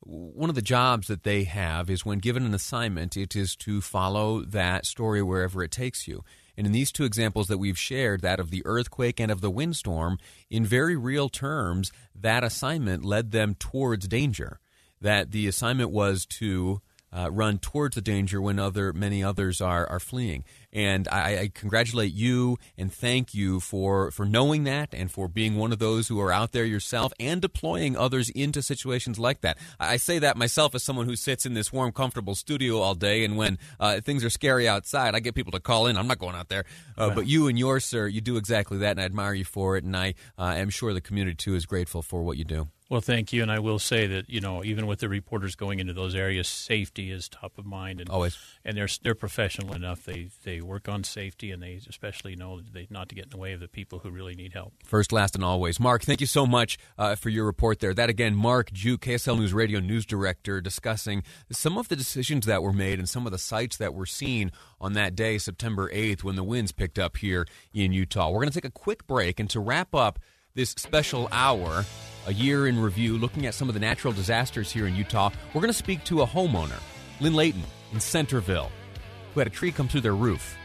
one 0.00 0.48
of 0.48 0.56
the 0.56 0.62
jobs 0.62 1.06
that 1.06 1.22
they 1.22 1.44
have 1.44 1.88
is 1.88 2.04
when 2.04 2.18
given 2.18 2.44
an 2.44 2.54
assignment, 2.54 3.16
it 3.16 3.36
is 3.36 3.54
to 3.54 3.80
follow 3.80 4.40
that 4.40 4.84
story 4.84 5.22
wherever 5.22 5.62
it 5.62 5.70
takes 5.70 6.08
you. 6.08 6.24
And 6.56 6.66
in 6.66 6.72
these 6.72 6.92
two 6.92 7.04
examples 7.04 7.48
that 7.48 7.58
we've 7.58 7.78
shared, 7.78 8.20
that 8.22 8.40
of 8.40 8.50
the 8.50 8.62
earthquake 8.64 9.18
and 9.20 9.30
of 9.30 9.40
the 9.40 9.50
windstorm, 9.50 10.18
in 10.50 10.64
very 10.64 10.96
real 10.96 11.28
terms, 11.28 11.92
that 12.14 12.44
assignment 12.44 13.04
led 13.04 13.30
them 13.30 13.54
towards 13.54 14.08
danger. 14.08 14.60
That 15.00 15.30
the 15.32 15.48
assignment 15.48 15.90
was 15.90 16.26
to 16.26 16.80
uh, 17.12 17.30
run 17.30 17.58
towards 17.58 17.94
the 17.94 18.00
danger 18.00 18.40
when 18.40 18.58
other 18.58 18.92
many 18.92 19.22
others 19.22 19.60
are 19.60 19.86
are 19.88 20.00
fleeing. 20.00 20.44
And 20.72 21.06
I, 21.08 21.38
I, 21.38 21.50
congratulate 21.52 22.14
you 22.14 22.56
and 22.78 22.90
thank 22.90 23.34
you 23.34 23.60
for 23.60 24.10
for 24.10 24.24
knowing 24.24 24.64
that 24.64 24.94
and 24.94 25.10
for 25.10 25.28
being 25.28 25.56
one 25.56 25.70
of 25.70 25.78
those 25.78 26.08
who 26.08 26.18
are 26.18 26.32
out 26.32 26.52
there 26.52 26.64
yourself 26.64 27.12
and 27.20 27.42
deploying 27.42 27.94
others 27.94 28.30
into 28.30 28.62
situations 28.62 29.18
like 29.18 29.42
that. 29.42 29.58
I, 29.78 29.98
say 29.98 30.18
that 30.20 30.36
myself 30.36 30.74
as 30.74 30.82
someone 30.82 31.06
who 31.06 31.14
sits 31.14 31.44
in 31.44 31.52
this 31.52 31.72
warm, 31.72 31.92
comfortable 31.92 32.34
studio 32.34 32.78
all 32.78 32.94
day, 32.94 33.24
and 33.24 33.36
when 33.36 33.58
uh, 33.78 34.00
things 34.00 34.24
are 34.24 34.30
scary 34.30 34.66
outside, 34.66 35.14
I 35.14 35.20
get 35.20 35.34
people 35.34 35.52
to 35.52 35.60
call 35.60 35.86
in. 35.86 35.98
I'm 35.98 36.06
not 36.06 36.18
going 36.18 36.34
out 36.34 36.48
there, 36.48 36.64
uh, 36.96 37.10
but 37.10 37.26
you 37.26 37.48
and 37.48 37.58
yours, 37.58 37.84
sir, 37.84 38.06
you 38.06 38.20
do 38.20 38.36
exactly 38.36 38.78
that, 38.78 38.92
and 38.92 39.00
I 39.00 39.04
admire 39.04 39.34
you 39.34 39.44
for 39.44 39.76
it. 39.76 39.84
And 39.84 39.96
I 39.96 40.14
uh, 40.38 40.54
am 40.56 40.70
sure 40.70 40.94
the 40.94 41.02
community 41.02 41.36
too 41.36 41.54
is 41.54 41.66
grateful 41.66 42.00
for 42.00 42.22
what 42.22 42.38
you 42.38 42.44
do. 42.44 42.68
Well, 42.92 43.00
thank 43.00 43.32
you, 43.32 43.40
and 43.40 43.50
I 43.50 43.58
will 43.58 43.78
say 43.78 44.06
that 44.06 44.28
you 44.28 44.42
know 44.42 44.62
even 44.62 44.86
with 44.86 44.98
the 44.98 45.08
reporters 45.08 45.54
going 45.54 45.78
into 45.78 45.94
those 45.94 46.14
areas, 46.14 46.46
safety 46.46 47.10
is 47.10 47.26
top 47.26 47.56
of 47.56 47.64
mind, 47.64 48.02
and 48.02 48.10
always, 48.10 48.36
and 48.66 48.76
they're 48.76 48.88
they're 49.02 49.14
professional 49.14 49.72
enough. 49.72 50.04
They 50.04 50.28
they 50.44 50.60
work 50.60 50.90
on 50.90 51.02
safety, 51.02 51.52
and 51.52 51.62
they 51.62 51.80
especially 51.88 52.36
know 52.36 52.60
they 52.60 52.86
not 52.90 53.08
to 53.08 53.14
get 53.14 53.24
in 53.24 53.30
the 53.30 53.38
way 53.38 53.54
of 53.54 53.60
the 53.60 53.66
people 53.66 54.00
who 54.00 54.10
really 54.10 54.34
need 54.34 54.52
help. 54.52 54.74
First, 54.84 55.10
last, 55.10 55.34
and 55.34 55.42
always, 55.42 55.80
Mark. 55.80 56.02
Thank 56.02 56.20
you 56.20 56.26
so 56.26 56.44
much 56.44 56.76
uh, 56.98 57.14
for 57.14 57.30
your 57.30 57.46
report 57.46 57.80
there. 57.80 57.94
That 57.94 58.10
again, 58.10 58.36
Mark 58.36 58.70
Juke, 58.72 59.00
KSL 59.00 59.38
News 59.38 59.54
Radio 59.54 59.80
news 59.80 60.04
director, 60.04 60.60
discussing 60.60 61.22
some 61.50 61.78
of 61.78 61.88
the 61.88 61.96
decisions 61.96 62.44
that 62.44 62.62
were 62.62 62.74
made 62.74 62.98
and 62.98 63.08
some 63.08 63.24
of 63.24 63.32
the 63.32 63.38
sites 63.38 63.78
that 63.78 63.94
were 63.94 64.04
seen 64.04 64.52
on 64.82 64.92
that 64.92 65.16
day, 65.16 65.38
September 65.38 65.88
eighth, 65.94 66.24
when 66.24 66.36
the 66.36 66.44
winds 66.44 66.72
picked 66.72 66.98
up 66.98 67.16
here 67.16 67.46
in 67.72 67.94
Utah. 67.94 68.28
We're 68.28 68.40
going 68.40 68.50
to 68.50 68.54
take 68.54 68.66
a 68.66 68.70
quick 68.70 69.06
break, 69.06 69.40
and 69.40 69.48
to 69.48 69.60
wrap 69.60 69.94
up 69.94 70.18
this 70.54 70.70
special 70.70 71.28
hour, 71.32 71.84
a 72.26 72.32
year 72.32 72.66
in 72.66 72.78
review, 72.78 73.16
looking 73.16 73.46
at 73.46 73.54
some 73.54 73.68
of 73.68 73.74
the 73.74 73.80
natural 73.80 74.12
disasters 74.12 74.70
here 74.70 74.86
in 74.86 74.94
Utah, 74.94 75.30
we're 75.48 75.60
going 75.60 75.68
to 75.68 75.72
speak 75.72 76.04
to 76.04 76.22
a 76.22 76.26
homeowner, 76.26 76.78
Lynn 77.20 77.34
Layton 77.34 77.62
in 77.92 78.00
Centerville, 78.00 78.70
who 79.32 79.40
had 79.40 79.46
a 79.46 79.50
tree 79.50 79.72
come 79.72 79.88
through 79.88 80.02
their 80.02 80.14
roof. 80.14 80.56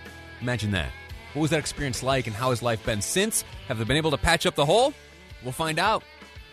Imagine 0.41 0.71
that. 0.71 0.91
What 1.33 1.41
was 1.41 1.51
that 1.51 1.59
experience 1.59 2.03
like, 2.03 2.27
and 2.27 2.35
how 2.35 2.49
has 2.49 2.61
life 2.61 2.85
been 2.85 3.01
since? 3.01 3.43
Have 3.67 3.77
they 3.77 3.85
been 3.85 3.97
able 3.97 4.11
to 4.11 4.17
patch 4.17 4.45
up 4.45 4.55
the 4.55 4.65
hole? 4.65 4.93
We'll 5.43 5.51
find 5.53 5.79
out. 5.79 6.03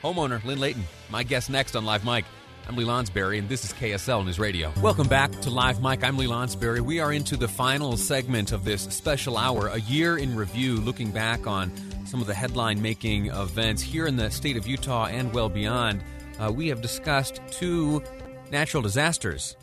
Homeowner 0.03 0.45
Lynn 0.45 0.61
Layton, 0.61 0.85
my 1.11 1.23
guest 1.23 1.51
next 1.51 1.75
on 1.75 1.85
Live 1.85 2.05
Mic. 2.05 2.25
I'm 2.67 2.77
Lee 2.77 2.85
Lonsberry, 2.85 3.39
and 3.39 3.47
this 3.47 3.63
is 3.63 3.75
KSL 3.75 4.25
News 4.25 4.39
Radio. 4.39 4.73
Welcome 4.81 5.07
back 5.07 5.31
to 5.43 5.51
Live 5.51 5.83
Mic. 5.83 6.03
I'm 6.03 6.17
Lee 6.17 6.27
Lonsberry. 6.27 6.81
We 6.81 6.99
are 6.99 7.13
into 7.13 7.37
the 7.37 7.47
final 7.47 7.95
segment 7.99 8.53
of 8.53 8.65
this 8.65 8.83
special 8.85 9.37
hour, 9.37 9.67
a 9.69 9.81
year 9.81 10.17
in 10.17 10.35
review, 10.35 10.77
looking 10.77 11.11
back 11.11 11.47
on 11.47 11.71
some 12.07 12.23
of 12.23 12.27
the 12.27 12.33
headline 12.33 12.81
making 12.81 13.27
events 13.27 13.83
here 13.83 14.07
in 14.07 14.17
the 14.17 14.31
state 14.31 14.57
of 14.57 14.67
Utah 14.67 15.07
and 15.07 15.31
well 15.35 15.51
beyond. 15.51 16.03
Uh, 16.39 16.51
we 16.51 16.69
have 16.69 16.81
discussed 16.81 17.43
two 17.51 18.03
natural 18.51 18.83
disasters 18.83 19.57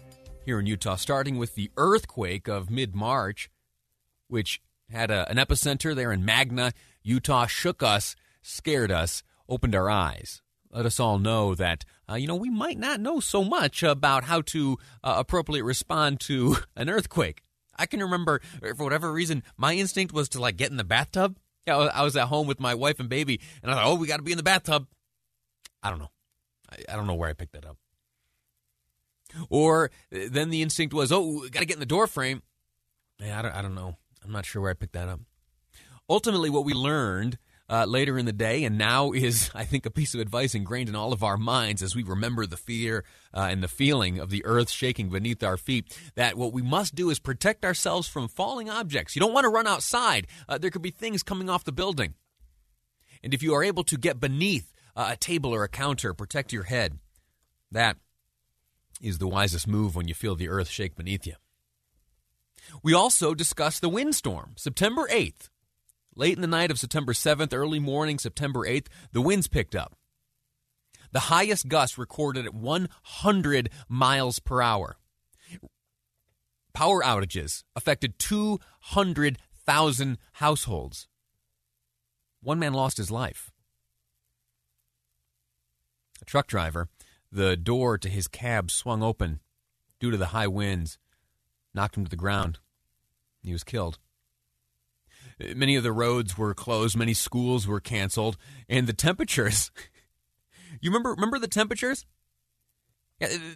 here 0.45 0.59
in 0.59 0.67
Utah, 0.67 0.95
starting 0.95 1.39
with 1.39 1.55
the 1.55 1.71
earthquake 1.77 2.47
of 2.47 2.69
mid 2.69 2.93
March, 2.93 3.49
which 4.27 4.61
had 4.91 5.09
a, 5.09 5.27
an 5.27 5.37
epicenter 5.37 5.95
there 5.95 6.11
in 6.11 6.23
Magna, 6.23 6.71
Utah, 7.01 7.47
shook 7.47 7.81
us, 7.81 8.15
scared 8.43 8.91
us, 8.91 9.23
opened 9.49 9.73
our 9.73 9.89
eyes 9.89 10.43
let 10.73 10.85
us 10.85 10.99
all 10.99 11.19
know 11.19 11.53
that 11.55 11.85
uh, 12.12 12.15
you 12.15 12.28
know 12.28 12.36
we 12.36 12.50
might 12.50 12.78
not 12.78 13.00
know 13.00 13.19
so 13.19 13.43
much 13.43 13.84
about 13.84 14.26
how 14.26 14.41
to 14.41 14.78
uh, 15.04 15.15
appropriately 15.17 15.62
respond 15.62 16.19
to 16.21 16.58
an 16.76 16.89
earthquake. 16.89 17.43
I 17.78 17.86
can 17.86 18.02
remember 18.02 18.41
for 18.60 18.84
whatever 18.84 19.12
reason 19.12 19.43
my 19.58 19.74
instinct 19.74 20.13
was 20.13 20.30
to 20.30 20.41
like 20.41 20.58
get 20.58 20.71
in 20.71 20.78
the 20.78 20.84
bathtub. 20.84 21.38
Yeah, 21.65 21.78
I 21.78 22.04
was 22.04 22.17
at 22.17 22.28
home 22.28 22.47
with 22.47 22.60
my 22.60 22.74
wife 22.74 23.00
and 23.00 23.08
baby, 23.08 23.39
and 23.62 23.71
I 23.71 23.76
thought, 23.76 23.86
oh, 23.86 23.95
we 23.95 24.08
got 24.08 24.17
to 24.17 24.24
be 24.24 24.32
in 24.32 24.38
the 24.38 24.43
bathtub. 24.43 24.88
I 25.84 25.89
don't 25.89 26.00
know. 26.00 26.10
I, 26.69 26.93
I, 26.93 26.95
don't 26.95 27.06
know 27.06 27.13
where 27.13 27.30
I 27.30 27.34
picked 27.34 27.54
that 27.54 27.65
up. 27.65 27.78
Or 29.50 29.91
uh, 30.13 30.19
then 30.30 30.50
the 30.50 30.63
instinct 30.63 30.93
was, 30.93 31.12
oh, 31.12 31.47
got 31.52 31.60
to 31.60 31.65
get 31.65 31.76
in 31.76 31.80
the 31.80 31.86
door 31.86 32.08
frame. 32.08 32.41
Yeah, 33.19 33.38
I 33.38 33.41
don't, 33.43 33.56
I 33.56 33.62
don't 33.62 33.76
know. 33.76 33.97
I'm 34.24 34.32
not 34.32 34.45
sure 34.45 34.62
where 34.62 34.71
I 34.71 34.74
picked 34.74 34.93
that 34.93 35.08
up. 35.08 35.21
Ultimately, 36.10 36.50
what 36.50 36.65
we 36.65 36.74
learned 36.74 37.38
uh, 37.71 37.86
later 37.86 38.17
in 38.17 38.25
the 38.25 38.34
day, 38.34 38.65
and 38.65 38.77
now 38.77 39.12
is, 39.13 39.49
I 39.55 39.63
think, 39.63 39.86
a 39.86 39.91
piece 39.91 40.13
of 40.13 40.19
advice 40.19 40.53
ingrained 40.53 40.89
in 40.89 40.95
all 40.95 41.13
of 41.13 41.23
our 41.23 41.38
minds 41.38 41.81
as 41.81 41.95
we 41.95 42.03
remember 42.03 42.45
the 42.45 42.57
fear 42.57 43.05
uh, 43.34 43.47
and 43.49 43.63
the 43.63 43.67
feeling 43.69 44.19
of 44.19 44.29
the 44.29 44.43
earth 44.45 44.69
shaking 44.69 45.10
beneath 45.10 45.41
our 45.41 45.57
feet. 45.57 45.97
That 46.15 46.38
what 46.38 46.53
we 46.53 46.62
must 46.62 46.93
do 46.93 47.10
is 47.10 47.19
protect 47.19 47.63
ourselves 47.63 48.07
from 48.07 48.27
falling 48.27 48.69
objects. 48.69 49.15
You 49.15 49.21
don't 49.21 49.34
want 49.34 49.45
to 49.45 49.49
run 49.49 49.67
outside, 49.67 50.27
uh, 50.49 50.57
there 50.57 50.69
could 50.69 50.81
be 50.81 50.91
things 50.91 51.23
coming 51.23 51.49
off 51.49 51.63
the 51.63 51.71
building. 51.71 52.15
And 53.23 53.34
if 53.34 53.41
you 53.41 53.53
are 53.53 53.63
able 53.63 53.84
to 53.86 53.97
get 53.97 54.19
beneath 54.19 54.73
uh, 54.95 55.10
a 55.12 55.15
table 55.15 55.53
or 55.53 55.63
a 55.63 55.69
counter, 55.69 56.13
protect 56.13 56.51
your 56.51 56.63
head. 56.63 56.99
That 57.71 57.97
is 58.99 59.19
the 59.19 59.27
wisest 59.27 59.67
move 59.67 59.95
when 59.95 60.07
you 60.07 60.13
feel 60.13 60.36
the 60.36 60.49
earth 60.49 60.67
shake 60.67 60.95
beneath 60.95 61.25
you. 61.25 61.36
We 62.84 62.93
also 62.93 63.34
discussed 63.34 63.81
the 63.81 63.89
windstorm, 63.89 64.53
September 64.57 65.07
8th. 65.07 65.50
Late 66.15 66.36
in 66.36 66.41
the 66.41 66.47
night 66.47 66.71
of 66.71 66.80
September 66.80 67.13
7th, 67.13 67.54
early 67.54 67.80
morning 67.80 68.19
September 68.19 68.62
8th, 68.62 68.88
the 69.13 69.21
winds 69.21 69.47
picked 69.47 69.76
up. 69.76 69.95
The 71.12 71.21
highest 71.21 71.67
gust 71.67 71.97
recorded 71.97 72.45
at 72.45 72.54
100 72.54 73.69
miles 73.88 74.39
per 74.39 74.62
hour. 74.62 74.97
Power 76.74 77.02
outages 77.04 77.63
affected 77.76 78.19
200,000 78.19 80.17
households. 80.34 81.08
One 82.41 82.60
man 82.60 82.74
lost 82.74 82.97
his 82.97 83.12
life. 83.12 83.52
A 86.21 86.26
truck 86.26 86.47
driver, 86.47 86.88
the 87.32 87.58
door 87.58 87.97
to 87.97 88.10
his 88.10 88.28
cab 88.28 88.71
swung 88.71 89.04
open 89.04 89.39
due 90.00 90.12
to 90.12 90.17
the 90.17 90.28
high 90.28 90.47
winds, 90.47 90.97
knocked 91.74 91.97
him 91.97 92.04
to 92.04 92.10
the 92.10 92.15
ground. 92.15 92.60
He 93.41 93.54
was 93.54 93.63
killed. 93.63 93.97
Many 95.56 95.75
of 95.75 95.84
the 95.84 95.91
roads 95.91 96.38
were 96.38 96.54
closed, 96.54 96.97
many 96.97 97.13
schools 97.13 97.67
were 97.67 97.80
canceled, 97.80 98.38
and 98.69 98.88
the 98.88 98.93
temperatures. 98.93 99.71
you 100.82 100.89
remember 100.89 101.12
remember 101.12 101.39
the 101.39 101.47
temperatures? 101.47 102.06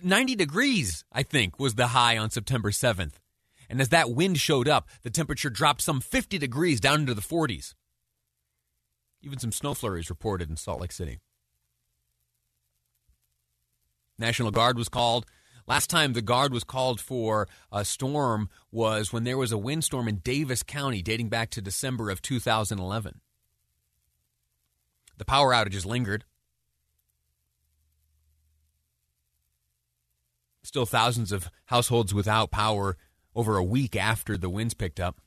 90 0.03 0.35
degrees, 0.35 1.03
I 1.11 1.23
think, 1.23 1.59
was 1.59 1.75
the 1.75 1.87
high 1.87 2.17
on 2.17 2.29
September 2.29 2.69
7th. 2.69 3.13
And 3.67 3.81
as 3.81 3.89
that 3.89 4.11
wind 4.11 4.37
showed 4.37 4.67
up, 4.67 4.87
the 5.01 5.09
temperature 5.09 5.49
dropped 5.49 5.81
some 5.81 6.01
50 6.01 6.37
degrees 6.37 6.79
down 6.79 7.01
into 7.01 7.15
the 7.15 7.21
40s. 7.21 7.73
Even 9.23 9.39
some 9.39 9.51
snow 9.51 9.73
flurries 9.73 10.11
reported 10.11 10.49
in 10.51 10.55
Salt 10.55 10.81
Lake 10.81 10.91
City. 10.91 11.19
National 14.19 14.51
Guard 14.51 14.77
was 14.77 14.87
called. 14.87 15.25
Last 15.67 15.89
time 15.89 16.13
the 16.13 16.21
guard 16.21 16.53
was 16.53 16.63
called 16.63 17.01
for 17.01 17.47
a 17.71 17.83
storm 17.83 18.49
was 18.71 19.11
when 19.11 19.23
there 19.23 19.37
was 19.37 19.51
a 19.51 19.57
windstorm 19.57 20.07
in 20.07 20.17
Davis 20.17 20.61
County 20.61 21.01
dating 21.01 21.29
back 21.29 21.49
to 21.51 21.61
December 21.61 22.11
of 22.11 22.21
2011. 22.21 23.19
The 25.17 25.25
power 25.25 25.51
outages 25.53 25.85
lingered. 25.85 26.25
Still 30.61 30.85
thousands 30.85 31.31
of 31.31 31.49
households 31.65 32.13
without 32.13 32.51
power 32.51 32.97
over 33.35 33.57
a 33.57 33.63
week 33.63 33.95
after 33.95 34.37
the 34.37 34.49
winds 34.49 34.73
picked 34.73 34.99
up. 34.99 35.19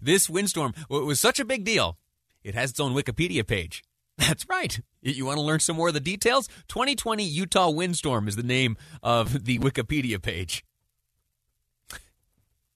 This 0.00 0.30
windstorm 0.30 0.74
was 0.88 1.18
such 1.18 1.40
a 1.40 1.44
big 1.44 1.64
deal, 1.64 1.98
it 2.44 2.54
has 2.54 2.70
its 2.70 2.80
own 2.80 2.94
Wikipedia 2.94 3.44
page. 3.44 3.82
That's 4.28 4.48
right. 4.48 4.80
You 5.00 5.26
want 5.26 5.38
to 5.38 5.42
learn 5.42 5.58
some 5.58 5.76
more 5.76 5.88
of 5.88 5.94
the 5.94 6.00
details? 6.00 6.48
2020 6.68 7.24
Utah 7.24 7.70
Windstorm 7.70 8.28
is 8.28 8.36
the 8.36 8.44
name 8.44 8.76
of 9.02 9.44
the 9.44 9.58
Wikipedia 9.58 10.22
page. 10.22 10.64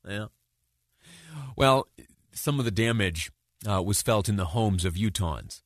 Yeah. 0.09 0.27
Well, 1.57 1.87
some 2.33 2.59
of 2.59 2.65
the 2.65 2.71
damage 2.73 3.31
uh, 3.69 3.81
was 3.83 4.03
felt 4.03 4.29
in 4.29 4.37
the 4.37 4.47
homes 4.47 4.85
of 4.85 4.95
Utahns. 4.95 5.63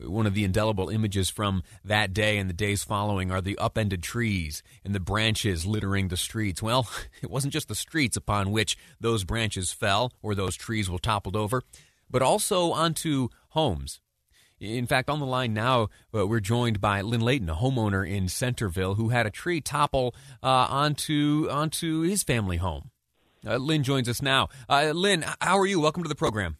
one 0.00 0.26
of 0.26 0.32
the 0.34 0.44
indelible 0.44 0.88
images 0.88 1.28
from 1.28 1.62
that 1.84 2.14
day 2.14 2.38
and 2.38 2.48
the 2.48 2.54
days 2.54 2.82
following 2.82 3.30
are 3.30 3.42
the 3.42 3.58
upended 3.58 4.02
trees 4.02 4.62
and 4.84 4.94
the 4.94 5.00
branches 5.00 5.66
littering 5.66 6.08
the 6.08 6.16
streets. 6.16 6.62
Well, 6.62 6.88
it 7.22 7.30
wasn't 7.30 7.52
just 7.52 7.68
the 7.68 7.74
streets 7.74 8.16
upon 8.16 8.50
which 8.50 8.78
those 8.98 9.24
branches 9.24 9.72
fell 9.72 10.12
or 10.22 10.34
those 10.34 10.56
trees 10.56 10.88
were 10.88 10.98
toppled 10.98 11.36
over, 11.36 11.62
but 12.10 12.22
also 12.22 12.72
onto 12.72 13.28
homes. 13.50 14.00
In 14.62 14.86
fact, 14.86 15.10
on 15.10 15.18
the 15.18 15.26
line 15.26 15.52
now, 15.52 15.88
uh, 16.14 16.24
we're 16.24 16.38
joined 16.38 16.80
by 16.80 17.00
Lynn 17.00 17.20
Layton, 17.20 17.50
a 17.50 17.56
homeowner 17.56 18.08
in 18.08 18.28
Centerville, 18.28 18.94
who 18.94 19.08
had 19.08 19.26
a 19.26 19.30
tree 19.30 19.60
topple 19.60 20.14
uh, 20.40 20.46
onto 20.46 21.48
onto 21.50 22.02
his 22.02 22.22
family 22.22 22.58
home. 22.58 22.92
Uh, 23.44 23.56
Lynn 23.56 23.82
joins 23.82 24.08
us 24.08 24.22
now. 24.22 24.48
Uh, 24.68 24.92
Lynn, 24.94 25.24
how 25.40 25.58
are 25.58 25.66
you? 25.66 25.80
Welcome 25.80 26.04
to 26.04 26.08
the 26.08 26.14
program. 26.14 26.58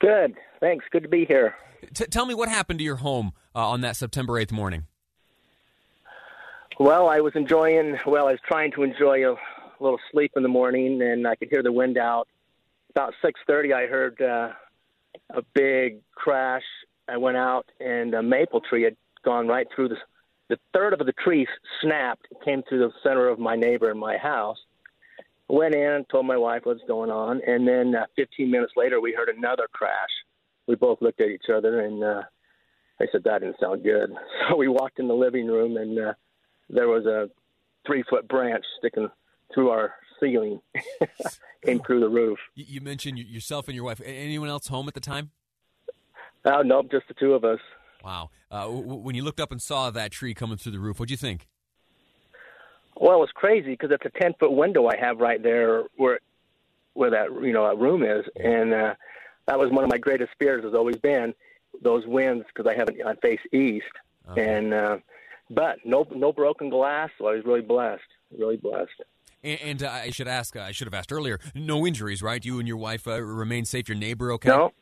Good. 0.00 0.34
Thanks. 0.58 0.84
Good 0.90 1.04
to 1.04 1.08
be 1.08 1.24
here. 1.24 1.54
T- 1.94 2.06
tell 2.06 2.26
me 2.26 2.34
what 2.34 2.48
happened 2.48 2.80
to 2.80 2.84
your 2.84 2.96
home 2.96 3.30
uh, 3.54 3.68
on 3.68 3.82
that 3.82 3.94
September 3.94 4.32
8th 4.32 4.50
morning. 4.50 4.86
Well, 6.80 7.08
I 7.08 7.20
was 7.20 7.36
enjoying, 7.36 7.96
well, 8.06 8.26
I 8.26 8.32
was 8.32 8.40
trying 8.44 8.72
to 8.72 8.82
enjoy 8.82 9.30
a 9.30 9.36
little 9.78 10.00
sleep 10.10 10.32
in 10.34 10.42
the 10.42 10.48
morning, 10.48 11.00
and 11.00 11.28
I 11.28 11.36
could 11.36 11.48
hear 11.48 11.62
the 11.62 11.70
wind 11.70 11.96
out. 11.96 12.26
About 12.90 13.14
6.30, 13.22 13.72
I 13.72 13.86
heard 13.86 14.20
uh, 14.20 14.52
a 15.30 15.42
big 15.54 16.00
crash. 16.14 16.62
I 17.08 17.16
went 17.16 17.36
out, 17.36 17.66
and 17.80 18.14
a 18.14 18.22
maple 18.22 18.60
tree 18.60 18.84
had 18.84 18.96
gone 19.24 19.48
right 19.48 19.66
through 19.74 19.88
the, 19.88 19.96
the 20.48 20.58
third 20.72 20.92
of 20.92 21.04
the 21.04 21.12
tree 21.12 21.46
snapped, 21.82 22.26
came 22.44 22.62
through 22.68 22.80
the 22.80 22.92
center 23.02 23.28
of 23.28 23.38
my 23.38 23.56
neighbor 23.56 23.90
and 23.90 23.98
my 23.98 24.16
house. 24.16 24.58
Went 25.48 25.74
in, 25.74 26.04
told 26.10 26.26
my 26.26 26.36
wife 26.36 26.62
what's 26.64 26.80
going 26.86 27.10
on, 27.10 27.40
and 27.46 27.66
then 27.66 27.94
uh, 27.94 28.06
15 28.16 28.48
minutes 28.50 28.72
later, 28.76 29.00
we 29.00 29.12
heard 29.12 29.28
another 29.28 29.66
crash 29.72 30.10
we 30.70 30.76
both 30.76 31.02
looked 31.02 31.20
at 31.20 31.28
each 31.28 31.50
other 31.52 31.80
and 31.80 32.02
uh, 32.02 32.22
I 33.00 33.06
said 33.10 33.24
that 33.24 33.40
didn't 33.40 33.58
sound 33.60 33.82
good. 33.82 34.10
So 34.48 34.56
we 34.56 34.68
walked 34.68 35.00
in 35.00 35.08
the 35.08 35.14
living 35.14 35.48
room 35.48 35.76
and 35.76 35.98
uh, 35.98 36.12
there 36.68 36.88
was 36.88 37.06
a 37.06 37.28
three 37.86 38.04
foot 38.08 38.28
branch 38.28 38.64
sticking 38.78 39.08
through 39.52 39.70
our 39.70 39.94
ceiling, 40.20 40.60
came 41.64 41.80
through 41.80 42.00
the 42.00 42.08
roof. 42.08 42.38
You 42.54 42.80
mentioned 42.80 43.18
yourself 43.18 43.68
and 43.68 43.74
your 43.74 43.84
wife. 43.84 44.00
Anyone 44.04 44.48
else 44.48 44.66
home 44.66 44.88
at 44.88 44.94
the 44.94 45.00
time? 45.00 45.30
Oh 46.44 46.62
no, 46.62 46.82
just 46.82 47.08
the 47.08 47.14
two 47.14 47.34
of 47.34 47.44
us. 47.44 47.60
Wow. 48.04 48.30
Uh, 48.50 48.66
when 48.66 49.14
you 49.14 49.22
looked 49.22 49.40
up 49.40 49.52
and 49.52 49.60
saw 49.60 49.90
that 49.90 50.10
tree 50.10 50.32
coming 50.34 50.56
through 50.56 50.72
the 50.72 50.78
roof, 50.78 50.98
what'd 50.98 51.10
you 51.10 51.16
think? 51.16 51.46
Well, 52.96 53.16
it 53.16 53.20
was 53.20 53.30
crazy 53.34 53.70
because 53.70 53.90
it's 53.90 54.04
a 54.04 54.20
ten 54.20 54.34
foot 54.38 54.52
window 54.52 54.86
I 54.86 54.96
have 54.96 55.18
right 55.18 55.42
there 55.42 55.84
where 55.96 56.20
where 56.94 57.10
that 57.10 57.28
you 57.42 57.52
know 57.52 57.68
that 57.68 57.78
room 57.78 58.02
is, 58.02 58.24
and 58.36 58.72
uh, 58.72 58.94
that 59.46 59.58
was 59.58 59.70
one 59.70 59.84
of 59.84 59.90
my 59.90 59.98
greatest 59.98 60.30
fears 60.38 60.64
has 60.64 60.74
always 60.74 60.96
been 60.96 61.34
those 61.82 62.06
winds 62.06 62.44
because 62.46 62.70
I 62.70 62.76
haven't 62.76 62.98
I 63.04 63.14
face 63.16 63.40
east 63.52 63.86
okay. 64.30 64.56
and 64.56 64.74
uh, 64.74 64.98
but 65.50 65.78
no 65.84 66.06
no 66.14 66.32
broken 66.32 66.68
glass 66.68 67.10
so 67.18 67.28
I 67.28 67.34
was 67.34 67.44
really 67.44 67.60
blessed 67.60 68.02
really 68.36 68.56
blessed 68.56 68.90
and, 69.42 69.60
and 69.60 69.82
uh, 69.82 69.90
I 69.90 70.10
should 70.10 70.28
ask 70.28 70.56
uh, 70.56 70.60
I 70.60 70.72
should 70.72 70.86
have 70.86 70.94
asked 70.94 71.12
earlier 71.12 71.38
no 71.54 71.86
injuries 71.86 72.22
right 72.22 72.44
you 72.44 72.58
and 72.58 72.68
your 72.68 72.76
wife 72.76 73.06
uh, 73.06 73.20
remain 73.20 73.64
safe 73.64 73.88
your 73.88 73.98
neighbor 73.98 74.32
okay 74.32 74.48
no 74.48 74.72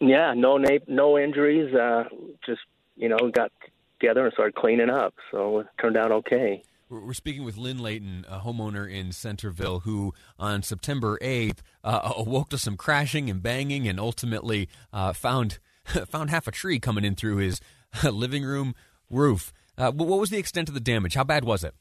yeah 0.00 0.34
no 0.34 0.56
na- 0.56 0.78
no 0.86 1.18
injuries 1.18 1.74
uh, 1.74 2.04
just 2.44 2.60
you 2.96 3.08
know 3.08 3.18
got 3.32 3.52
together 4.00 4.24
and 4.24 4.32
started 4.32 4.54
cleaning 4.54 4.90
up 4.90 5.14
so 5.30 5.60
it 5.60 5.66
turned 5.80 5.96
out 5.96 6.10
okay 6.12 6.62
we're 6.92 7.14
speaking 7.14 7.42
with 7.42 7.56
Lynn 7.56 7.78
Layton, 7.78 8.26
a 8.28 8.40
homeowner 8.40 8.90
in 8.90 9.12
Centerville, 9.12 9.80
who 9.80 10.12
on 10.38 10.62
September 10.62 11.18
8th 11.22 11.60
uh, 11.82 12.12
awoke 12.18 12.50
to 12.50 12.58
some 12.58 12.76
crashing 12.76 13.30
and 13.30 13.42
banging 13.42 13.88
and 13.88 13.98
ultimately 13.98 14.68
uh, 14.92 15.14
found 15.14 15.58
found 16.06 16.28
half 16.28 16.46
a 16.46 16.50
tree 16.50 16.78
coming 16.78 17.02
in 17.02 17.14
through 17.14 17.36
his 17.36 17.62
living 18.04 18.44
room 18.44 18.74
roof. 19.08 19.54
Uh, 19.78 19.90
what 19.90 20.20
was 20.20 20.28
the 20.28 20.36
extent 20.36 20.68
of 20.68 20.74
the 20.74 20.80
damage? 20.80 21.14
How 21.14 21.24
bad 21.24 21.44
was 21.44 21.64
it? 21.64 21.74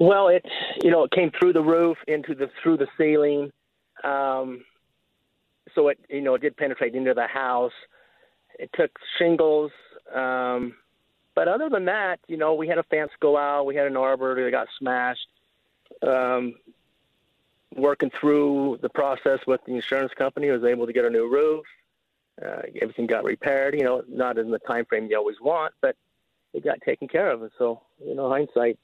Well, 0.00 0.28
it 0.28 0.44
you 0.82 0.90
know 0.90 1.04
it 1.04 1.10
came 1.10 1.30
through 1.38 1.52
the 1.52 1.62
roof 1.62 1.98
into 2.08 2.34
the 2.34 2.50
through 2.62 2.78
the 2.78 2.88
ceiling, 2.96 3.52
um, 4.02 4.64
so 5.74 5.88
it 5.88 5.98
you 6.08 6.22
know 6.22 6.34
it 6.34 6.40
did 6.40 6.56
penetrate 6.56 6.94
into 6.94 7.12
the 7.12 7.26
house. 7.26 7.72
It 8.58 8.70
took 8.74 8.90
shingles. 9.18 9.70
Um, 10.12 10.74
but 11.34 11.48
other 11.48 11.68
than 11.68 11.84
that, 11.84 12.18
you 12.26 12.38
know, 12.38 12.54
we 12.54 12.66
had 12.66 12.78
a 12.78 12.82
fence 12.84 13.12
go 13.20 13.36
out. 13.36 13.66
We 13.66 13.76
had 13.76 13.86
an 13.86 13.96
arbor 13.96 14.42
that 14.42 14.50
got 14.50 14.68
smashed. 14.78 15.28
Um, 16.02 16.54
working 17.76 18.10
through 18.18 18.78
the 18.82 18.88
process 18.88 19.38
with 19.46 19.60
the 19.66 19.74
insurance 19.74 20.12
company, 20.14 20.50
I 20.50 20.54
was 20.54 20.64
able 20.64 20.86
to 20.86 20.92
get 20.94 21.04
a 21.04 21.10
new 21.10 21.30
roof. 21.30 21.64
Uh, 22.42 22.62
everything 22.80 23.06
got 23.06 23.24
repaired. 23.24 23.74
You 23.74 23.84
know, 23.84 24.02
not 24.08 24.38
in 24.38 24.50
the 24.50 24.58
time 24.60 24.86
frame 24.86 25.08
you 25.10 25.18
always 25.18 25.40
want, 25.42 25.74
but 25.82 25.94
it 26.54 26.64
got 26.64 26.80
taken 26.80 27.06
care 27.06 27.30
of. 27.30 27.42
And 27.42 27.50
so, 27.58 27.82
you 28.02 28.14
know, 28.14 28.30
hindsight. 28.30 28.78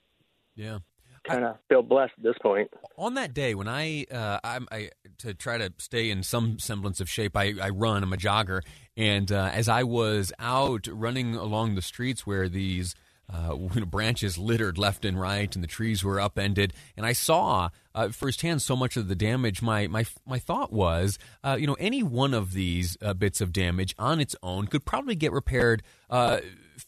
Yeah 0.55 0.79
kind 1.27 1.45
of 1.45 1.57
feel 1.69 1.83
blessed 1.83 2.13
at 2.19 2.23
this 2.23 2.37
point. 2.43 2.73
On 2.97 3.15
that 3.15 3.35
day, 3.35 3.55
when 3.55 3.69
I, 3.69 4.07
uh, 4.11 4.39
I 4.43 4.91
to 5.19 5.35
try 5.35 5.59
to 5.59 5.73
stay 5.79 6.11
in 6.11 6.23
some 6.23 6.59
semblance 6.59 7.01
of 7.01 7.09
shape, 7.09 7.37
I, 7.37 7.55
I 7.61 7.71
run. 7.71 8.03
I'm 8.03 8.13
a 8.13 8.17
jogger, 8.17 8.63
and 8.97 9.31
uh, 9.31 9.51
as 9.53 9.69
I 9.69 9.83
was 9.83 10.33
out 10.39 10.87
running 10.91 11.35
along 11.35 11.75
the 11.75 11.83
streets 11.83 12.27
where 12.27 12.49
these 12.49 12.95
uh, 13.33 13.55
branches 13.87 14.39
littered 14.39 14.79
left 14.79 15.05
and 15.05 15.21
right, 15.21 15.55
and 15.55 15.63
the 15.63 15.69
trees 15.69 16.05
were 16.05 16.21
upended. 16.21 16.73
And 16.97 17.05
I 17.05 17.13
saw 17.13 17.71
uh, 17.95 18.09
firsthand 18.11 18.63
so 18.63 18.77
much 18.77 18.97
of 18.97 19.09
the 19.09 19.17
damage. 19.17 19.63
My 19.63 19.87
my 19.87 20.05
my 20.27 20.39
thought 20.39 20.73
was, 20.73 21.19
uh, 21.43 21.57
you 21.59 21.67
know, 21.67 21.77
any 21.79 22.03
one 22.03 22.35
of 22.35 22.53
these 22.53 22.97
uh, 23.03 23.15
bits 23.15 23.41
of 23.41 23.53
damage 23.53 23.95
on 23.99 24.21
its 24.21 24.37
own 24.43 24.67
could 24.67 24.85
probably 24.85 25.15
get 25.15 25.33
repaired 25.33 25.83
uh, 26.11 26.39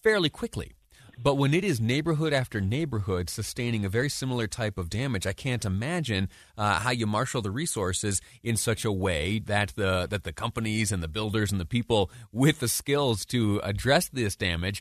fairly 0.02 0.30
quickly. 0.30 0.72
But 1.20 1.34
when 1.34 1.52
it 1.52 1.64
is 1.64 1.80
neighborhood 1.80 2.32
after 2.32 2.60
neighborhood 2.60 3.28
sustaining 3.28 3.84
a 3.84 3.88
very 3.88 4.08
similar 4.08 4.46
type 4.46 4.78
of 4.78 4.88
damage, 4.88 5.26
I 5.26 5.32
can't 5.32 5.64
imagine 5.64 6.28
uh, 6.56 6.78
how 6.78 6.90
you 6.90 7.06
marshal 7.06 7.42
the 7.42 7.50
resources 7.50 8.20
in 8.44 8.56
such 8.56 8.84
a 8.84 8.92
way 8.92 9.40
that 9.40 9.72
the 9.74 10.06
that 10.08 10.22
the 10.22 10.32
companies 10.32 10.92
and 10.92 11.02
the 11.02 11.08
builders 11.08 11.50
and 11.50 11.60
the 11.60 11.66
people 11.66 12.10
with 12.32 12.60
the 12.60 12.68
skills 12.68 13.24
to 13.26 13.60
address 13.64 14.08
this 14.08 14.36
damage. 14.36 14.80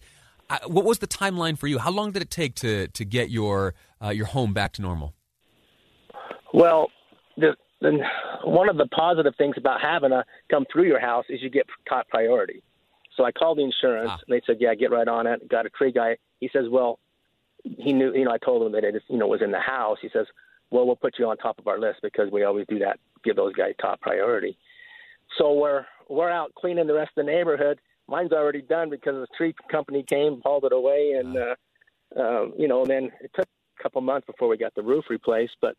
Uh, 0.49 0.59
what 0.67 0.85
was 0.85 0.99
the 0.99 1.07
timeline 1.07 1.57
for 1.57 1.67
you? 1.67 1.79
How 1.79 1.91
long 1.91 2.11
did 2.11 2.21
it 2.21 2.29
take 2.29 2.53
to 2.55 2.87
to 2.87 3.03
get 3.03 3.31
your 3.31 3.73
uh, 4.03 4.09
your 4.09 4.27
home 4.27 4.53
back 4.53 4.73
to 4.73 4.81
normal? 4.83 5.15
Well, 6.53 6.89
the, 7.35 7.55
the, 7.81 7.97
one 8.43 8.69
of 8.69 8.77
the 8.77 8.87
positive 8.87 9.33
things 9.37 9.55
about 9.57 9.81
having 9.81 10.11
a 10.11 10.23
come 10.49 10.65
through 10.71 10.85
your 10.85 10.99
house 10.99 11.25
is 11.29 11.41
you 11.41 11.49
get 11.49 11.65
top 11.89 12.07
priority. 12.09 12.61
So 13.17 13.25
I 13.25 13.31
called 13.31 13.57
the 13.57 13.63
insurance, 13.63 14.11
ah. 14.11 14.19
and 14.25 14.35
they 14.35 14.41
said, 14.45 14.57
"Yeah, 14.59 14.75
get 14.75 14.91
right 14.91 15.07
on 15.07 15.25
it." 15.25 15.49
Got 15.49 15.65
a 15.65 15.69
tree 15.69 15.91
guy. 15.91 16.17
He 16.39 16.49
says, 16.53 16.65
"Well, 16.69 16.99
he 17.63 17.91
knew. 17.91 18.13
You 18.13 18.25
know, 18.25 18.31
I 18.31 18.37
told 18.37 18.65
him 18.65 18.71
that 18.73 18.83
it, 18.83 19.01
you 19.09 19.17
know, 19.17 19.27
was 19.27 19.41
in 19.41 19.51
the 19.51 19.59
house." 19.59 19.97
He 20.01 20.09
says, 20.13 20.27
"Well, 20.69 20.85
we'll 20.85 20.95
put 20.95 21.17
you 21.17 21.27
on 21.27 21.37
top 21.37 21.57
of 21.57 21.67
our 21.67 21.79
list 21.79 21.99
because 22.03 22.31
we 22.31 22.43
always 22.43 22.67
do 22.69 22.79
that. 22.79 22.99
Give 23.23 23.35
those 23.35 23.53
guys 23.53 23.73
top 23.81 23.99
priority." 24.01 24.57
So 25.37 25.53
we're 25.53 25.85
we're 26.07 26.29
out 26.29 26.53
cleaning 26.53 26.87
the 26.87 26.93
rest 26.93 27.11
of 27.17 27.25
the 27.25 27.31
neighborhood. 27.31 27.79
Mine's 28.07 28.31
already 28.31 28.61
done 28.61 28.89
because 28.89 29.15
the 29.15 29.27
tree 29.35 29.53
company 29.69 30.03
came, 30.03 30.41
hauled 30.45 30.63
it 30.65 30.71
away, 30.71 31.13
and 31.19 31.35
uh, 31.35 31.55
uh, 32.15 32.45
you 32.55 32.67
know, 32.67 32.81
and 32.81 32.89
then 32.89 33.11
it 33.19 33.31
took 33.33 33.47
a 33.79 33.83
couple 33.83 33.99
months 34.01 34.27
before 34.27 34.47
we 34.47 34.57
got 34.57 34.75
the 34.75 34.83
roof 34.83 35.05
replaced. 35.09 35.57
But 35.59 35.75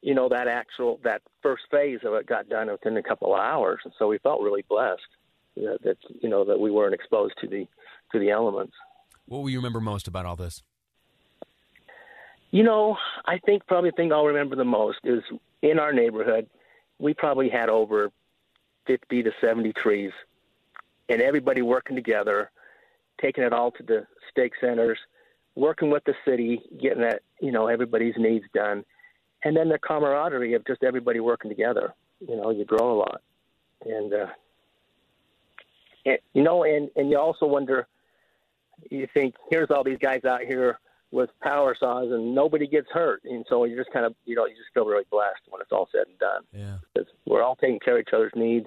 you 0.00 0.14
know, 0.14 0.30
that 0.30 0.48
actual 0.48 1.00
that 1.04 1.20
first 1.42 1.64
phase 1.70 2.00
of 2.02 2.14
it 2.14 2.26
got 2.26 2.48
done 2.48 2.70
within 2.70 2.96
a 2.96 3.02
couple 3.02 3.34
of 3.34 3.40
hours, 3.40 3.80
and 3.84 3.92
so 3.98 4.08
we 4.08 4.16
felt 4.18 4.40
really 4.40 4.64
blessed 4.70 5.02
that, 5.56 5.78
that 5.84 5.96
you 6.20 6.28
know 6.28 6.44
that 6.44 6.58
we 6.58 6.70
weren't 6.70 6.94
exposed 6.94 7.34
to 7.40 7.46
the 7.46 7.66
to 8.12 8.18
the 8.18 8.30
elements. 8.30 8.74
What 9.26 9.42
will 9.42 9.50
you 9.50 9.58
remember 9.58 9.80
most 9.80 10.08
about 10.08 10.26
all 10.26 10.36
this? 10.36 10.62
You 12.50 12.62
know, 12.62 12.98
I 13.24 13.38
think 13.38 13.66
probably 13.66 13.90
the 13.90 13.96
thing 13.96 14.12
I'll 14.12 14.26
remember 14.26 14.56
the 14.56 14.64
most 14.64 14.98
is 15.04 15.22
in 15.62 15.78
our 15.78 15.92
neighborhood, 15.92 16.48
we 16.98 17.14
probably 17.14 17.48
had 17.48 17.70
over 17.70 18.10
50 18.86 19.22
to 19.22 19.30
70 19.40 19.72
trees, 19.72 20.12
and 21.08 21.22
everybody 21.22 21.62
working 21.62 21.96
together, 21.96 22.50
taking 23.20 23.44
it 23.44 23.52
all 23.52 23.70
to 23.72 23.82
the 23.82 24.06
stake 24.30 24.52
centers, 24.60 24.98
working 25.54 25.90
with 25.90 26.04
the 26.04 26.14
city, 26.26 26.60
getting 26.80 27.02
that, 27.02 27.22
you 27.40 27.52
know, 27.52 27.68
everybody's 27.68 28.14
needs 28.18 28.44
done. 28.54 28.84
And 29.44 29.56
then 29.56 29.68
the 29.68 29.78
camaraderie 29.78 30.54
of 30.54 30.66
just 30.66 30.82
everybody 30.82 31.20
working 31.20 31.50
together. 31.50 31.94
You 32.20 32.36
know, 32.36 32.50
you 32.50 32.64
grow 32.64 32.92
a 32.92 32.98
lot. 32.98 33.22
And 33.84 34.12
uh, 34.12 34.26
and, 36.04 36.18
you 36.32 36.42
know, 36.42 36.64
and 36.64 36.90
and 36.96 37.10
you 37.10 37.18
also 37.18 37.46
wonder. 37.46 37.86
You 38.90 39.06
think 39.14 39.36
here's 39.48 39.70
all 39.70 39.84
these 39.84 39.98
guys 39.98 40.24
out 40.24 40.40
here 40.40 40.80
with 41.12 41.30
power 41.40 41.76
saws 41.78 42.10
and 42.10 42.34
nobody 42.34 42.66
gets 42.66 42.88
hurt, 42.90 43.22
and 43.24 43.44
so 43.48 43.64
you 43.64 43.76
just 43.76 43.92
kind 43.92 44.04
of 44.04 44.14
you 44.24 44.34
know 44.34 44.46
you 44.46 44.54
just 44.56 44.72
feel 44.74 44.86
really 44.86 45.04
blessed 45.10 45.42
when 45.48 45.60
it's 45.60 45.70
all 45.70 45.88
said 45.92 46.06
and 46.08 46.18
done. 46.18 46.42
Yeah, 46.52 46.78
because 46.92 47.08
we're 47.26 47.42
all 47.42 47.54
taking 47.56 47.78
care 47.78 47.94
of 47.94 48.00
each 48.00 48.12
other's 48.12 48.32
needs, 48.34 48.66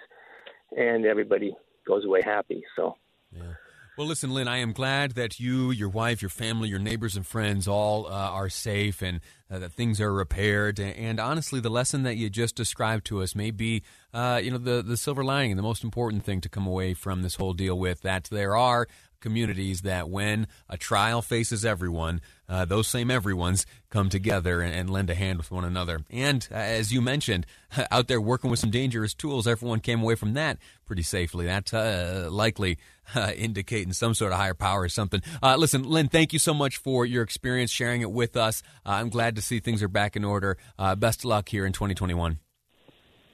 and 0.77 1.05
everybody 1.05 1.53
goes 1.85 2.05
away 2.05 2.21
happy. 2.21 2.63
So. 2.75 2.95
Yeah. 3.31 3.53
Well, 3.97 4.07
listen, 4.07 4.33
Lynn, 4.33 4.49
I 4.49 4.57
am 4.57 4.73
glad 4.73 5.11
that 5.11 5.39
you, 5.39 5.71
your 5.71 5.87
wife, 5.87 6.21
your 6.21 6.27
family, 6.27 6.67
your 6.67 6.79
neighbors, 6.79 7.15
and 7.15 7.25
friends 7.25 7.65
all 7.65 8.07
uh, 8.07 8.09
are 8.09 8.49
safe 8.49 9.01
and 9.01 9.21
uh, 9.49 9.59
that 9.59 9.71
things 9.71 10.01
are 10.01 10.11
repaired. 10.11 10.81
And 10.81 11.17
honestly, 11.17 11.61
the 11.61 11.69
lesson 11.69 12.03
that 12.03 12.17
you 12.17 12.29
just 12.29 12.55
described 12.57 13.05
to 13.05 13.21
us 13.21 13.35
may 13.35 13.51
be, 13.51 13.83
uh, 14.13 14.41
you 14.43 14.51
know, 14.51 14.57
the, 14.57 14.81
the 14.81 14.97
silver 14.97 15.23
lining 15.23 15.55
the 15.55 15.61
most 15.61 15.81
important 15.81 16.25
thing 16.25 16.41
to 16.41 16.49
come 16.49 16.67
away 16.67 16.93
from 16.93 17.21
this 17.21 17.35
whole 17.35 17.53
deal 17.53 17.79
with 17.79 18.01
that 18.01 18.25
there 18.25 18.57
are 18.57 18.89
communities 19.19 19.81
that 19.81 20.09
when 20.09 20.47
a 20.69 20.77
trial 20.77 21.21
faces 21.21 21.65
everyone, 21.65 22.21
uh, 22.47 22.65
those 22.65 22.87
same 22.87 23.09
everyone's 23.09 23.65
come 23.89 24.09
together 24.09 24.61
and, 24.61 24.73
and, 24.73 24.89
lend 24.89 25.09
a 25.09 25.15
hand 25.15 25.37
with 25.37 25.51
one 25.51 25.63
another. 25.65 26.01
And 26.09 26.47
uh, 26.51 26.55
as 26.55 26.93
you 26.93 27.01
mentioned, 27.01 27.45
out 27.91 28.07
there 28.07 28.21
working 28.21 28.51
with 28.51 28.59
some 28.59 28.69
dangerous 28.69 29.13
tools, 29.13 29.47
everyone 29.47 29.79
came 29.79 30.01
away 30.01 30.15
from 30.15 30.33
that 30.33 30.57
pretty 30.85 31.01
safely. 31.01 31.45
That's 31.45 31.73
uh, 31.73 32.27
likely 32.31 32.77
uh, 33.15 33.31
indicating 33.35 33.93
some 33.93 34.13
sort 34.13 34.31
of 34.31 34.37
higher 34.37 34.53
power 34.53 34.81
or 34.81 34.89
something. 34.89 35.21
Uh, 35.41 35.55
listen, 35.55 35.83
Lynn, 35.83 36.07
thank 36.07 36.33
you 36.33 36.39
so 36.39 36.53
much 36.53 36.77
for 36.77 37.05
your 37.05 37.23
experience 37.23 37.71
sharing 37.71 38.01
it 38.01 38.11
with 38.11 38.37
us. 38.37 38.61
Uh, 38.85 38.91
I'm 38.91 39.09
glad 39.09 39.35
to 39.37 39.41
see 39.41 39.59
things 39.59 39.81
are 39.81 39.87
back 39.87 40.15
in 40.15 40.23
order. 40.23 40.57
best 40.97 41.21
of 41.21 41.25
luck 41.25 41.49
here 41.49 41.65
in 41.65 41.73
2021. 41.73 42.39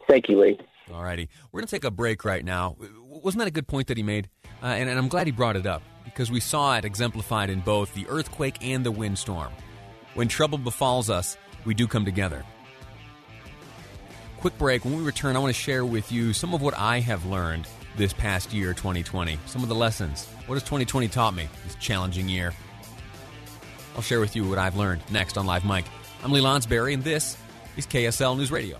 Thank 0.07 0.29
you, 0.29 0.41
Lee. 0.41 0.59
All 0.93 1.03
righty. 1.03 1.29
We're 1.51 1.59
going 1.59 1.67
to 1.67 1.71
take 1.71 1.83
a 1.83 1.91
break 1.91 2.25
right 2.25 2.43
now. 2.43 2.75
Wasn't 3.07 3.39
that 3.39 3.47
a 3.47 3.51
good 3.51 3.67
point 3.67 3.87
that 3.87 3.97
he 3.97 4.03
made? 4.03 4.29
Uh, 4.61 4.67
and, 4.67 4.89
and 4.89 4.97
I'm 4.97 5.07
glad 5.07 5.27
he 5.27 5.31
brought 5.31 5.55
it 5.55 5.65
up 5.65 5.81
because 6.03 6.29
we 6.31 6.39
saw 6.39 6.77
it 6.77 6.85
exemplified 6.85 7.49
in 7.49 7.61
both 7.61 7.93
the 7.93 8.07
earthquake 8.07 8.57
and 8.61 8.85
the 8.85 8.91
windstorm. 8.91 9.51
When 10.13 10.27
trouble 10.27 10.57
befalls 10.57 11.09
us, 11.09 11.37
we 11.65 11.73
do 11.73 11.87
come 11.87 12.05
together. 12.05 12.43
Quick 14.39 14.57
break. 14.57 14.83
When 14.83 14.97
we 14.97 15.03
return, 15.03 15.35
I 15.35 15.39
want 15.39 15.53
to 15.53 15.59
share 15.61 15.85
with 15.85 16.11
you 16.11 16.33
some 16.33 16.53
of 16.53 16.61
what 16.61 16.77
I 16.77 16.99
have 16.99 17.25
learned 17.25 17.67
this 17.95 18.13
past 18.13 18.53
year, 18.53 18.73
2020. 18.73 19.37
Some 19.45 19.63
of 19.63 19.69
the 19.69 19.75
lessons. 19.75 20.25
What 20.47 20.55
has 20.55 20.63
2020 20.63 21.07
taught 21.07 21.35
me 21.35 21.47
this 21.63 21.75
challenging 21.75 22.27
year? 22.27 22.53
I'll 23.95 24.01
share 24.01 24.19
with 24.19 24.35
you 24.35 24.47
what 24.47 24.57
I've 24.57 24.75
learned 24.75 25.01
next 25.11 25.37
on 25.37 25.45
Live 25.45 25.65
Mic. 25.65 25.85
I'm 26.23 26.31
Lee 26.31 26.41
Lonsberry, 26.41 26.93
and 26.93 27.03
this 27.03 27.37
is 27.77 27.85
KSL 27.85 28.37
News 28.37 28.51
Radio. 28.51 28.79